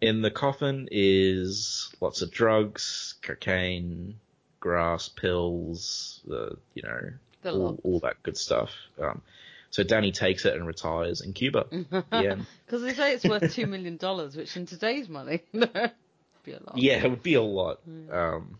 in 0.00 0.22
the 0.22 0.30
coffin 0.30 0.88
is 0.90 1.92
lots 2.00 2.22
of 2.22 2.30
drugs, 2.30 3.14
cocaine, 3.22 4.18
grass, 4.60 5.08
pills, 5.08 6.20
uh, 6.30 6.54
you 6.74 6.82
know, 6.82 7.10
all, 7.44 7.80
all 7.82 8.00
that 8.00 8.22
good 8.22 8.36
stuff. 8.36 8.70
Um, 9.00 9.22
so 9.70 9.82
Danny 9.82 10.12
takes 10.12 10.44
it 10.44 10.54
and 10.54 10.66
retires 10.66 11.20
in 11.20 11.32
Cuba. 11.32 11.66
Yeah. 12.12 12.36
Because 12.66 12.82
they 12.82 12.94
say 12.94 13.14
it's 13.14 13.24
worth 13.24 13.52
two 13.54 13.66
million 13.66 13.96
dollars, 13.96 14.36
which 14.36 14.56
in 14.56 14.66
today's 14.66 15.08
money, 15.08 15.42
be 15.52 16.52
a 16.52 16.60
lot. 16.62 16.76
Yeah, 16.76 17.04
it 17.04 17.10
would 17.10 17.22
be 17.22 17.34
a 17.34 17.42
lot. 17.42 17.80
Mm. 17.88 18.12
Um, 18.12 18.58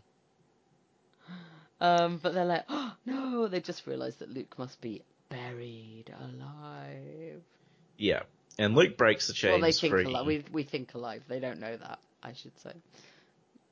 Um, 1.81 2.19
but 2.23 2.35
they're 2.35 2.45
like, 2.45 2.65
oh 2.69 2.93
no! 3.07 3.49
They 3.49 3.61
just 3.61 3.87
realised 3.87 4.19
that 4.19 4.31
Luke 4.31 4.59
must 4.59 4.81
be 4.81 5.03
buried 5.31 6.13
alive. 6.21 7.43
Yeah, 7.97 8.23
and 8.59 8.75
Luke 8.75 8.97
breaks 8.99 9.29
the 9.29 9.33
chains 9.33 9.53
well, 9.53 9.61
they 9.61 9.73
think 9.73 9.93
free. 9.93 10.05
alive. 10.05 10.27
We 10.27 10.45
we 10.53 10.63
think 10.63 10.95
alive. 10.95 11.23
They 11.27 11.41
don't 11.41 11.61
know 11.61 11.77
that. 11.77 11.99
I 12.23 12.35
should 12.35 12.59
say. 12.61 12.73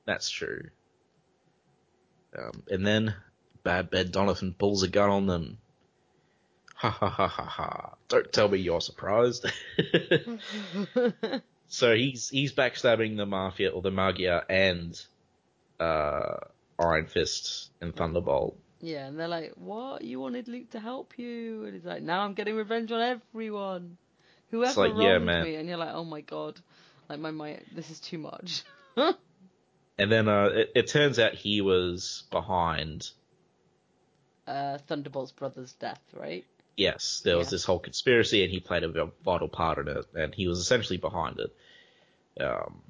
That's 0.07 0.31
true. 0.31 0.71
Um, 2.37 2.63
and 2.71 2.87
then 2.87 3.15
Big 3.63 3.91
Ben 3.91 4.11
Donovan 4.11 4.55
pulls 4.55 4.83
a 4.83 4.89
gun 4.89 5.11
on 5.11 5.27
them. 5.27 5.59
Ha 6.77 6.91
ha 6.91 7.09
ha 7.09 7.29
ha 7.29 7.45
ha. 7.45 7.95
Don't 8.09 8.33
tell 8.33 8.49
me 8.49 8.59
you're 8.59 8.81
surprised. 8.81 9.45
so 11.69 11.95
he's 11.95 12.29
he's 12.29 12.53
backstabbing 12.53 13.17
the 13.17 13.27
Mafia 13.27 13.71
or 13.71 13.83
the 13.83 13.91
Maggia 13.91 14.45
and 14.49 14.99
uh, 15.81 16.37
Iron 16.79 17.07
Fist 17.07 17.71
and 17.81 17.95
Thunderbolt. 17.95 18.57
yeah, 18.81 19.07
and 19.07 19.19
they're 19.19 19.29
like, 19.29 19.53
"What? 19.57 20.03
You 20.03 20.21
wanted 20.21 20.49
Luke 20.49 20.71
to 20.71 20.81
help 20.81 21.19
you?" 21.19 21.65
And 21.65 21.75
he's 21.75 21.85
like, 21.85 22.03
"Now 22.03 22.21
I'm 22.21 22.35
getting 22.35 22.55
revenge 22.55 22.93
on 22.93 23.01
everyone, 23.01 23.97
whoever 24.51 24.81
like, 24.81 24.91
wronged 24.91 25.03
yeah, 25.03 25.19
man. 25.19 25.45
me." 25.45 25.57
And 25.57 25.69
you're 25.69 25.79
like, 25.79 25.95
"Oh 25.95 26.05
my 26.05 26.21
god, 26.21 26.61
like 27.09 27.19
my 27.19 27.31
my 27.31 27.59
this 27.75 27.91
is 27.91 28.01
too 28.01 28.19
much." 28.19 28.63
And 30.01 30.13
then 30.13 30.29
uh, 30.29 30.45
it, 30.53 30.73
it 30.77 30.87
turns 30.87 31.19
out 31.19 31.35
he 31.35 31.61
was 31.61 32.23
behind. 32.31 33.11
uh, 34.47 34.79
Thunderbolt's 34.87 35.33
brother's 35.33 35.73
death, 35.73 36.01
right? 36.15 36.45
Yes, 36.77 37.21
there 37.25 37.37
was 37.37 37.51
this 37.51 37.65
whole 37.65 37.81
conspiracy, 37.81 38.45
and 38.45 38.53
he 38.53 38.61
played 38.61 38.85
a 38.85 39.11
vital 39.25 39.49
part 39.49 39.79
in 39.79 39.89
it, 39.89 40.07
and 40.15 40.33
he 40.33 40.47
was 40.47 40.61
essentially 40.61 40.99
behind 40.99 41.41
it. 41.41 42.41
Um, 42.41 42.81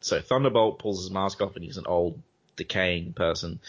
so 0.00 0.22
Thunderbolt 0.22 0.78
pulls 0.78 1.02
his 1.02 1.10
mask 1.10 1.42
off, 1.42 1.54
and 1.54 1.62
he's 1.62 1.76
an 1.76 1.84
old, 1.86 2.18
decaying 2.56 3.12
person, 3.14 3.60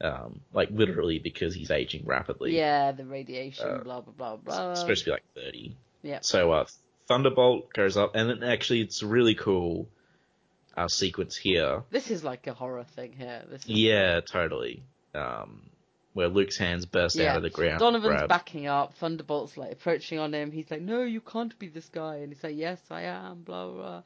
um, 0.00 0.40
like 0.52 0.70
literally 0.70 1.18
because 1.18 1.54
he's 1.54 1.70
aging 1.70 2.04
rapidly. 2.06 2.56
Yeah, 2.56 2.92
the 2.92 3.04
radiation, 3.04 3.66
Uh, 3.68 3.78
blah 3.78 4.00
blah 4.00 4.12
blah 4.12 4.34
It's 4.34 4.44
blah. 4.44 4.74
supposed 4.74 5.04
to 5.04 5.10
be 5.10 5.10
like 5.12 5.24
thirty. 5.34 5.76
Yeah. 6.02 6.18
So 6.22 6.52
uh, 6.52 6.64
Thunderbolt 7.08 7.72
goes 7.72 7.96
up, 7.96 8.14
and 8.14 8.30
then 8.30 8.42
actually 8.42 8.80
it's 8.82 9.02
a 9.02 9.06
really 9.06 9.34
cool 9.34 9.88
uh, 10.76 10.88
sequence 10.88 11.36
here. 11.36 11.82
This 11.90 12.10
is 12.10 12.22
like 12.24 12.46
a 12.46 12.54
horror 12.54 12.84
thing 12.84 13.12
here. 13.12 13.42
This 13.50 13.62
is 13.64 13.68
Yeah, 13.70 14.20
totally. 14.20 14.82
Um, 15.14 15.62
where 16.12 16.28
Luke's 16.28 16.56
hands 16.56 16.86
burst 16.86 17.16
Yeah. 17.16 17.30
out 17.32 17.36
of 17.36 17.42
the 17.42 17.50
ground. 17.50 17.78
Donovan's 17.80 18.14
grab- 18.16 18.28
backing 18.28 18.66
up. 18.66 18.94
Thunderbolt's 18.94 19.56
like 19.56 19.72
approaching 19.72 20.18
on 20.18 20.32
him. 20.34 20.50
He's 20.52 20.70
like, 20.70 20.80
"No, 20.80 21.02
you 21.02 21.20
can't 21.20 21.56
be 21.58 21.68
this 21.68 21.88
guy." 21.88 22.16
And 22.16 22.32
he's 22.32 22.42
like, 22.42 22.56
"Yes, 22.56 22.80
I 22.90 23.02
am." 23.02 23.42
Blah 23.42 23.68
blah. 23.70 24.02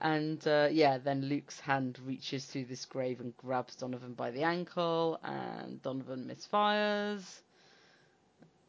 Blah. 0.00 0.10
And 0.10 0.46
uh, 0.48 0.68
yeah, 0.70 0.98
then 0.98 1.22
Luke's 1.22 1.60
hand 1.60 1.98
reaches 2.06 2.44
through 2.44 2.64
this 2.66 2.84
grave 2.86 3.20
and 3.20 3.36
grabs 3.36 3.76
Donovan 3.76 4.14
by 4.14 4.30
the 4.30 4.42
ankle, 4.42 5.18
and 5.22 5.82
Donovan 5.82 6.30
misfires, 6.32 7.22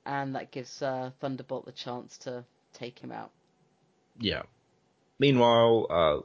and 0.05 0.35
that 0.35 0.51
gives 0.51 0.81
uh, 0.81 1.11
Thunderbolt 1.19 1.65
the 1.65 1.71
chance 1.71 2.17
to 2.19 2.43
take 2.73 2.99
him 2.99 3.11
out. 3.11 3.31
Yeah. 4.19 4.43
Meanwhile, 5.19 5.87
uh, 5.89 6.17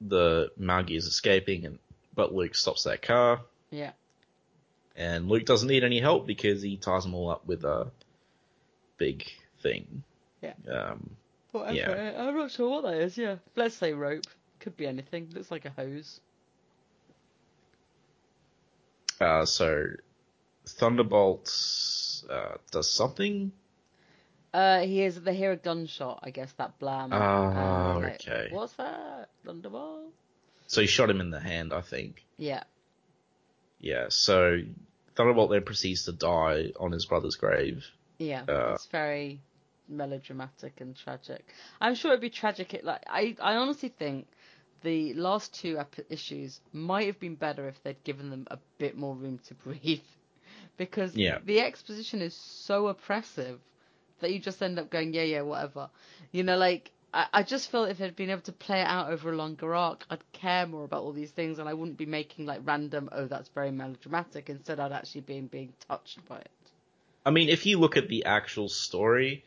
the 0.00 0.50
Maggia 0.60 0.96
is 0.96 1.06
escaping, 1.06 1.64
and 1.66 1.78
but 2.14 2.34
Luke 2.34 2.54
stops 2.54 2.84
that 2.84 3.02
car, 3.02 3.40
Yeah. 3.70 3.92
and 4.96 5.28
Luke 5.28 5.44
doesn't 5.44 5.68
need 5.68 5.84
any 5.84 6.00
help 6.00 6.26
because 6.26 6.62
he 6.62 6.76
ties 6.76 7.04
them 7.04 7.14
all 7.14 7.30
up 7.30 7.46
with 7.46 7.64
a 7.64 7.90
big 8.96 9.24
thing. 9.60 10.02
Yeah. 10.42 10.54
Um, 10.68 11.10
Whatever. 11.52 11.74
Yeah. 11.76 12.14
I'm 12.26 12.36
not 12.36 12.50
sure 12.50 12.68
what 12.70 12.82
that 12.82 12.94
is. 13.00 13.16
Yeah. 13.16 13.36
Let's 13.56 13.74
say 13.76 13.92
rope. 13.92 14.24
Could 14.60 14.76
be 14.76 14.86
anything. 14.86 15.28
Looks 15.34 15.50
like 15.50 15.64
a 15.64 15.70
hose. 15.70 16.20
uh, 19.20 19.44
so 19.44 19.84
Thunderbolt 20.66 21.50
uh, 22.30 22.56
does 22.70 22.90
something. 22.90 23.52
Uh, 24.52 24.80
he 24.80 24.96
hears 24.96 25.16
they 25.16 25.34
hear 25.34 25.52
a 25.52 25.56
gunshot. 25.56 26.20
I 26.22 26.30
guess 26.30 26.52
that 26.52 26.78
blam. 26.78 27.12
Oh, 27.12 28.00
they're 28.00 28.10
like, 28.10 28.26
okay. 28.26 28.48
What's 28.50 28.72
that? 28.74 29.28
Thunderbolt. 29.44 30.12
So 30.66 30.80
he 30.80 30.86
shot 30.86 31.10
him 31.10 31.20
in 31.20 31.30
the 31.30 31.40
hand, 31.40 31.72
I 31.72 31.80
think. 31.80 32.24
Yeah. 32.36 32.64
Yeah. 33.80 34.06
So 34.08 34.60
Thunderbolt 35.16 35.50
then 35.50 35.62
proceeds 35.62 36.04
to 36.04 36.12
die 36.12 36.72
on 36.78 36.92
his 36.92 37.06
brother's 37.06 37.36
grave. 37.36 37.84
Yeah. 38.18 38.42
Uh, 38.48 38.74
it's 38.74 38.86
very 38.86 39.40
melodramatic 39.88 40.80
and 40.80 40.96
tragic. 40.96 41.44
I'm 41.80 41.94
sure 41.94 42.12
it'd 42.12 42.20
be 42.20 42.30
tragic. 42.30 42.74
It, 42.74 42.84
like 42.84 43.02
I, 43.06 43.36
I 43.40 43.56
honestly 43.56 43.88
think 43.88 44.26
the 44.82 45.14
last 45.14 45.54
two 45.54 45.78
ep- 45.78 46.06
issues 46.10 46.60
might 46.72 47.06
have 47.06 47.18
been 47.20 47.34
better 47.34 47.68
if 47.68 47.82
they'd 47.82 48.02
given 48.04 48.30
them 48.30 48.46
a 48.50 48.58
bit 48.78 48.96
more 48.96 49.14
room 49.14 49.38
to 49.48 49.54
breathe, 49.54 50.00
because 50.76 51.14
Yeah. 51.16 51.38
the 51.44 51.60
exposition 51.60 52.22
is 52.22 52.34
so 52.34 52.88
oppressive 52.88 53.60
that 54.20 54.32
you 54.32 54.38
just 54.38 54.62
end 54.62 54.78
up 54.78 54.90
going, 54.90 55.14
yeah, 55.14 55.22
yeah, 55.22 55.42
whatever. 55.42 55.88
You 56.32 56.42
know, 56.42 56.56
like 56.56 56.90
I, 57.14 57.26
I 57.32 57.42
just 57.42 57.70
feel 57.70 57.84
if 57.84 57.98
they'd 57.98 58.14
been 58.16 58.30
able 58.30 58.42
to 58.42 58.52
play 58.52 58.80
it 58.80 58.86
out 58.86 59.10
over 59.10 59.32
a 59.32 59.36
longer 59.36 59.74
arc, 59.74 60.04
I'd 60.10 60.32
care 60.32 60.66
more 60.66 60.84
about 60.84 61.02
all 61.02 61.12
these 61.12 61.30
things, 61.30 61.58
and 61.58 61.68
I 61.68 61.74
wouldn't 61.74 61.96
be 61.98 62.06
making 62.06 62.46
like 62.46 62.60
random, 62.64 63.08
oh, 63.12 63.26
that's 63.26 63.48
very 63.48 63.70
melodramatic. 63.70 64.50
Instead, 64.50 64.80
I'd 64.80 64.92
actually 64.92 65.22
be 65.22 65.40
being 65.40 65.72
touched 65.88 66.26
by 66.28 66.38
it. 66.38 66.50
I 67.24 67.30
mean, 67.30 67.48
if 67.48 67.66
you 67.66 67.78
look 67.78 67.96
at 67.96 68.08
the 68.08 68.24
actual 68.24 68.68
story, 68.68 69.44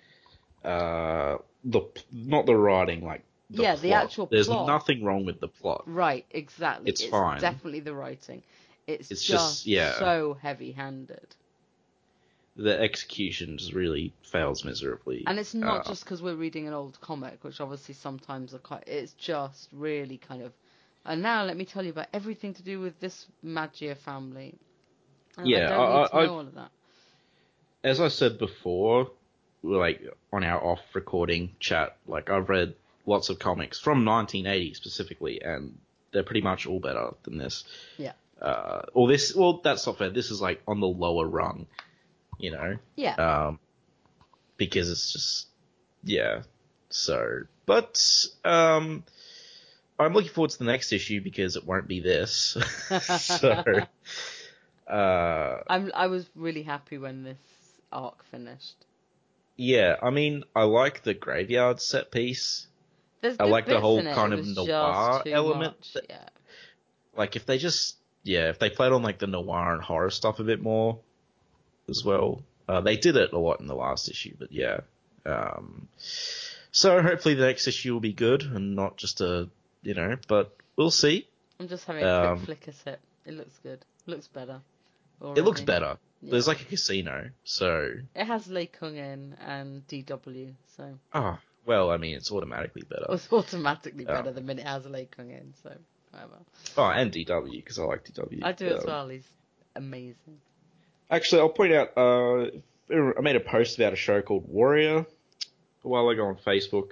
uh, 0.63 1.37
the 1.63 1.81
not 2.11 2.45
the 2.45 2.55
writing, 2.55 3.03
like 3.05 3.23
the 3.51 3.63
Yeah, 3.63 3.75
the 3.75 3.93
actual 3.93 4.25
There's 4.27 4.47
plot. 4.47 4.67
nothing 4.67 5.03
wrong 5.03 5.25
with 5.25 5.39
the 5.39 5.47
plot. 5.47 5.83
Right, 5.85 6.25
exactly. 6.31 6.89
It's 6.89 7.03
fine. 7.05 7.39
Definitely 7.41 7.81
the 7.81 7.93
writing. 7.93 8.43
It's, 8.87 9.11
It's 9.11 9.23
just, 9.23 9.53
just- 9.63 9.67
yeah. 9.67 9.99
so 9.99 10.37
heavy-handed, 10.41 11.35
The 12.55 12.79
execution 12.81 13.57
just 13.57 13.73
really 13.73 14.13
fails 14.23 14.65
miserably. 14.65 15.23
and 15.27 15.39
it's 15.39 15.53
not 15.53 15.81
Uh, 15.85 15.89
just 15.89 16.03
because 16.03 16.21
we're 16.21 16.35
reading 16.35 16.67
an 16.67 16.73
old 16.73 16.99
comic, 17.01 17.43
which 17.43 17.61
obviously 17.61 17.93
sometimes 17.95 18.53
are 18.53 18.59
quite. 18.59 18.83
It's 18.87 19.13
just 19.13 19.69
really 19.71 20.17
kind 20.17 20.41
of. 20.43 20.51
And 21.05 21.21
now 21.21 21.43
let 21.45 21.57
me 21.57 21.65
tell 21.65 21.83
you 21.83 21.91
about 21.91 22.07
everything 22.13 22.53
to 22.55 22.63
do 22.63 22.79
with 22.79 22.99
this 22.99 23.27
Maggia 23.43 23.95
family. 23.97 24.55
And 25.37 25.47
Yeah, 25.47 25.77
I 25.79 25.83
I- 26.03 26.21
I- 26.21 26.25
know 26.25 26.33
all 26.33 26.39
of 26.41 26.53
that. 26.55 26.71
as 27.83 27.99
I 28.01 28.09
said 28.09 28.37
before, 28.37 29.11
like 29.63 30.01
on 30.33 30.43
our 30.43 30.61
off 30.63 30.81
recording 30.93 31.55
chat, 31.59 31.97
like 32.07 32.29
I've 32.29 32.49
read 32.49 32.75
lots 33.05 33.29
of 33.29 33.39
comics 33.39 33.79
from 33.79 34.05
1980 34.05 34.73
specifically, 34.73 35.41
and 35.41 35.77
they're 36.11 36.23
pretty 36.23 36.41
much 36.41 36.67
all 36.67 36.79
better 36.79 37.11
than 37.23 37.37
this. 37.37 37.63
Yeah. 37.97 38.13
Uh, 38.41 38.81
or 38.93 39.07
this, 39.07 39.35
well, 39.35 39.61
that's 39.63 39.85
not 39.85 39.97
fair. 39.97 40.09
This 40.09 40.31
is 40.31 40.41
like 40.41 40.61
on 40.67 40.79
the 40.79 40.87
lower 40.87 41.27
rung, 41.27 41.67
you 42.39 42.51
know. 42.51 42.77
Yeah, 42.95 43.15
um, 43.15 43.59
because 44.57 44.89
it's 44.89 45.13
just 45.13 45.47
yeah. 46.03 46.41
So, 46.89 47.41
but 47.65 48.03
um, 48.43 49.03
I'm 49.99 50.13
looking 50.13 50.31
forward 50.31 50.49
to 50.51 50.57
the 50.57 50.65
next 50.65 50.91
issue 50.91 51.21
because 51.21 51.55
it 51.55 51.65
won't 51.65 51.87
be 51.87 51.99
this. 51.99 52.57
so, 53.19 53.63
uh, 54.87 55.57
I'm. 55.67 55.91
I 55.93 56.07
was 56.07 56.27
really 56.35 56.63
happy 56.63 56.97
when 56.97 57.23
this 57.23 57.37
arc 57.91 58.23
finished. 58.31 58.85
yeah. 59.55 59.97
I 60.01 60.09
mean, 60.09 60.45
I 60.55 60.63
like 60.63 61.03
the 61.03 61.13
graveyard 61.13 61.79
set 61.79 62.11
piece. 62.11 62.65
There's 63.21 63.38
I 63.39 63.45
like 63.45 63.65
the 63.67 63.79
whole 63.79 63.99
in 63.99 64.13
kind 64.13 64.34
of 64.34 64.45
noir 64.47 65.21
element 65.25 65.77
much, 65.79 65.93
that- 65.93 66.05
Yeah. 66.10 66.25
Like 67.15 67.36
if 67.36 67.45
they 67.45 67.57
just 67.57 67.97
yeah, 68.23 68.49
if 68.49 68.60
they 68.60 68.69
played 68.69 68.91
on 68.91 69.01
like 69.03 69.19
the 69.19 69.27
noir 69.27 69.73
and 69.73 69.81
horror 69.81 70.10
stuff 70.10 70.39
a 70.39 70.43
bit 70.43 70.62
more 70.62 70.99
as 71.89 72.03
well. 72.05 72.43
Uh, 72.69 72.79
they 72.79 72.95
did 72.95 73.17
it 73.17 73.34
a 73.34 73.38
lot 73.38 73.60
in 73.60 73.67
the 73.67 73.75
last 73.75 74.07
issue, 74.10 74.34
but 74.39 74.51
yeah. 74.51 74.79
Um, 75.25 75.88
so 76.71 77.01
hopefully 77.01 77.34
the 77.36 77.45
next 77.45 77.67
issue 77.67 77.93
will 77.93 77.99
be 77.99 78.13
good 78.13 78.43
and 78.43 78.75
not 78.75 78.97
just 78.97 79.19
a 79.21 79.49
you 79.84 79.93
know, 79.93 80.17
but 80.27 80.55
we'll 80.75 80.91
see. 80.91 81.27
I'm 81.60 81.67
just 81.67 81.86
having 81.86 82.03
a 82.03 82.07
Um, 82.31 82.45
quick 82.45 82.63
flick 82.63 82.75
at 82.88 82.93
it. 82.93 82.99
It 83.25 83.34
looks 83.34 83.60
good. 83.62 83.79
looks 84.05 84.27
better. 84.27 84.62
It 85.21 85.43
looks 85.43 85.62
better. 85.62 85.97
Yeah. 86.21 86.31
There's 86.31 86.47
like 86.47 86.62
a 86.62 86.65
casino, 86.65 87.29
so 87.43 87.91
It 88.15 88.25
has 88.25 88.47
Lei 88.47 88.67
Kung 88.67 88.95
in 88.95 89.36
and 89.45 89.86
DW, 89.88 90.53
so 90.77 90.97
ah, 91.13 91.39
well, 91.65 91.91
I 91.91 91.97
mean, 91.97 92.15
it's 92.15 92.32
automatically 92.32 92.84
better. 92.89 93.06
it's 93.10 93.32
automatically 93.32 94.04
Yeah. 94.06 94.13
better 94.15 94.32
the 94.32 94.41
minute 94.41 94.63
it 94.65 94.67
has 94.67 94.86
in. 95.30 95.54
So 95.63 95.71
whatever. 96.12 96.38
Oh, 96.78 96.84
and 96.86 97.12
DW 97.12 97.52
because 97.52 97.80
I 97.80 97.84
like 97.84 98.04
DW. 98.06 98.39
I 98.43 98.52
do 98.52 98.67
as 98.67 98.86
well. 98.86 99.08
He's 99.10 99.28
amazing. 99.76 100.39
Actually, 101.10 101.41
I'll 101.41 101.50
point 101.50 101.74
out. 101.74 101.91
Uh, 101.97 102.45
I 102.89 103.21
made 103.21 103.36
a 103.36 103.39
post 103.41 103.78
about 103.78 103.93
a 103.93 103.97
show 103.97 104.21
called 104.21 104.47
Warrior 104.47 105.06
a 105.84 105.88
while 105.88 106.10
ago 106.10 106.26
on 106.26 106.36
Facebook. 106.36 106.91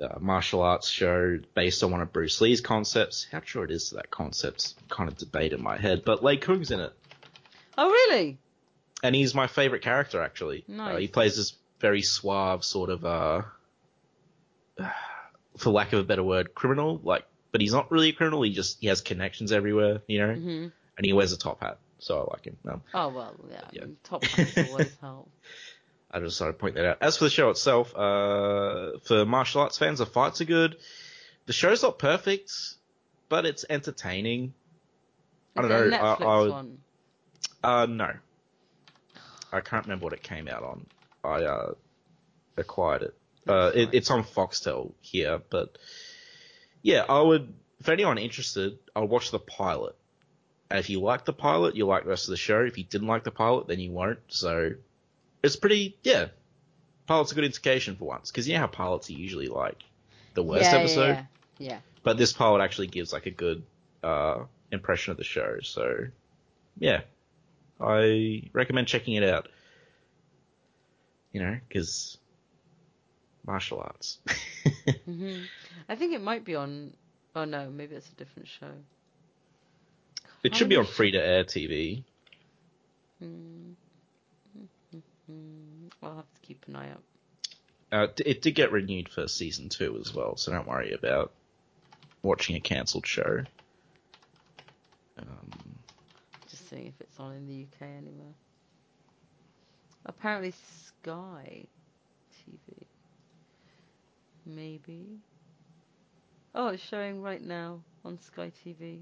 Uh, 0.00 0.18
martial 0.18 0.60
arts 0.60 0.88
show 0.88 1.38
based 1.54 1.84
on 1.84 1.92
one 1.92 2.00
of 2.00 2.12
Bruce 2.12 2.40
Lee's 2.40 2.60
concepts. 2.60 3.28
How 3.30 3.38
true 3.38 3.62
it 3.62 3.70
is 3.70 3.90
to 3.90 3.94
that 3.96 4.10
concept, 4.10 4.74
kind 4.90 5.08
of 5.08 5.16
debate 5.16 5.52
in 5.52 5.62
my 5.62 5.76
head. 5.76 6.02
But 6.04 6.24
Lei 6.24 6.36
Kung's 6.36 6.72
in 6.72 6.80
it, 6.80 6.92
Oh 7.78 7.88
really? 7.88 8.36
and 9.04 9.14
he's 9.14 9.36
my 9.36 9.46
favorite 9.46 9.82
character 9.82 10.20
actually. 10.20 10.64
Uh, 10.68 10.72
Nice. 10.72 10.98
he 11.00 11.06
plays 11.06 11.36
this 11.36 11.54
very 11.84 12.00
suave 12.00 12.64
sort 12.64 12.88
of, 12.88 13.04
uh, 13.04 13.42
for 15.58 15.70
lack 15.70 15.92
of 15.92 16.00
a 16.00 16.04
better 16.04 16.22
word, 16.22 16.54
criminal. 16.54 16.98
Like, 17.02 17.26
but 17.52 17.60
he's 17.60 17.72
not 17.74 17.90
really 17.90 18.08
a 18.08 18.12
criminal. 18.12 18.40
He 18.42 18.52
just 18.52 18.78
he 18.80 18.86
has 18.88 19.00
connections 19.02 19.52
everywhere, 19.52 20.00
you 20.06 20.18
know, 20.18 20.34
hmm 20.34 20.66
and 20.96 21.04
he 21.04 21.12
wears 21.12 21.32
a 21.32 21.36
top 21.38 21.60
hat. 21.60 21.78
so 21.98 22.20
I 22.20 22.32
like 22.32 22.44
him. 22.44 22.56
Um, 22.68 22.82
Oh 22.94 23.08
well, 23.08 23.34
yeah. 23.50 23.60
I 23.64 23.68
Yeah. 23.72 23.84
mean, 23.86 23.96
top 24.04 24.24
hats 24.24 24.56
always 24.70 24.96
help. 25.00 25.28
I 26.10 26.20
just 26.20 26.34
decided 26.38 26.52
to 26.52 26.58
point 26.58 26.76
that 26.76 26.86
out. 26.86 26.98
As 27.00 27.16
for 27.16 27.24
the 27.24 27.30
show 27.30 27.50
itself, 27.50 27.94
uh, 27.96 28.98
for 29.02 29.26
martial 29.26 29.60
arts 29.62 29.76
fans, 29.76 29.98
the 29.98 30.06
fights 30.06 30.40
are 30.40 30.44
good. 30.44 30.76
The 31.46 31.52
show's 31.52 31.82
not 31.82 31.98
perfect, 31.98 32.52
but 33.28 33.44
it's 33.44 33.64
entertaining. 33.68 34.54
I 35.56 35.62
don't 35.62 35.70
know, 35.70 35.96
I- 35.96 35.98
Netflix 36.16 36.26
I 36.26 36.38
would- 36.40 36.50
one. 36.52 36.78
Uh, 37.62 37.86
no. 37.86 38.10
I 39.52 39.60
can't 39.60 39.84
remember 39.86 40.04
what 40.04 40.12
it 40.12 40.22
came 40.22 40.46
out 40.48 40.62
on. 40.62 40.86
I, 41.24 41.44
uh, 41.44 41.74
acquired 42.56 43.02
it. 43.02 43.14
Uh, 43.48 43.72
it, 43.74 43.90
it's 43.92 44.10
on 44.10 44.24
Foxtel 44.24 44.92
here, 45.00 45.40
but 45.50 45.76
yeah, 46.82 47.04
I 47.08 47.20
would, 47.20 47.52
if 47.80 47.88
anyone 47.88 48.18
interested, 48.18 48.78
I'll 48.94 49.08
watch 49.08 49.30
the 49.30 49.38
pilot. 49.38 49.96
And 50.70 50.78
if 50.78 50.88
you 50.88 51.00
like 51.00 51.24
the 51.24 51.32
pilot, 51.32 51.76
you'll 51.76 51.88
like 51.88 52.04
the 52.04 52.10
rest 52.10 52.26
of 52.26 52.30
the 52.30 52.36
show. 52.36 52.60
If 52.60 52.78
you 52.78 52.84
didn't 52.84 53.08
like 53.08 53.24
the 53.24 53.30
pilot, 53.30 53.66
then 53.66 53.80
you 53.80 53.90
won't. 53.90 54.18
So, 54.28 54.72
it's 55.42 55.56
pretty, 55.56 55.96
yeah. 56.02 56.28
Pilot's 57.06 57.32
a 57.32 57.34
good 57.34 57.44
indication 57.44 57.96
for 57.96 58.06
once, 58.06 58.30
because 58.30 58.48
you 58.48 58.54
know 58.54 58.60
how 58.60 58.66
pilots 58.66 59.10
are 59.10 59.14
usually 59.14 59.48
like 59.48 59.82
the 60.34 60.42
worst 60.42 60.70
yeah, 60.70 60.78
episode? 60.78 61.26
Yeah, 61.58 61.70
yeah. 61.70 61.78
But 62.02 62.16
this 62.16 62.32
pilot 62.32 62.62
actually 62.62 62.86
gives 62.86 63.12
like 63.12 63.26
a 63.26 63.30
good, 63.30 63.62
uh, 64.02 64.44
impression 64.70 65.10
of 65.10 65.16
the 65.16 65.24
show. 65.24 65.58
So, 65.62 66.06
yeah. 66.78 67.02
I 67.80 68.44
recommend 68.52 68.86
checking 68.86 69.14
it 69.14 69.24
out. 69.24 69.48
You 71.34 71.40
know, 71.40 71.58
because 71.68 72.16
martial 73.46 73.80
arts. 73.80 74.18
hmm 75.04 75.40
I 75.88 75.96
think 75.96 76.14
it 76.14 76.22
might 76.22 76.44
be 76.44 76.54
on. 76.54 76.94
Oh 77.34 77.44
no, 77.44 77.68
maybe 77.68 77.96
it's 77.96 78.08
a 78.08 78.14
different 78.14 78.48
show. 78.48 78.70
it 80.44 80.52
How 80.52 80.58
should 80.58 80.68
be 80.68 80.76
on 80.76 80.86
free 80.86 81.10
to 81.10 81.18
air 81.18 81.44
TV. 81.44 82.04
Hmm. 83.18 83.72
Hmm. 85.26 85.88
I'll 86.02 86.16
have 86.16 86.34
to 86.34 86.40
keep 86.42 86.64
an 86.68 86.76
eye 86.76 86.90
out. 86.90 87.02
Uh, 87.90 88.06
it 88.24 88.42
did 88.42 88.52
get 88.52 88.72
renewed 88.72 89.08
for 89.08 89.26
season 89.28 89.68
two 89.68 89.98
as 90.00 90.14
well, 90.14 90.36
so 90.36 90.52
don't 90.52 90.66
worry 90.68 90.92
about 90.92 91.32
watching 92.22 92.56
a 92.56 92.60
cancelled 92.60 93.06
show. 93.06 93.42
Um, 95.18 95.50
Just 96.50 96.68
seeing 96.68 96.86
if 96.88 97.00
it's 97.00 97.18
on 97.18 97.34
in 97.34 97.46
the 97.46 97.62
UK 97.62 97.82
anywhere. 97.82 98.34
Apparently 100.06 100.52
Sky 100.52 101.64
TV. 102.32 102.86
Maybe. 104.46 105.04
Oh, 106.54 106.68
it's 106.68 106.82
showing 106.82 107.22
right 107.22 107.42
now 107.42 107.80
on 108.04 108.18
Sky 108.20 108.52
TV. 108.64 109.00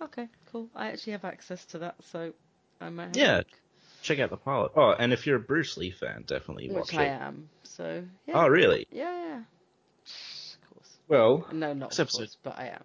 Okay, 0.00 0.28
cool. 0.50 0.68
I 0.74 0.88
actually 0.88 1.12
have 1.12 1.24
access 1.24 1.64
to 1.66 1.78
that, 1.78 1.96
so 2.10 2.32
I 2.80 2.88
might 2.90 3.08
have 3.08 3.16
a 3.16 3.18
Yeah, 3.18 3.36
look. 3.38 3.46
check 4.02 4.18
out 4.20 4.30
the 4.30 4.36
pilot. 4.36 4.72
Oh, 4.76 4.90
and 4.98 5.12
if 5.12 5.26
you're 5.26 5.36
a 5.36 5.40
Bruce 5.40 5.76
Lee 5.76 5.90
fan, 5.90 6.24
definitely 6.26 6.68
watch 6.70 6.92
it. 6.92 6.96
Which 6.96 6.98
I 6.98 7.04
am. 7.06 7.48
So 7.64 8.04
yeah. 8.26 8.34
Oh, 8.44 8.48
really? 8.48 8.86
Yeah, 8.90 9.12
yeah. 9.12 9.38
Of 9.38 10.70
course. 10.74 10.96
Well, 11.08 11.46
No, 11.52 11.72
not 11.72 11.90
This 11.90 11.98
of 11.98 12.06
episode- 12.08 12.18
course, 12.18 12.36
but 12.42 12.58
I 12.58 12.68
am. 12.68 12.84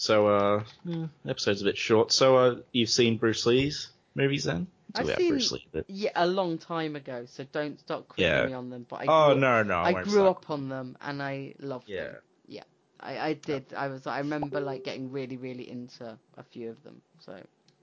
So 0.00 0.28
uh, 0.28 0.64
yeah, 0.86 1.06
episode's 1.28 1.60
a 1.60 1.64
bit 1.66 1.76
short. 1.76 2.10
So 2.10 2.36
uh, 2.36 2.56
you've 2.72 2.88
seen 2.88 3.18
Bruce 3.18 3.44
Lee's 3.44 3.90
movies 4.14 4.44
then? 4.44 4.66
It's 4.88 5.00
I've 5.00 5.16
seen- 5.16 5.28
Bruce 5.28 5.52
Lee. 5.52 5.66
But... 5.70 5.84
Yeah, 5.88 6.10
a 6.16 6.26
long 6.26 6.56
time 6.56 6.96
ago, 6.96 7.26
so 7.26 7.44
don't 7.52 7.78
start 7.78 8.08
quizzing 8.08 8.32
Yeah. 8.32 8.46
me 8.46 8.54
on 8.54 8.70
them. 8.70 8.86
But 8.88 9.02
I 9.02 9.04
Oh 9.08 9.32
grew, 9.32 9.40
no, 9.42 9.62
no, 9.62 9.74
I, 9.74 9.90
I 9.90 10.02
grew 10.02 10.26
up 10.26 10.48
on 10.48 10.70
them 10.70 10.96
and 11.02 11.22
I 11.22 11.54
loved 11.58 11.86
Yeah. 11.86 12.04
them. 12.04 12.16
Yeah, 12.48 12.62
I, 12.98 13.18
I 13.18 13.32
did. 13.34 13.74
I 13.76 13.88
was. 13.88 14.06
I 14.06 14.18
remember 14.20 14.58
like 14.60 14.84
getting 14.84 15.12
really, 15.12 15.36
really 15.36 15.70
into 15.70 16.18
a 16.38 16.42
few 16.44 16.70
of 16.70 16.82
them. 16.82 17.02
So 17.18 17.38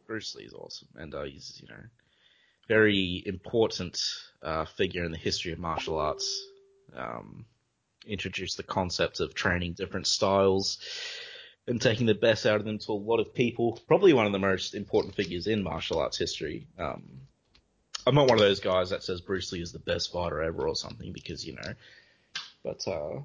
Bruce 0.08 0.34
Lee's 0.34 0.54
awesome, 0.54 0.88
and 0.96 1.14
uh, 1.14 1.24
he's 1.24 1.62
you 1.62 1.68
know 1.70 1.84
very 2.68 3.22
important 3.28 4.02
uh, 4.42 4.66
figure 4.66 5.06
in 5.06 5.12
the 5.12 5.20
history 5.20 5.52
of 5.54 5.60
martial 5.60 6.00
arts. 6.00 6.44
Um, 6.96 7.46
introduced 8.08 8.58
the 8.58 8.64
concept 8.64 9.20
of 9.20 9.34
training 9.36 9.74
different 9.74 10.08
styles 10.08 10.80
and 11.68 11.82
taking 11.82 12.06
the 12.06 12.16
best 12.16 12.46
out 12.46 12.60
of 12.60 12.66
them 12.66 12.80
to 12.80 12.92
a 12.92 12.94
lot 12.94 13.20
of 13.20 13.34
people. 13.34 13.80
Probably 13.88 14.14
one 14.14 14.26
of 14.26 14.32
the 14.32 14.40
most 14.40 14.74
important 14.74 15.16
figures 15.16 15.48
in 15.48 15.64
martial 15.64 16.00
arts 16.00 16.18
history. 16.18 16.68
Um, 16.80 17.04
I'm 18.06 18.16
not 18.16 18.30
one 18.30 18.38
of 18.38 18.44
those 18.44 18.62
guys 18.62 18.90
that 18.92 19.04
says 19.04 19.20
Bruce 19.20 19.52
Lee 19.52 19.62
is 19.62 19.74
the 19.74 19.80
best 19.80 20.14
fighter 20.14 20.42
ever 20.42 20.68
or 20.68 20.76
something 20.76 21.12
because 21.12 21.46
you 21.46 21.56
know, 21.56 21.74
but 22.64 22.88
uh, 22.88 23.20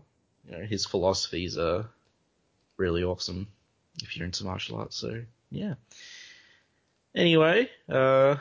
you 0.45 0.59
know 0.59 0.65
his 0.65 0.85
philosophies 0.85 1.57
are 1.57 1.89
really 2.77 3.05
awesome 3.05 3.47
if 4.03 4.17
you're 4.17 4.27
into 4.27 4.45
martial 4.45 4.79
arts. 4.79 4.97
So 4.97 5.23
yeah. 5.51 5.75
Anyway, 7.15 7.71
uh, 7.89 8.37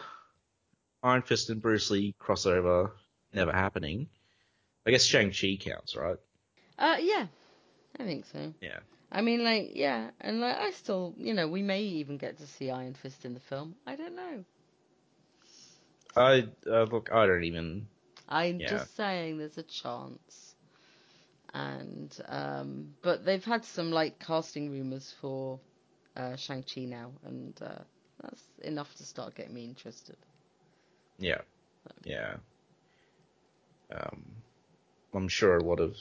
Iron 1.03 1.21
Fist 1.21 1.49
and 1.49 1.61
Bruce 1.61 1.91
Lee 1.91 2.15
crossover 2.19 2.91
never 3.33 3.51
happening. 3.51 4.07
I 4.87 4.91
guess 4.91 5.03
Shang-Chi 5.03 5.59
counts, 5.59 5.95
right? 5.95 6.17
uh, 6.79 6.97
yeah, 6.99 7.27
I 7.99 8.03
think 8.03 8.25
so. 8.25 8.53
Yeah. 8.61 8.79
I 9.11 9.21
mean, 9.21 9.43
like, 9.43 9.71
yeah, 9.75 10.11
and 10.21 10.39
like, 10.41 10.57
I 10.57 10.71
still, 10.71 11.13
you 11.17 11.33
know, 11.33 11.47
we 11.47 11.61
may 11.61 11.83
even 11.83 12.17
get 12.17 12.37
to 12.37 12.47
see 12.47 12.69
Iron 12.71 12.93
Fist 12.95 13.25
in 13.25 13.33
the 13.33 13.39
film. 13.39 13.75
I 13.85 13.95
don't 13.95 14.15
know. 14.15 14.45
I, 16.15 16.47
uh, 16.67 16.83
look, 16.83 17.09
I 17.11 17.25
don't 17.27 17.43
even, 17.43 17.87
I'm 18.27 18.63
Yeah. 18.63 18.65
just 18.65 18.95
saying 18.95 19.37
there's 19.37 19.57
a 19.57 19.63
chance. 19.63 20.55
And 21.53 22.15
um 22.27 22.95
but 23.01 23.25
they've 23.25 23.43
had 23.43 23.65
some 23.65 23.91
like 23.91 24.19
casting 24.19 24.71
rumors 24.71 25.11
for 25.11 25.59
uh 26.15 26.35
Shang-Chi 26.35 26.85
now 26.85 27.13
and 27.23 27.59
uh 27.61 27.83
that's 28.21 28.47
enough 28.63 28.93
to 28.95 29.03
start 29.05 29.35
getting 29.35 29.53
me 29.53 29.65
interested. 29.65 30.17
yeah, 31.19 31.41
yeah. 32.03 32.37
Um, 33.91 34.43
I'm 35.13 35.27
sure 35.29 35.57
a 35.57 35.63
lot 35.63 35.79
of 35.79 35.97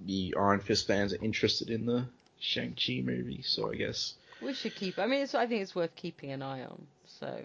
the 0.00 0.34
Iron 0.38 0.60
Fist 0.60 0.86
fans 0.86 1.12
are 1.14 1.22
interested 1.24 1.70
in 1.70 1.86
the 1.86 2.08
Shang-Chi 2.40 3.02
movie, 3.04 3.42
so 3.42 3.70
I 3.70 3.76
guess, 3.76 4.14
We 4.42 4.52
should 4.54 4.74
keep 4.74 4.98
I 4.98 5.06
mean 5.06 5.22
it's 5.22 5.34
I 5.34 5.46
think 5.46 5.62
it's 5.62 5.74
worth 5.74 5.94
keeping 5.96 6.32
an 6.32 6.42
eye 6.42 6.62
on. 6.64 6.86
So 7.06 7.40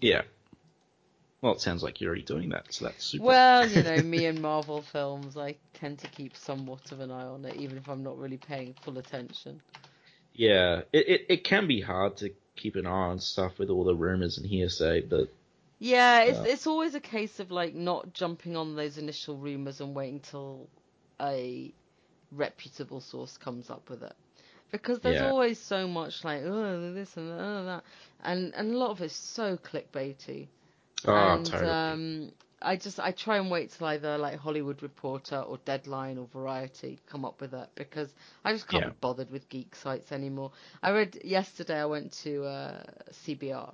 yeah. 0.00 0.22
Well, 1.40 1.54
it 1.54 1.60
sounds 1.60 1.82
like 1.82 2.00
you're 2.00 2.08
already 2.10 2.22
doing 2.22 2.50
that, 2.50 2.72
so 2.72 2.84
that's 2.84 3.04
super. 3.04 3.24
well, 3.24 3.66
you 3.66 3.82
know, 3.82 4.00
me 4.04 4.26
and 4.26 4.40
Marvel 4.40 4.80
films 4.82 5.36
I 5.36 5.56
tend 5.74 5.98
to 6.00 6.06
keep 6.08 6.36
somewhat 6.36 6.92
of 6.92 7.00
an 7.00 7.10
eye 7.10 7.24
on 7.26 7.44
it 7.44 7.56
even 7.56 7.78
if 7.78 7.88
I'm 7.88 8.02
not 8.04 8.18
really 8.18 8.36
paying 8.36 8.74
full 8.82 8.98
attention. 8.98 9.60
Yeah, 10.34 10.82
it, 10.92 11.08
it, 11.08 11.26
it 11.28 11.44
can 11.44 11.66
be 11.66 11.80
hard 11.80 12.16
to 12.18 12.30
keep 12.56 12.76
an 12.76 12.86
eye 12.86 12.90
on 12.90 13.18
stuff 13.18 13.58
with 13.58 13.70
all 13.70 13.84
the 13.84 13.94
rumors 13.94 14.38
and 14.38 14.46
hearsay, 14.46 15.00
but 15.00 15.28
Yeah, 15.78 16.22
it's 16.22 16.38
it's 16.46 16.66
always 16.66 16.94
a 16.94 17.00
case 17.00 17.40
of 17.40 17.50
like 17.50 17.74
not 17.74 18.12
jumping 18.14 18.56
on 18.56 18.76
those 18.76 18.98
initial 18.98 19.36
rumors 19.36 19.80
and 19.80 19.94
waiting 19.94 20.20
till 20.20 20.68
a 21.20 21.72
reputable 22.32 23.00
source 23.00 23.36
comes 23.38 23.70
up 23.70 23.88
with 23.90 24.02
it. 24.02 24.14
Because 24.72 25.00
there's 25.00 25.20
Yeah. 25.20 25.28
always 25.32 25.58
so 25.60 25.86
much 25.88 26.24
like 26.24 26.42
oh 26.44 26.92
this 26.94 27.16
and 27.16 27.30
oh, 27.32 27.64
that, 27.66 27.84
and 28.22 28.54
and 28.54 28.72
a 28.72 28.78
lot 28.78 28.90
of 28.90 29.00
it's 29.02 29.14
so 29.14 29.56
clickbaity. 29.58 30.48
oh, 31.06 31.38
and 31.38 31.46
totally. 31.50 31.68
um, 31.68 32.32
I 32.62 32.76
just 32.76 32.98
I 33.00 33.12
try 33.12 33.38
and 33.38 33.50
wait 33.50 33.70
till 33.72 33.86
either 33.88 34.18
like 34.18 34.38
Hollywood 34.38 34.82
Reporter 34.82 35.38
or 35.40 35.58
Deadline 35.64 36.18
or 36.18 36.26
Variety 36.28 37.00
come 37.06 37.24
up 37.24 37.40
with 37.40 37.54
it 37.54 37.68
because 37.74 38.12
I 38.44 38.52
just 38.52 38.68
can't 38.68 38.84
Yeah. 38.84 38.90
be 38.90 38.92
bothered 39.00 39.30
with 39.30 39.48
geek 39.48 39.74
sites 39.76 40.12
anymore. 40.12 40.52
I 40.82 40.90
read 40.92 41.18
yesterday. 41.24 41.80
I 41.80 41.86
went 41.86 42.12
to 42.24 42.44
uh, 42.44 42.82
CBR 43.26 43.72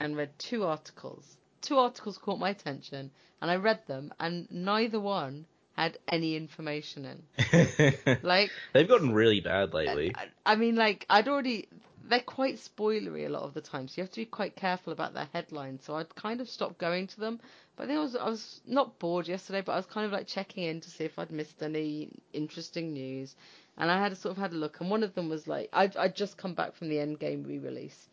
and 0.00 0.16
read 0.16 0.30
two 0.38 0.64
articles. 0.64 1.36
Two 1.62 1.76
articles 1.78 2.18
caught 2.18 2.38
my 2.38 2.50
attention, 2.50 3.10
and 3.42 3.50
I 3.50 3.56
read 3.56 3.80
them, 3.86 4.12
and 4.18 4.50
neither 4.50 5.00
one 5.00 5.46
had 5.76 5.98
any 6.08 6.36
information 6.36 7.04
in. 7.04 7.94
Like 8.22 8.50
They've 8.72 8.88
gotten 8.88 9.12
really 9.12 9.40
bad 9.40 9.72
lately. 9.72 10.12
I, 10.14 10.52
I 10.52 10.56
mean, 10.56 10.76
like 10.76 11.06
I'd 11.08 11.28
already. 11.28 11.68
They're 12.08 12.20
quite 12.20 12.56
spoilery 12.56 13.26
a 13.26 13.28
lot 13.28 13.44
of 13.44 13.54
the 13.54 13.60
time, 13.60 13.86
so 13.86 13.94
you 13.96 14.02
have 14.02 14.10
to 14.10 14.20
be 14.20 14.26
quite 14.26 14.56
careful 14.56 14.92
about 14.92 15.14
their 15.14 15.28
headlines. 15.32 15.84
So 15.84 15.94
I'd 15.94 16.12
kind 16.16 16.40
of 16.40 16.48
stopped 16.48 16.78
going 16.78 17.06
to 17.08 17.20
them. 17.20 17.40
But 17.76 17.84
I 17.84 17.86
think 17.86 17.98
I 17.98 18.02
was 18.02 18.16
I 18.16 18.28
was 18.28 18.60
not 18.66 18.98
bored 18.98 19.28
yesterday, 19.28 19.62
but 19.64 19.72
I 19.72 19.76
was 19.76 19.86
kind 19.86 20.06
of 20.06 20.12
like 20.12 20.26
checking 20.26 20.64
in 20.64 20.80
to 20.80 20.90
see 20.90 21.04
if 21.04 21.18
I'd 21.18 21.30
missed 21.30 21.62
any 21.62 22.10
interesting 22.32 22.92
news. 22.92 23.36
And 23.78 23.90
I 23.90 23.98
had 24.02 24.16
sort 24.16 24.32
of 24.32 24.38
had 24.42 24.52
a 24.52 24.56
look, 24.56 24.80
and 24.80 24.90
one 24.90 25.02
of 25.02 25.14
them 25.14 25.28
was 25.28 25.46
like 25.46 25.70
I'd 25.72 25.96
I'd 25.96 26.16
just 26.16 26.36
come 26.36 26.54
back 26.54 26.74
from 26.74 26.88
the 26.88 26.96
Endgame 26.96 27.46
re-release, 27.46 28.08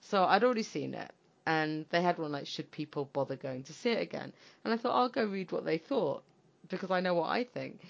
so 0.00 0.24
I'd 0.24 0.44
already 0.44 0.62
seen 0.62 0.94
it, 0.94 1.10
and 1.44 1.84
they 1.90 2.00
had 2.00 2.18
one 2.18 2.32
like 2.32 2.46
should 2.46 2.70
people 2.70 3.10
bother 3.12 3.36
going 3.36 3.64
to 3.64 3.74
see 3.74 3.90
it 3.90 4.00
again? 4.00 4.32
And 4.64 4.72
I 4.72 4.76
thought 4.76 4.94
I'll 4.94 5.08
go 5.08 5.24
read 5.26 5.52
what 5.52 5.64
they 5.64 5.76
thought 5.76 6.22
because 6.70 6.90
I 6.90 7.00
know 7.00 7.14
what 7.14 7.28
I 7.28 7.44
think, 7.44 7.80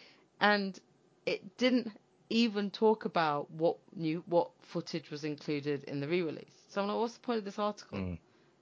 and 0.40 0.78
it 1.26 1.56
didn't 1.58 1.92
even 2.28 2.70
talk 2.70 3.04
about 3.04 3.50
what 3.50 3.76
new 3.94 4.22
what 4.26 4.50
footage 4.62 5.10
was 5.10 5.24
included 5.24 5.84
in 5.84 6.00
the 6.00 6.08
re-release. 6.08 6.54
So 6.68 6.80
I'm 6.80 6.88
like, 6.88 6.96
what's 6.96 7.14
the 7.14 7.20
point 7.20 7.38
of 7.38 7.44
this 7.44 7.58
article? 7.58 7.98
Mm. 7.98 8.18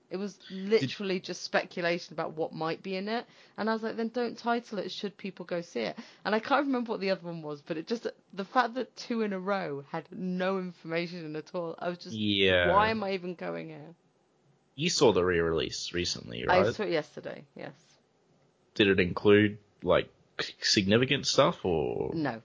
It 0.09 0.17
was 0.17 0.39
literally 0.49 1.19
just 1.19 1.43
speculation 1.43 2.13
about 2.13 2.35
what 2.35 2.51
might 2.51 2.81
be 2.81 2.95
in 2.95 3.07
it, 3.07 3.27
and 3.57 3.69
I 3.69 3.73
was 3.73 3.83
like, 3.83 3.95
then 3.95 4.09
don't 4.09 4.35
title 4.35 4.79
it. 4.79 4.91
Should 4.91 5.15
people 5.17 5.45
go 5.45 5.61
see 5.61 5.81
it? 5.81 5.99
And 6.25 6.33
I 6.33 6.39
can't 6.39 6.65
remember 6.65 6.91
what 6.93 6.99
the 6.99 7.11
other 7.11 7.21
one 7.21 7.43
was, 7.43 7.61
but 7.61 7.77
it 7.77 7.85
just 7.85 8.07
the 8.33 8.45
fact 8.45 8.73
that 8.73 8.95
two 8.95 9.21
in 9.21 9.33
a 9.33 9.39
row 9.39 9.83
had 9.91 10.05
no 10.11 10.57
information 10.57 11.25
in 11.25 11.35
at 11.35 11.53
all. 11.53 11.75
I 11.77 11.89
was 11.89 11.99
just, 11.99 12.15
Yeah. 12.15 12.73
why 12.73 12.89
am 12.89 13.03
I 13.03 13.13
even 13.13 13.35
going 13.35 13.69
here? 13.69 13.93
You 14.73 14.89
saw 14.89 15.13
the 15.13 15.23
re-release 15.23 15.93
recently, 15.93 16.43
right? 16.43 16.65
I 16.65 16.71
saw 16.71 16.83
it 16.83 16.89
yesterday. 16.89 17.43
Yes. 17.55 17.73
Did 18.73 18.87
it 18.87 18.99
include 18.99 19.59
like 19.83 20.09
significant 20.61 21.27
stuff 21.27 21.63
or 21.63 22.11
No. 22.13 22.41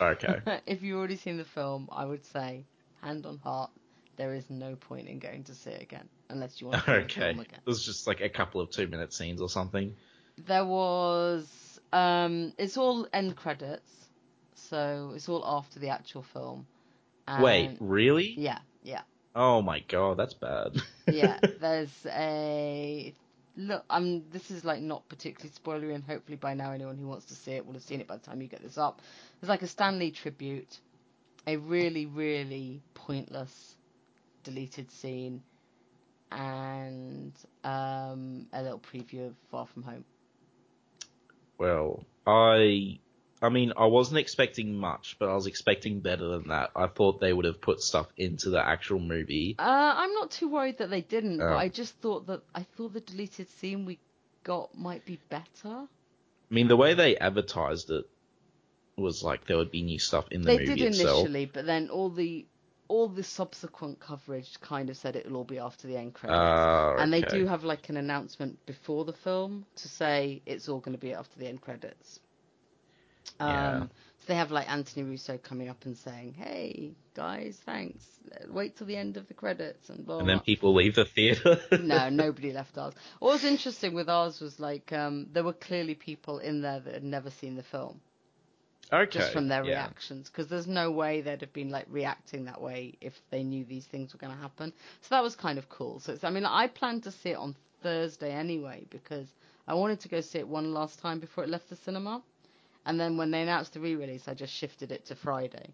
okay? 0.00 0.40
if 0.66 0.82
you've 0.82 0.98
already 0.98 1.16
seen 1.16 1.36
the 1.36 1.44
film, 1.44 1.88
I 1.92 2.04
would 2.04 2.24
say, 2.24 2.64
hand 3.02 3.26
on 3.26 3.38
heart, 3.38 3.70
there 4.16 4.34
is 4.34 4.48
no 4.48 4.76
point 4.76 5.08
in 5.08 5.18
going 5.18 5.44
to 5.44 5.54
see 5.54 5.70
it 5.70 5.82
again 5.82 6.08
unless 6.28 6.60
you 6.60 6.68
want 6.68 6.84
to 6.84 6.86
see 6.86 6.92
the 6.92 7.04
okay. 7.04 7.34
film 7.34 7.40
It 7.40 7.66
was 7.66 7.84
just 7.84 8.06
like 8.06 8.20
a 8.20 8.28
couple 8.28 8.60
of 8.60 8.70
two-minute 8.70 9.12
scenes 9.12 9.40
or 9.40 9.48
something. 9.48 9.94
There 10.46 10.64
was, 10.64 11.80
um, 11.92 12.52
it's 12.58 12.76
all 12.76 13.06
end 13.12 13.36
credits, 13.36 13.90
so 14.54 15.12
it's 15.14 15.28
all 15.28 15.44
after 15.44 15.78
the 15.78 15.90
actual 15.90 16.22
film. 16.22 16.66
And 17.26 17.42
Wait, 17.42 17.76
really? 17.80 18.34
Yeah, 18.36 18.58
yeah, 18.82 19.02
Oh 19.34 19.62
my 19.62 19.80
god, 19.80 20.16
that's 20.16 20.34
bad. 20.34 20.76
yeah. 21.08 21.38
There's 21.60 22.06
a 22.06 23.12
look. 23.56 23.84
Um, 23.90 24.24
this 24.32 24.50
is 24.50 24.64
like 24.64 24.80
not 24.80 25.08
particularly 25.08 25.52
spoilery, 25.54 25.94
and 25.94 26.04
hopefully 26.04 26.36
by 26.36 26.54
now 26.54 26.72
anyone 26.72 26.96
who 26.96 27.06
wants 27.06 27.26
to 27.26 27.34
see 27.34 27.52
it 27.52 27.66
will 27.66 27.74
have 27.74 27.82
seen 27.82 28.00
it 28.00 28.06
by 28.06 28.16
the 28.16 28.22
time 28.22 28.40
you 28.40 28.48
get 28.48 28.62
this 28.62 28.78
up. 28.78 29.00
It's 29.40 29.48
like 29.48 29.62
a 29.62 29.66
Stanley 29.66 30.10
tribute, 30.10 30.78
a 31.46 31.56
really, 31.56 32.06
really 32.06 32.82
pointless 32.94 33.76
deleted 34.42 34.90
scene, 34.90 35.42
and 36.32 37.32
um, 37.62 38.46
a 38.52 38.62
little 38.62 38.80
preview 38.80 39.28
of 39.28 39.34
Far 39.50 39.66
From 39.66 39.82
Home. 39.82 40.04
Well, 41.58 42.04
I, 42.26 42.98
I 43.44 43.48
mean, 43.50 43.72
I 43.76 43.86
wasn't 43.86 44.18
expecting 44.18 44.74
much, 44.74 45.16
but 45.18 45.28
I 45.28 45.34
was 45.34 45.46
expecting 45.46 46.00
better 46.00 46.26
than 46.28 46.48
that. 46.48 46.70
I 46.74 46.86
thought 46.86 47.20
they 47.20 47.32
would 47.32 47.44
have 47.44 47.60
put 47.60 47.80
stuff 47.82 48.06
into 48.16 48.48
the 48.50 48.66
actual 48.66 48.98
movie. 49.00 49.54
Uh, 49.58 49.62
I'm 49.96 50.12
not 50.14 50.30
too 50.30 50.48
worried 50.48 50.78
that 50.78 50.88
they 50.90 51.02
didn't, 51.02 51.38
but 51.38 51.52
Oh. 51.52 51.56
I 51.56 51.68
just 51.68 51.94
thought 52.00 52.26
that 52.28 52.42
I 52.54 52.62
thought 52.62 52.92
the 52.94 53.00
deleted 53.00 53.48
scene 53.50 53.84
we 53.84 53.98
got 54.44 54.76
might 54.76 55.04
be 55.04 55.18
better. 55.28 55.44
I 56.50 56.54
mean, 56.54 56.68
the 56.68 56.76
way 56.76 56.94
they 56.94 57.16
advertised 57.16 57.90
it 57.90 58.04
was 58.96 59.22
like 59.22 59.46
there 59.46 59.56
would 59.56 59.70
be 59.72 59.82
new 59.82 59.98
stuff 59.98 60.26
in 60.30 60.42
the 60.42 60.52
movie. 60.52 60.64
they 60.64 60.68
movie 60.70 60.80
did 60.80 60.88
itself. 60.94 61.18
initially, 61.20 61.46
but 61.46 61.66
then 61.66 61.90
all 61.90 62.10
the 62.10 62.46
all 62.86 63.08
the 63.08 63.22
subsequent 63.22 63.98
coverage 63.98 64.60
kind 64.60 64.90
of 64.90 64.96
said 64.96 65.16
it'll 65.16 65.36
all 65.36 65.44
be 65.44 65.58
after 65.58 65.88
the 65.88 65.96
end 65.96 66.14
credits. 66.14 66.38
Ah, 66.38 66.96
And 66.98 67.12
they 67.12 67.22
do 67.22 67.46
have 67.46 67.64
like 67.64 67.88
an 67.88 67.96
announcement 67.96 68.64
before 68.66 69.04
the 69.04 69.12
film 69.14 69.64
to 69.76 69.88
say 69.88 70.42
it's 70.46 70.68
all 70.68 70.80
going 70.80 70.94
to 70.94 71.00
be 71.00 71.12
after 71.14 71.38
the 71.38 71.46
end 71.46 71.60
credits. 71.62 72.20
Um, 73.40 73.48
Yeah. 73.50 73.86
So 74.26 74.32
they 74.32 74.36
have 74.36 74.50
like 74.50 74.70
Anthony 74.70 75.04
Russo 75.04 75.36
coming 75.36 75.68
up 75.68 75.84
and 75.84 75.98
saying, 75.98 76.32
"Hey 76.32 76.92
guys, 77.14 77.60
thanks. 77.66 78.02
Wait 78.48 78.74
till 78.74 78.86
the 78.86 78.96
end 78.96 79.18
of 79.18 79.28
the 79.28 79.34
credits 79.34 79.90
and 79.90 80.06
blah." 80.06 80.20
And 80.20 80.28
then 80.28 80.38
blah." 80.38 80.44
people 80.44 80.74
leave 80.74 80.94
the 80.94 81.04
theater. 81.04 81.60
no, 81.82 82.08
nobody 82.08 82.50
left 82.52 82.78
ours. 82.78 82.94
What 83.18 83.32
was 83.32 83.44
interesting 83.44 83.92
with 83.92 84.08
ours 84.08 84.40
was 84.40 84.58
like 84.58 84.92
um, 84.94 85.26
there 85.32 85.44
were 85.44 85.52
clearly 85.52 85.94
people 85.94 86.38
in 86.38 86.62
there 86.62 86.80
that 86.80 86.94
had 86.94 87.04
never 87.04 87.28
seen 87.28 87.54
the 87.56 87.62
film, 87.62 88.00
Okay. 88.90 89.10
just 89.10 89.32
from 89.34 89.48
their 89.48 89.62
yeah. 89.62 89.72
reactions, 89.72 90.30
because 90.30 90.48
there's 90.48 90.66
no 90.66 90.90
way 90.90 91.20
they'd 91.20 91.42
have 91.42 91.52
been 91.52 91.68
like 91.70 91.86
reacting 91.90 92.46
that 92.46 92.62
way 92.62 92.94
if 93.02 93.12
they 93.30 93.42
knew 93.42 93.64
these 93.66 93.84
things 93.84 94.14
were 94.14 94.18
going 94.18 94.32
to 94.34 94.40
happen. 94.40 94.72
So 95.02 95.08
that 95.10 95.22
was 95.22 95.36
kind 95.36 95.58
of 95.58 95.68
cool. 95.68 96.00
So 96.00 96.14
it's, 96.14 96.24
I 96.24 96.30
mean, 96.30 96.46
I 96.46 96.68
planned 96.68 97.02
to 97.02 97.10
see 97.10 97.30
it 97.30 97.36
on 97.36 97.56
Thursday 97.82 98.32
anyway 98.32 98.86
because 98.88 99.26
I 99.68 99.74
wanted 99.74 100.00
to 100.00 100.08
go 100.08 100.22
see 100.22 100.38
it 100.38 100.48
one 100.48 100.72
last 100.72 100.98
time 101.00 101.20
before 101.20 101.44
it 101.44 101.50
left 101.50 101.68
the 101.68 101.76
cinema, 101.76 102.22
and 102.86 102.98
then 103.00 103.16
when 103.16 103.30
they 103.30 103.42
announced 103.42 103.74
the 103.74 103.80
re-release, 103.80 104.28
I 104.28 104.34
just 104.34 104.52
shifted 104.52 104.92
it 104.92 105.06
to 105.06 105.14
Friday. 105.14 105.70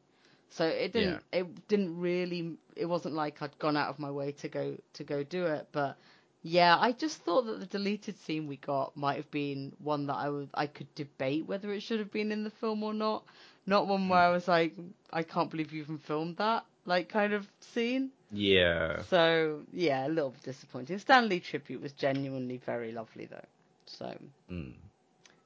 So 0.51 0.67
it 0.67 0.93
didn't. 0.93 1.23
It 1.33 1.69
didn't 1.69 2.01
really. 2.01 2.57
It 2.77 2.87
wasn't 2.87 3.15
like 3.15 3.41
I'd 3.43 3.59
gone 3.59 3.77
out 3.77 3.89
of 3.89 3.99
my 3.99 4.11
way 4.11 4.33
to 4.33 4.49
go 4.49 4.77
to 4.95 5.05
go 5.05 5.23
do 5.23 5.47
it. 5.47 5.69
But 5.73 5.97
yeah, 6.43 6.77
I 6.79 6.93
just 6.93 7.19
thought 7.23 7.43
that 7.47 7.61
the 7.61 7.67
deleted 7.67 8.19
scene 8.19 8.47
we 8.49 8.57
got 8.57 8.97
might 8.97 9.17
have 9.17 9.31
been 9.31 9.73
one 9.79 10.07
that 10.07 10.15
I 10.17 10.29
would 10.29 10.49
I 10.55 10.67
could 10.67 10.93
debate 10.95 11.47
whether 11.47 11.73
it 11.73 11.83
should 11.83 12.01
have 12.01 12.11
been 12.11 12.33
in 12.33 12.43
the 12.45 12.51
film 12.51 12.83
or 12.83 12.93
not. 12.95 13.25
Not 13.67 13.87
one 13.87 14.09
where 14.09 14.19
I 14.21 14.31
was 14.31 14.49
like, 14.49 14.75
I 15.13 15.23
can't 15.23 15.51
believe 15.51 15.73
you 15.73 15.83
even 15.83 15.99
filmed 15.99 16.39
that, 16.39 16.65
like 16.85 17.09
kind 17.09 17.33
of 17.33 17.47
scene. 17.61 18.11
Yeah. 18.33 19.03
So 19.03 19.61
yeah, 19.73 20.07
a 20.07 20.09
little 20.09 20.31
bit 20.31 20.43
disappointing. 20.43 20.99
Stanley 20.99 21.41
tribute 21.41 21.81
was 21.81 21.93
genuinely 21.93 22.57
very 22.57 22.91
lovely 22.91 23.27
though. 23.27 23.45
So, 23.87 24.17
Mm. 24.51 24.75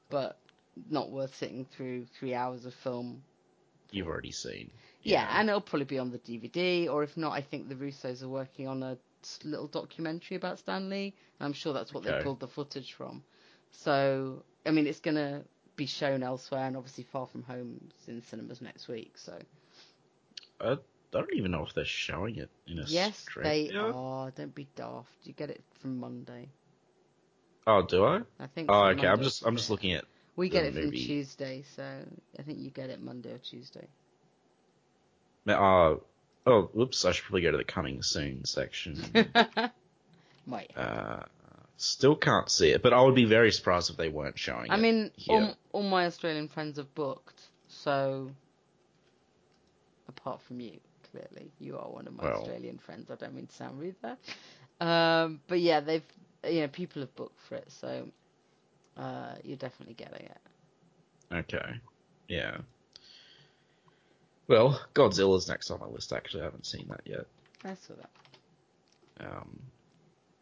but 0.08 0.38
not 0.90 1.10
worth 1.10 1.34
sitting 1.36 1.64
through 1.64 2.06
three 2.18 2.34
hours 2.34 2.64
of 2.66 2.74
film 2.74 3.22
You've 3.94 4.08
already 4.08 4.32
seen. 4.32 4.72
Yeah, 5.02 5.28
and 5.38 5.48
it'll 5.48 5.60
probably 5.60 5.84
be 5.84 5.98
on 5.98 6.10
the 6.10 6.18
DVD, 6.18 6.88
or 6.88 7.04
if 7.04 7.16
not, 7.16 7.32
I 7.32 7.42
think 7.42 7.68
the 7.68 7.76
Russos 7.76 8.22
are 8.22 8.28
working 8.28 8.66
on 8.66 8.82
a 8.82 8.98
little 9.44 9.68
documentary 9.68 10.36
about 10.36 10.58
Stanley. 10.58 11.14
I'm 11.40 11.52
sure 11.52 11.72
that's 11.72 11.92
what 11.92 12.02
they 12.02 12.20
pulled 12.22 12.40
the 12.40 12.48
footage 12.48 12.94
from. 12.94 13.22
So, 13.70 14.42
I 14.66 14.72
mean, 14.72 14.86
it's 14.86 15.00
going 15.00 15.16
to 15.16 15.44
be 15.76 15.86
shown 15.86 16.22
elsewhere, 16.22 16.66
and 16.66 16.76
obviously 16.76 17.04
Far 17.04 17.26
From 17.26 17.42
Home 17.44 17.88
is 18.02 18.08
in 18.08 18.22
cinemas 18.22 18.60
next 18.60 18.88
week. 18.88 19.12
So, 19.16 19.38
I, 20.60 20.72
I 20.72 20.76
don't 21.12 21.32
even 21.34 21.52
know 21.52 21.64
if 21.64 21.74
they're 21.74 21.84
showing 21.84 22.36
it 22.36 22.50
in 22.66 22.78
a 22.78 22.84
yes, 22.86 23.26
they 23.36 23.68
Australia. 23.68 23.94
are. 23.94 24.30
Don't 24.32 24.54
be 24.54 24.66
daft. 24.74 25.10
You 25.22 25.34
get 25.34 25.50
it 25.50 25.62
from 25.80 25.98
Monday. 25.98 26.48
Oh, 27.66 27.82
do 27.82 28.04
I? 28.04 28.22
I 28.40 28.46
think. 28.48 28.70
Oh, 28.70 28.88
from 28.88 28.98
okay. 28.98 29.06
I'm 29.06 29.22
just 29.22 29.44
I'm 29.46 29.56
just 29.56 29.70
looking 29.70 29.92
at. 29.92 30.04
We 30.36 30.48
get 30.48 30.64
it 30.64 30.74
from 30.74 30.84
movie. 30.84 31.04
Tuesday, 31.06 31.62
so 31.76 31.84
I 32.38 32.42
think 32.42 32.58
you 32.58 32.70
get 32.70 32.90
it 32.90 33.00
Monday 33.02 33.32
or 33.32 33.38
Tuesday. 33.38 33.86
Uh, 35.46 35.96
oh, 36.46 36.62
whoops! 36.72 37.04
I 37.04 37.12
should 37.12 37.24
probably 37.24 37.42
go 37.42 37.52
to 37.52 37.56
the 37.58 37.64
coming 37.64 38.02
soon 38.02 38.44
section. 38.44 39.02
Might. 40.46 40.72
uh, 40.76 41.22
still 41.76 42.16
can't 42.16 42.50
see 42.50 42.70
it, 42.70 42.82
but 42.82 42.92
I 42.92 43.00
would 43.00 43.14
be 43.14 43.24
very 43.24 43.50
surprised 43.52 43.90
if 43.90 43.96
they 43.96 44.08
weren't 44.08 44.38
showing 44.38 44.70
I 44.70 44.74
it. 44.74 44.78
I 44.78 44.80
mean, 44.80 45.10
all, 45.28 45.54
all 45.72 45.82
my 45.82 46.06
Australian 46.06 46.48
friends 46.48 46.78
have 46.78 46.92
booked, 46.94 47.40
so 47.68 48.30
apart 50.08 50.40
from 50.42 50.60
you, 50.60 50.78
clearly 51.10 51.50
you 51.60 51.78
are 51.78 51.88
one 51.88 52.06
of 52.06 52.14
my 52.14 52.24
Well. 52.24 52.40
Australian 52.40 52.78
friends. 52.78 53.10
I 53.10 53.14
don't 53.16 53.34
mean 53.34 53.46
to 53.46 53.54
sound 53.54 53.78
rude 53.80 53.96
there, 54.02 54.16
um, 54.80 55.40
but 55.46 55.60
yeah, 55.60 55.80
they've 55.80 56.02
you 56.48 56.60
know 56.62 56.68
people 56.68 57.02
have 57.02 57.14
booked 57.16 57.40
for 57.48 57.56
it, 57.56 57.70
so 57.70 58.08
uh, 58.96 59.34
you're 59.42 59.56
definitely 59.56 59.94
getting 59.94 60.26
it. 60.26 60.38
Okay. 61.32 61.74
Yeah. 62.28 62.58
Well, 64.46 64.80
Godzilla's 64.94 65.48
next 65.48 65.70
on 65.70 65.80
my 65.80 65.86
list. 65.86 66.12
Actually, 66.12 66.42
I 66.42 66.44
haven't 66.44 66.66
seen 66.66 66.86
that 66.88 67.00
yet. 67.04 67.26
I 67.64 67.74
saw 67.74 67.94
that. 67.94 69.26
Um, 69.26 69.58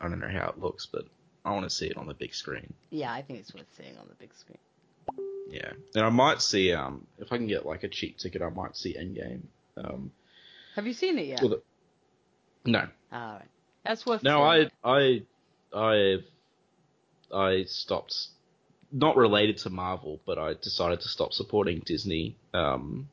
I 0.01 0.09
don't 0.09 0.19
know 0.19 0.29
how 0.29 0.49
it 0.49 0.59
looks, 0.59 0.87
but 0.87 1.05
I 1.45 1.53
want 1.53 1.65
to 1.65 1.71
see 1.71 1.87
it 1.87 1.97
on 1.97 2.07
the 2.07 2.15
big 2.15 2.35
screen. 2.35 2.73
Yeah, 2.91 3.13
I 3.13 3.23
think 3.23 3.39
it's 3.39 3.55
worth 3.55 3.67
seeing 3.77 3.97
on 3.99 4.09
the 4.09 4.15
big 4.17 4.35
screen. 4.35 4.59
Yeah, 5.49 5.73
and 5.95 6.05
I 6.05 6.09
might 6.09 6.41
see 6.41 6.73
um 6.73 7.07
if 7.19 7.31
I 7.33 7.37
can 7.37 7.47
get 7.47 7.67
like 7.67 7.85
a 7.85 7.89
cheap 7.89 8.17
ticket, 8.19 8.43
I 8.43 8.49
might 8.51 8.77
see 8.77 8.95
Endgame. 8.95 9.43
Um, 9.77 10.11
Have 10.77 10.87
you 10.87 10.95
seen 10.95 11.19
it 11.19 11.27
yet? 11.27 11.41
well, 11.43 11.51
the- 11.51 11.63
no, 12.65 12.87
All 13.13 13.33
right, 13.35 13.49
that's 13.85 14.07
worth. 14.07 14.23
no, 14.23 14.39
seeing. 14.55 14.71
I 14.85 15.23
I 15.75 16.19
I 17.33 17.39
I 17.61 17.65
stopped. 17.65 18.29
Not 18.93 19.17
related 19.17 19.59
to 19.59 19.71
Marvel, 19.71 20.21
but 20.27 20.39
I 20.39 20.55
decided 20.55 21.01
to 21.01 21.09
stop 21.09 21.33
supporting 21.33 21.81
Disney 21.81 22.37
um, 22.53 23.09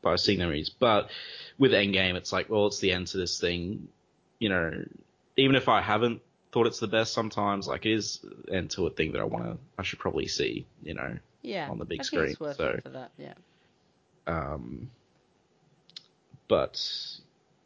by 0.00 0.16
seeing 0.16 0.38
their 0.38 0.48
movies. 0.48 0.70
But 0.70 1.10
with 1.58 1.72
Endgame, 1.72 2.14
it's 2.14 2.32
like, 2.32 2.48
well, 2.48 2.66
it's 2.68 2.78
the 2.78 2.92
end 2.92 3.08
to 3.08 3.16
this 3.18 3.40
thing. 3.40 3.88
You 4.38 4.48
know, 4.48 4.84
even 5.36 5.56
if 5.56 5.68
I 5.68 5.80
haven't 5.82 6.22
thought 6.52 6.66
it's 6.66 6.78
the 6.78 6.86
best, 6.86 7.12
sometimes 7.14 7.66
like 7.66 7.84
it 7.86 7.94
is 7.94 8.20
end 8.50 8.70
to 8.72 8.86
a 8.86 8.90
thing 8.90 9.12
that 9.12 9.20
I 9.20 9.24
want 9.24 9.44
to. 9.44 9.58
I 9.76 9.82
should 9.82 9.98
probably 9.98 10.28
see. 10.28 10.66
You 10.82 10.94
know, 10.94 11.18
yeah 11.42 11.68
on 11.68 11.78
the 11.78 11.84
big 11.84 12.00
I 12.00 12.04
think 12.04 12.22
it's 12.22 12.32
screen, 12.34 12.48
worth 12.48 12.56
so- 12.56 12.68
it 12.68 12.82
for 12.84 12.90
that. 12.90 13.10
Yeah. 13.18 13.34
Um, 14.26 14.90
but 16.46 16.80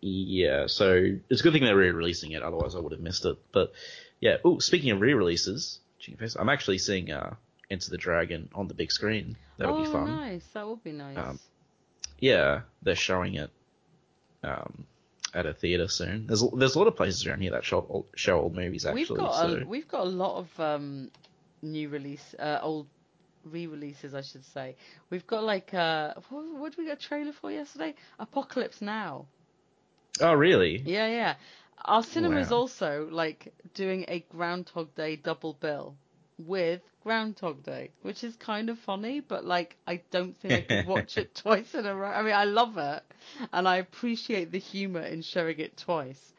yeah, 0.00 0.68
so 0.68 1.16
it's 1.28 1.40
a 1.40 1.42
good 1.42 1.52
thing 1.52 1.64
they're 1.64 1.76
re-releasing 1.76 2.32
it. 2.32 2.42
Otherwise, 2.42 2.74
I 2.74 2.78
would 2.78 2.92
have 2.92 3.00
missed 3.00 3.26
it. 3.26 3.36
But 3.52 3.72
yeah. 4.20 4.36
Oh, 4.44 4.58
speaking 4.60 4.90
of 4.90 5.00
re-releases, 5.00 5.80
Face, 6.14 6.36
I'm 6.36 6.48
actually 6.48 6.78
seeing 6.78 7.10
uh, 7.10 7.34
Enter 7.70 7.90
the 7.90 7.98
Dragon 7.98 8.48
on 8.54 8.68
the 8.68 8.74
big 8.74 8.92
screen. 8.92 9.36
That'll 9.58 9.76
oh, 9.76 9.84
be 9.84 9.90
fun. 9.90 10.06
nice. 10.06 10.44
That 10.54 10.68
would 10.68 10.84
be 10.84 10.92
nice. 10.92 11.16
Um, 11.16 11.40
Yeah, 12.20 12.60
they're 12.82 12.94
showing 12.94 13.34
it 13.34 13.50
um, 14.44 14.86
at 15.34 15.46
a 15.46 15.52
theater 15.52 15.88
soon. 15.88 16.26
There's 16.26 16.44
there's 16.54 16.74
a 16.74 16.78
lot 16.78 16.88
of 16.88 16.96
places 16.96 17.26
around 17.26 17.42
here 17.42 17.50
that 17.52 17.64
show 17.64 17.84
old, 17.88 18.06
show 18.14 18.40
old 18.40 18.54
movies 18.54 18.86
actually. 18.86 19.02
we've 19.02 19.18
got 19.18 19.34
so 19.34 19.56
a, 19.56 19.64
we've 19.66 19.88
got 19.88 20.06
a 20.06 20.08
lot 20.08 20.38
of 20.38 20.60
um, 20.60 21.10
new 21.62 21.88
release, 21.88 22.34
uh, 22.38 22.58
old 22.62 22.86
re-releases, 23.44 24.14
I 24.14 24.22
should 24.22 24.44
say. 24.44 24.76
We've 25.10 25.26
got 25.26 25.44
like 25.44 25.72
uh, 25.74 26.14
what, 26.28 26.44
what 26.58 26.72
did 26.72 26.78
we 26.78 26.86
get 26.86 26.98
a 26.98 27.08
trailer 27.08 27.32
for 27.32 27.50
yesterday? 27.50 27.94
Apocalypse 28.18 28.80
Now. 28.80 29.26
oh 30.20 30.32
really? 30.32 30.82
Yeah, 30.84 31.08
yeah. 31.08 31.34
Our 31.84 32.02
cinema 32.02 32.40
is 32.40 32.50
Wow. 32.50 32.56
also 32.58 33.08
like 33.10 33.52
doing 33.74 34.04
a 34.08 34.20
Groundhog 34.30 34.94
Day 34.94 35.16
double 35.16 35.54
bill 35.54 35.96
with 36.38 36.80
Groundhog 37.02 37.62
Day, 37.62 37.90
which 38.02 38.24
is 38.24 38.34
kind 38.36 38.68
of 38.70 38.78
funny, 38.78 39.20
but 39.20 39.44
like 39.44 39.76
I 39.86 40.02
don't 40.10 40.36
think 40.40 40.54
I 40.54 40.60
could 40.62 40.86
watch 40.86 41.16
it 41.18 41.34
twice 41.42 41.74
in 41.74 41.86
a 41.86 41.94
row. 41.94 42.08
I 42.08 42.22
mean, 42.22 42.34
I 42.34 42.44
love 42.44 42.76
it, 42.78 43.02
and 43.52 43.68
I 43.68 43.76
appreciate 43.76 44.50
the 44.50 44.58
humor 44.58 45.02
in 45.02 45.22
showing 45.22 45.58
it 45.58 45.76
twice, 45.76 46.32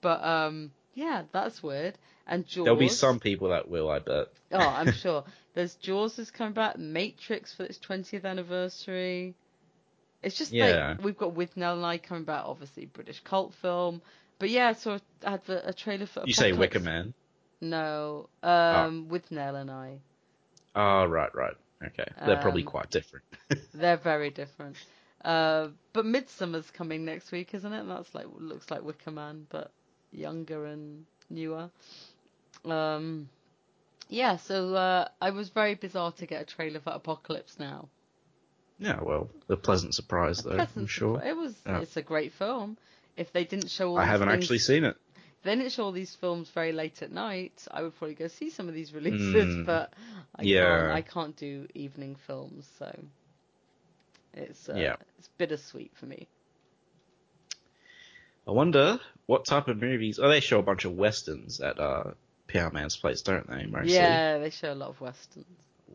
but 0.00 0.22
um, 0.22 0.72
yeah, 0.94 1.22
that's 1.32 1.62
weird. 1.62 1.96
And 2.26 2.46
Jaws. 2.46 2.64
There'll 2.64 2.78
be 2.78 2.88
some 2.88 3.18
people 3.18 3.48
that 3.48 3.68
will, 3.68 3.88
I 3.90 3.98
bet. 3.98 4.28
Oh, 4.52 4.58
I'm 4.68 4.92
sure. 5.02 5.24
There's 5.54 5.74
Jaws 5.76 6.18
is 6.18 6.30
coming 6.30 6.52
back, 6.54 6.78
Matrix 6.78 7.54
for 7.54 7.64
its 7.64 7.78
20th 7.78 8.24
anniversary. 8.24 9.34
It's 10.22 10.36
just 10.38 10.52
Yeah. 10.52 10.90
like 10.94 11.04
we've 11.04 11.16
got 11.18 11.34
Withnail 11.34 11.74
and 11.76 11.84
I 11.84 11.98
coming 11.98 12.24
back, 12.24 12.44
obviously 12.46 12.86
British 12.86 13.20
cult 13.24 13.54
film. 13.54 14.02
But 14.42 14.50
yeah, 14.50 14.70
I 14.70 14.72
saw 14.72 14.94
a 14.96 15.00
advert, 15.24 15.62
a 15.64 15.72
trailer 15.72 16.06
for. 16.06 16.24
You 16.26 16.32
say 16.32 16.50
Wicker 16.50 16.80
Man. 16.80 17.14
No, 17.60 18.28
um, 18.42 19.06
Withnail 19.08 19.54
and 19.54 19.70
I. 19.70 19.98
Oh, 20.74 21.04
right, 21.06 21.32
right. 21.32 21.54
Okay. 21.80 22.10
They're 22.26 22.40
probably 22.42 22.62
Um, 22.64 22.68
quite 22.68 22.90
different. 22.90 23.24
They're 23.72 23.98
very 23.98 24.30
different. 24.30 24.74
Uh, 25.24 25.68
but 25.92 26.06
Midsummer's 26.06 26.68
coming 26.72 27.04
next 27.04 27.30
week, 27.30 27.54
isn't 27.54 27.72
it? 27.72 27.78
And 27.82 27.90
that's 27.92 28.12
like 28.16 28.26
looks 28.36 28.68
like 28.68 28.82
Wicker 28.82 29.12
Man, 29.12 29.46
but 29.48 29.70
younger 30.10 30.66
and 30.66 31.06
newer. 31.30 31.70
Um, 32.64 33.28
yeah, 34.08 34.38
so 34.38 34.74
uh, 34.74 35.06
I 35.20 35.30
was 35.30 35.50
very 35.50 35.76
bizarre 35.76 36.10
to 36.10 36.26
get 36.26 36.42
a 36.42 36.44
trailer 36.44 36.80
for 36.80 36.90
Apocalypse 36.90 37.60
Now. 37.60 37.88
yeah, 38.80 38.98
well, 39.00 39.30
a 39.48 39.56
pleasant 39.56 39.94
surprise, 39.94 40.42
though, 40.42 40.66
I'm 40.76 40.88
sure. 40.88 41.18
surprise. 41.18 41.30
It 41.30 41.36
was. 41.36 41.54
Yeah. 41.64 41.78
It's 41.82 41.96
a 41.96 42.02
great 42.02 42.32
film. 42.32 42.76
If 43.16 43.32
they 43.32 43.44
didn't 43.44 43.70
show 43.70 43.90
all 43.90 43.98
I 43.98 44.04
haven't 44.04 44.28
things- 44.28 44.44
actually 44.44 44.58
seen 44.58 44.84
it. 44.84 44.96
if 45.14 45.42
they 45.42 45.54
didn't 45.56 45.72
show 45.72 45.84
all 45.84 45.92
these 45.92 46.14
films 46.14 46.48
very 46.50 46.72
late 46.72 47.02
at 47.02 47.12
night, 47.12 47.66
I 47.70 47.82
would 47.82 47.96
probably 47.98 48.14
go 48.14 48.28
see 48.28 48.50
some 48.50 48.68
of 48.68 48.74
these 48.74 48.92
releases. 48.94 49.56
Mm. 49.56 49.66
But 49.66 49.92
I 50.36 50.42
Yeah. 50.42 50.64
can't. 50.64 50.92
I 50.92 51.02
can't 51.02 51.36
do 51.36 51.66
evening 51.74 52.16
films, 52.26 52.68
so 52.78 52.94
it's 54.34 54.68
uh, 54.68 54.74
Yeah. 54.74 54.96
it's 55.18 55.28
bittersweet 55.38 55.92
for 55.94 56.06
me. 56.06 56.26
I 58.46 58.50
wonder 58.50 58.98
what 59.26 59.44
type 59.44 59.68
of 59.68 59.80
movies. 59.80 60.18
Oh, 60.18 60.28
they 60.28 60.40
show 60.40 60.58
a 60.58 60.62
bunch 60.62 60.84
of 60.84 60.92
westerns 60.96 61.60
at 61.60 61.78
uh, 61.78 62.12
Powerman's 62.48 62.96
Place, 62.96 63.22
don't 63.22 63.48
they? 63.48 63.66
Mostly. 63.66 63.94
Yeah, 63.94 64.38
they 64.38 64.50
show 64.50 64.72
a 64.72 64.74
lot 64.74 64.88
of 64.88 65.00
westerns. 65.00 65.46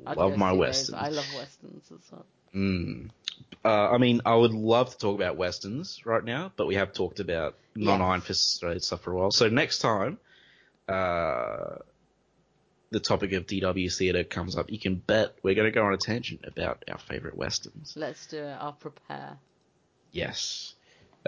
Love 0.06 0.38
my 0.38 0.52
westerns. 0.52 0.98
I 0.98 1.10
love 1.10 1.26
westerns 1.36 1.92
as 1.92 2.12
well. 2.12 2.26
Mm. 2.56 3.10
Uh, 3.64 3.90
I 3.92 3.98
mean, 3.98 4.22
I 4.26 4.36
would 4.36 4.54
love 4.54 4.92
to 4.92 4.98
talk 4.98 5.16
about 5.16 5.38
westerns 5.38 6.06
right 6.06 6.24
now, 6.24 6.52
but 6.56 6.68
we 6.68 6.76
have 6.76 6.94
talked 6.94 7.20
about 7.20 7.56
non-Iron 7.76 8.22
Fist 8.22 8.62
related 8.64 8.84
stuff 8.84 9.02
for 9.02 9.12
a 9.12 9.16
while. 9.16 9.32
So 9.32 9.50
next 9.50 9.80
time, 9.80 10.18
uh, 10.88 11.78
the 12.90 13.00
topic 13.00 13.34
of 13.34 13.46
DW 13.46 13.96
theater 13.96 14.24
comes 14.24 14.56
up, 14.56 14.72
you 14.72 14.80
can 14.80 14.96
bet 14.96 15.36
we're 15.44 15.56
going 15.56 15.72
to 15.72 15.72
go 15.72 15.86
on 15.86 15.94
a 15.94 15.98
tangent 15.98 16.42
about 16.46 16.84
our 16.90 16.98
favorite 16.98 17.36
westerns. 17.36 17.94
Let's 17.96 18.26
do 18.28 18.38
it. 18.38 18.58
I'll 18.60 18.74
prepare. 18.74 19.38
Yes. 20.12 20.74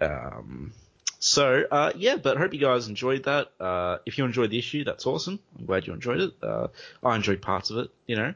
Um, 0.02 0.74
so, 1.20 1.64
uh, 1.70 1.92
yeah, 1.96 2.16
but 2.16 2.38
hope 2.38 2.54
you 2.54 2.60
guys 2.60 2.88
enjoyed 2.88 3.24
that. 3.24 3.50
Uh, 3.60 3.98
if 4.06 4.18
you 4.18 4.26
enjoyed 4.26 4.50
the 4.50 4.60
issue, 4.60 4.84
that's 4.84 5.06
awesome. 5.06 5.40
I'm 5.58 5.66
glad 5.66 5.86
you 5.86 5.94
enjoyed 5.94 6.20
it. 6.22 6.34
Uh, 6.42 6.68
I 7.04 7.16
enjoyed 7.16 7.42
parts 7.42 7.70
of 7.70 7.78
it, 7.78 7.90
you 8.08 8.16
know. 8.16 8.34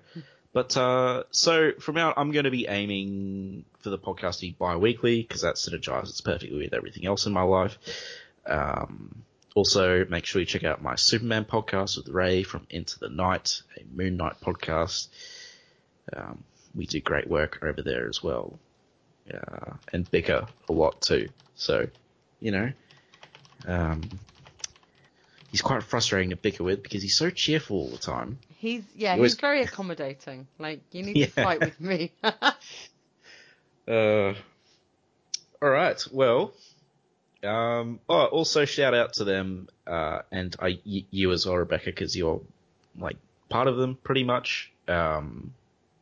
But, 0.52 0.78
uh, 0.78 1.24
so 1.32 1.72
from 1.80 1.98
out, 1.98 2.14
I'm 2.18 2.32
going 2.32 2.46
to 2.46 2.52
be 2.52 2.68
aiming 2.68 3.66
for 3.80 3.90
the 3.90 3.98
podcast 3.98 4.36
to 4.36 4.42
be 4.42 4.56
bi-weekly 4.58 5.22
because 5.22 5.42
that 5.42 5.56
synergizes 5.56 6.24
perfectly 6.24 6.58
with 6.58 6.74
everything 6.74 7.06
else 7.06 7.26
in 7.26 7.34
my 7.34 7.42
life. 7.42 7.78
Um, 8.46 9.24
also, 9.56 10.06
make 10.06 10.26
sure 10.26 10.42
you 10.42 10.46
check 10.46 10.64
out 10.64 10.82
my 10.82 10.96
Superman 10.96 11.46
podcast 11.46 11.98
with 11.98 12.08
Ray 12.10 12.44
from 12.44 12.68
Into 12.70 13.00
the 13.00 13.10
Night, 13.10 13.62
a 13.78 13.84
Moon 13.96 14.18
Knight 14.18 14.42
podcast. 14.42 15.08
Um, 16.16 16.44
we 16.76 16.86
do 16.86 17.00
great 17.00 17.28
work 17.28 17.60
over 17.64 17.82
there 17.82 18.08
as 18.10 18.22
well 18.22 18.60
uh, 19.32 19.74
and 19.92 20.10
bicker 20.10 20.48
a 20.70 20.74
lot 20.74 21.02
too. 21.02 21.30
So, 21.56 21.88
you 22.44 22.52
know, 22.52 22.72
um, 23.66 24.02
he's 25.50 25.62
quite 25.62 25.82
frustrating 25.82 26.30
to 26.32 26.36
bicker 26.36 26.64
with 26.64 26.84
because 26.84 27.02
he's 27.02 27.16
so 27.16 27.30
cheerful 27.30 27.78
all 27.78 27.88
the 27.90 27.98
time. 27.98 28.38
He's 28.58 28.84
yeah, 28.96 29.14
He 29.14 29.20
always- 29.20 29.34
he's 29.34 29.40
very 29.42 29.62
accommodating. 29.68 30.48
Like 30.60 30.82
you 30.92 31.04
need 31.04 31.16
Yeah. 31.18 31.26
to 31.28 31.32
fight 31.32 31.60
with 31.62 31.80
me. 31.82 32.12
Uh, 33.88 34.34
all 35.62 35.70
right. 35.70 36.02
Well, 36.12 36.54
um, 37.44 38.00
oh, 38.08 38.26
also 38.28 38.64
shout 38.66 38.94
out 38.94 39.14
to 39.16 39.26
them, 39.26 39.68
uh, 39.86 40.20
and 40.32 40.56
I, 40.60 40.80
y- 40.86 41.06
you 41.12 41.32
as 41.34 41.46
well, 41.46 41.58
Rebecca, 41.58 41.88
because 41.88 42.16
you're 42.16 42.42
like 42.98 43.18
part 43.50 43.68
of 43.68 43.76
them 43.76 43.98
pretty 44.02 44.24
much. 44.24 44.72
Um, 44.88 45.54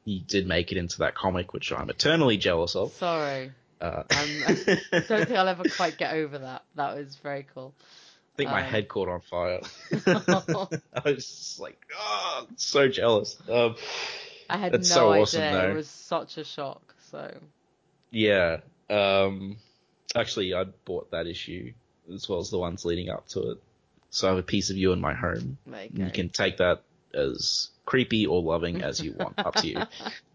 you 0.06 0.20
did 0.20 0.48
make 0.48 0.72
it 0.72 0.78
into 0.78 1.00
that 1.00 1.16
comic, 1.16 1.54
which 1.54 1.72
I'm 1.72 1.89
eternally 1.89 2.38
jealous 2.38 2.76
of. 2.76 2.92
Sorry, 2.94 3.52
Uh, 3.82 4.04
Um, 4.10 4.44
I 4.48 4.54
don't 4.92 5.28
think 5.28 5.32
I'll 5.32 5.48
ever 5.48 5.64
quite 5.70 5.98
get 5.98 6.14
over 6.14 6.38
that. 6.40 6.64
That 6.76 6.96
was 6.96 7.16
very 7.18 7.46
cool. 7.54 7.74
I 8.34 8.38
think 8.38 8.50
my 8.52 8.62
Um, 8.64 8.68
head 8.70 8.88
caught 8.88 9.10
on 9.10 9.22
fire. 9.22 9.60
I 10.08 11.02
was 11.04 11.26
just 11.26 11.60
like, 11.60 11.80
oh, 11.98 12.48
so 12.56 12.88
jealous. 12.88 13.38
Um, 13.50 13.76
I 14.50 14.58
had 14.58 14.72
no 14.74 14.80
so 14.82 15.12
idea. 15.12 15.22
awesome. 15.24 15.42
It 15.72 15.76
was 15.76 15.88
such 15.90 16.38
a 16.38 16.44
shock. 16.44 16.82
So 17.10 17.34
yeah. 18.12 18.58
Um, 18.90 19.58
actually, 20.16 20.54
I 20.54 20.66
bought 20.86 21.12
that 21.12 21.28
issue 21.28 21.74
as 22.14 22.28
well 22.30 22.40
as 22.40 22.50
the 22.50 22.58
ones 22.60 22.86
leading 22.86 23.10
up 23.10 23.28
to 23.30 23.52
it. 23.52 23.58
So 24.10 24.28
I 24.28 24.32
have 24.32 24.40
a 24.40 24.44
piece 24.44 24.70
of 24.70 24.78
you 24.78 24.92
in 24.92 25.00
my 25.00 25.14
home. 25.14 25.58
you 25.66 26.06
You 26.06 26.12
can 26.12 26.30
take 26.30 26.58
that 26.58 26.82
as 27.14 27.70
creepy 27.86 28.26
or 28.26 28.42
loving 28.42 28.82
as 28.82 29.00
you 29.02 29.14
want, 29.14 29.38
up 29.40 29.56
to 29.56 29.68
you. 29.68 29.82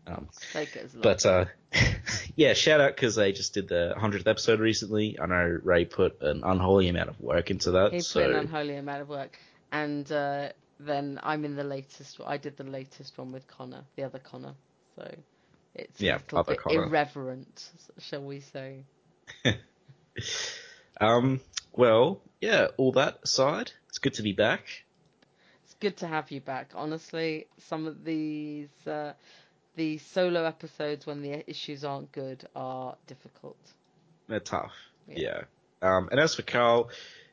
Um, 0.09 0.29
Take 0.53 0.77
it 0.77 0.85
as 0.85 0.95
love. 0.95 1.03
but 1.03 1.27
uh, 1.27 1.45
yeah, 2.37 2.53
shout 2.53 2.81
out 2.81 2.95
because 2.95 3.17
they 3.17 3.33
just 3.33 3.55
did 3.55 3.67
the 3.67 3.93
hundredth 3.99 4.29
episode 4.29 4.61
recently. 4.61 5.19
I 5.21 5.27
know 5.27 5.59
Ray 5.65 5.85
put 5.85 6.23
an 6.23 6.43
unholy 6.45 6.87
amount 6.89 7.09
of 7.09 7.19
work 7.21 7.51
into 7.51 7.73
that. 7.73 7.93
he 7.93 7.99
so 8.03 8.21
put 8.21 8.31
an 8.31 8.37
unholy 8.37 8.77
amount 8.77 9.03
of 9.03 9.09
work, 9.09 9.37
and 9.73 10.09
uh, 10.13 10.51
then 10.79 11.19
I'm 11.25 11.45
in 11.45 11.57
the 11.57 11.65
latest. 11.65 12.21
I 12.25 12.37
did 12.37 12.57
the 12.57 12.63
latest 12.63 13.19
one 13.19 13.33
with 13.33 13.49
Connor, 13.49 13.83
the 13.97 14.05
other 14.05 14.21
Connor. 14.21 14.55
So 14.95 15.13
it's 15.75 16.01
Yeah, 16.01 16.19
a 16.19 16.19
little 16.19 16.39
other 16.39 16.53
bit 16.53 16.61
Connor. 16.61 16.87
irreverent, 16.87 17.69
shall 17.99 18.23
we 18.23 18.39
say? 18.39 18.85
Um, 21.01 21.41
well, 21.73 22.21
yeah, 22.41 22.69
all 22.77 22.93
that 22.93 23.19
aside, 23.25 23.73
it's 23.89 23.99
good 23.99 24.15
to 24.15 24.23
be 24.23 24.33
back. 24.33 24.63
Good 25.81 25.99
to 25.99 26.07
have 26.07 26.31
you 26.31 26.41
back. 26.41 26.71
Honestly, 26.75 27.47
some 27.69 27.87
of 27.87 28.05
these 28.05 28.69
uh, 28.87 29.13
the 29.77 29.99
solo 29.99 30.45
episodes 30.45 31.07
when 31.07 31.21
the 31.23 31.49
issues 31.49 31.85
aren't 31.85 32.11
good 32.13 32.47
are 32.57 32.97
difficult. 33.07 33.59
They're 34.29 34.41
tough. 34.41 34.73
Yeah. 35.09 35.19
Yeah. 35.19 35.43
Um, 35.83 36.09
and 36.11 36.19
as 36.19 36.35
for 36.35 36.43
Carl, 36.43 36.89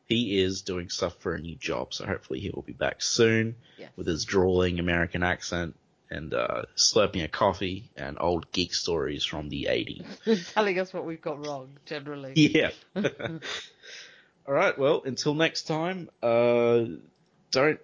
he 0.05 0.41
is 0.41 0.61
doing 0.61 0.89
stuff 0.89 1.15
for 1.19 1.33
a 1.33 1.39
new 1.39 1.55
job, 1.55 1.93
so 1.93 2.05
hopefully 2.05 2.39
he 2.41 2.49
will 2.49 2.61
be 2.61 2.73
back 2.73 3.01
soon 3.01 3.55
Yes. 3.77 3.89
with 3.95 4.07
his 4.07 4.25
drawling 4.25 4.79
American 4.79 5.23
accent 5.23 5.75
and 6.09 6.33
uh, 6.33 6.63
slurping 6.75 7.23
a 7.23 7.27
coffee 7.29 7.89
and 7.95 8.17
old 8.19 8.51
geek 8.51 8.73
stories 8.75 9.23
from 9.23 9.47
the 9.49 9.67
80s. 9.71 10.51
telling 10.53 10.77
us 10.79 10.93
what 10.93 11.05
we've 11.05 11.21
got 11.21 11.47
wrong 11.47 11.69
generally. 11.85 12.33
Yeah. 12.35 12.71
All 14.45 14.53
right. 14.53 14.77
Well, 14.77 15.01
until 15.05 15.33
next 15.33 15.63
time, 15.63 16.09
uh, 16.21 16.81
don't 17.51 17.79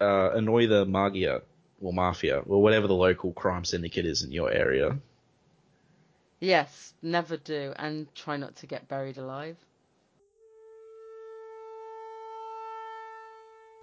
uh, 0.00 0.30
annoy 0.32 0.66
the 0.66 0.84
Maggia 0.86 1.42
or 1.80 1.92
Mafia 1.92 2.40
or 2.40 2.62
whatever 2.62 2.86
the 2.86 2.94
local 2.94 3.32
crime 3.32 3.64
syndicate 3.64 4.06
is 4.06 4.22
in 4.22 4.32
your 4.32 4.50
area. 4.50 4.98
Yes, 6.40 6.94
never 7.02 7.36
do, 7.36 7.72
and 7.76 8.12
try 8.14 8.36
not 8.36 8.56
to 8.56 8.66
get 8.66 8.88
buried 8.88 9.18
alive. 9.18 9.56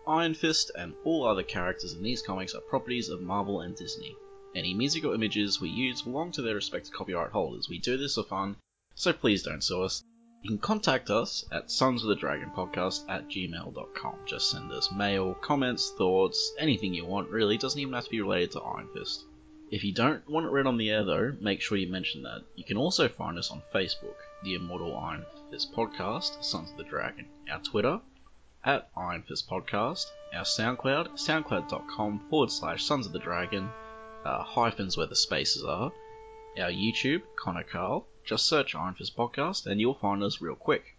Iron 0.07 0.35
Fist 0.35 0.71
and 0.77 0.93
all 1.03 1.25
other 1.25 1.43
characters 1.43 1.93
in 1.93 2.03
these 2.03 2.21
comics 2.21 2.53
are 2.53 2.61
properties 2.61 3.09
of 3.09 3.21
Marvel 3.21 3.61
and 3.61 3.75
Disney. 3.75 4.15
Any 4.53 4.73
music 4.73 5.03
or 5.03 5.15
images 5.15 5.59
we 5.59 5.69
use 5.69 6.03
belong 6.03 6.31
to 6.33 6.41
their 6.41 6.55
respective 6.55 6.93
copyright 6.93 7.31
holders. 7.31 7.67
We 7.67 7.79
do 7.79 7.97
this 7.97 8.15
for 8.15 8.23
fun, 8.23 8.55
so 8.93 9.11
please 9.11 9.43
don't 9.43 9.63
sue 9.63 9.81
us. 9.81 10.03
You 10.45 10.49
can 10.49 10.59
contact 10.59 11.09
us 11.09 11.43
at 11.51 11.71
sons 11.71 12.03
of 12.03 12.09
the 12.09 12.15
dragon 12.15 12.51
podcast 12.55 13.05
at 13.09 13.27
gmail.com. 13.27 14.15
Just 14.27 14.51
send 14.51 14.71
us 14.71 14.91
mail, 14.91 15.33
comments, 15.41 15.91
thoughts, 15.97 16.53
anything 16.59 16.93
you 16.93 17.03
want 17.03 17.31
really, 17.31 17.57
doesn't 17.57 17.79
even 17.79 17.95
have 17.95 18.03
to 18.03 18.11
be 18.11 18.21
related 18.21 18.51
to 18.51 18.61
Iron 18.61 18.87
Fist. 18.93 19.23
If 19.71 19.83
you 19.83 19.91
don't 19.91 20.29
want 20.29 20.45
it 20.45 20.51
read 20.51 20.67
on 20.67 20.77
the 20.77 20.91
air 20.91 21.03
though, 21.03 21.35
make 21.41 21.61
sure 21.61 21.79
you 21.79 21.87
mention 21.87 22.21
that. 22.21 22.43
You 22.53 22.63
can 22.63 22.77
also 22.77 23.07
find 23.07 23.39
us 23.39 23.49
on 23.49 23.63
Facebook, 23.73 24.17
the 24.43 24.53
Immortal 24.53 24.95
Iron 24.95 25.25
Fist 25.49 25.73
Podcast, 25.73 26.43
Sons 26.43 26.69
of 26.69 26.77
the 26.77 26.83
Dragon, 26.83 27.25
our 27.49 27.59
Twitter, 27.61 27.99
at 28.63 28.91
Iron 28.95 29.23
Fist 29.23 29.49
Podcast, 29.49 30.05
our 30.31 30.43
SoundCloud, 30.43 31.13
soundcloud.com 31.13 32.27
forward 32.29 32.51
slash 32.51 32.83
Sons 32.83 33.07
of 33.07 33.13
the 33.13 33.17
Dragon, 33.17 33.67
uh, 34.23 34.43
hyphens 34.43 34.95
where 34.95 35.07
the 35.07 35.15
spaces 35.15 35.63
are, 35.63 35.91
our 36.59 36.71
YouTube, 36.71 37.21
Connor 37.35 37.63
Carl, 37.63 38.07
just 38.23 38.45
search 38.45 38.75
Iron 38.75 38.93
Fist 38.93 39.15
Podcast 39.15 39.65
and 39.65 39.79
you'll 39.79 39.93
find 39.93 40.23
us 40.23 40.41
real 40.41 40.55
quick. 40.55 40.95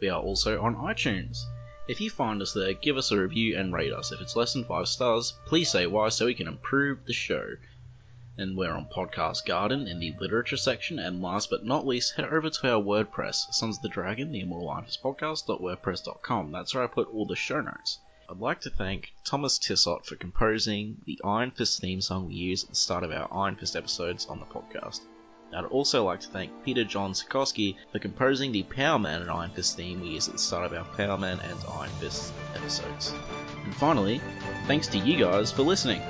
We 0.00 0.08
are 0.08 0.20
also 0.20 0.60
on 0.60 0.76
iTunes. 0.76 1.44
If 1.88 2.00
you 2.00 2.10
find 2.10 2.40
us 2.40 2.52
there, 2.52 2.72
give 2.72 2.96
us 2.96 3.10
a 3.10 3.18
review 3.18 3.58
and 3.58 3.72
rate 3.72 3.92
us. 3.92 4.12
If 4.12 4.20
it's 4.20 4.36
less 4.36 4.52
than 4.52 4.64
five 4.64 4.88
stars, 4.88 5.34
please 5.46 5.70
say 5.70 5.86
why 5.86 6.08
so 6.08 6.26
we 6.26 6.34
can 6.34 6.48
improve 6.48 7.04
the 7.06 7.12
show. 7.12 7.56
And 8.36 8.56
we're 8.56 8.72
on 8.72 8.86
Podcast 8.86 9.44
Garden 9.46 9.86
in 9.86 9.98
the 10.00 10.14
literature 10.18 10.56
section. 10.56 10.98
And 10.98 11.20
last 11.20 11.50
but 11.50 11.64
not 11.64 11.86
least, 11.86 12.14
head 12.14 12.24
over 12.24 12.50
to 12.50 12.72
our 12.72 12.82
WordPress, 12.82 13.52
Sons 13.52 13.76
of 13.76 13.82
the 13.82 13.88
Dragon, 13.88 14.32
the 14.32 14.40
Immortal 14.40 14.70
Iron 14.70 14.84
Fist 14.84 15.02
Podcast.wordpress.com. 15.02 16.50
That's 16.50 16.74
where 16.74 16.84
I 16.84 16.86
put 16.86 17.12
all 17.12 17.26
the 17.26 17.36
show 17.36 17.60
notes. 17.60 17.98
I'd 18.32 18.40
like 18.40 18.62
to 18.62 18.70
thank 18.70 19.12
Thomas 19.24 19.58
Tissot 19.58 20.06
for 20.06 20.16
composing 20.16 20.96
the 21.04 21.20
Iron 21.22 21.50
Fist 21.50 21.82
theme 21.82 22.00
song 22.00 22.28
we 22.28 22.34
use 22.34 22.64
at 22.64 22.70
the 22.70 22.76
start 22.76 23.04
of 23.04 23.12
our 23.12 23.28
Iron 23.30 23.56
Fist 23.56 23.76
episodes 23.76 24.24
on 24.24 24.40
the 24.40 24.46
podcast. 24.46 25.02
I'd 25.54 25.66
also 25.66 26.06
like 26.06 26.20
to 26.20 26.28
thank 26.28 26.64
Peter 26.64 26.82
John 26.82 27.12
Sikorsky 27.12 27.76
for 27.92 27.98
composing 27.98 28.50
the 28.50 28.62
Power 28.62 28.98
Man 28.98 29.20
and 29.20 29.30
Iron 29.30 29.50
Fist 29.50 29.76
theme 29.76 30.00
we 30.00 30.08
use 30.08 30.28
at 30.28 30.36
the 30.36 30.40
start 30.40 30.64
of 30.64 30.72
our 30.72 30.86
Power 30.96 31.18
Man 31.18 31.40
and 31.40 31.58
Iron 31.78 31.90
Fist 32.00 32.32
episodes. 32.54 33.12
And 33.64 33.74
finally, 33.74 34.22
thanks 34.66 34.86
to 34.88 34.98
you 34.98 35.18
guys 35.18 35.52
for 35.52 35.62
listening. 35.62 36.00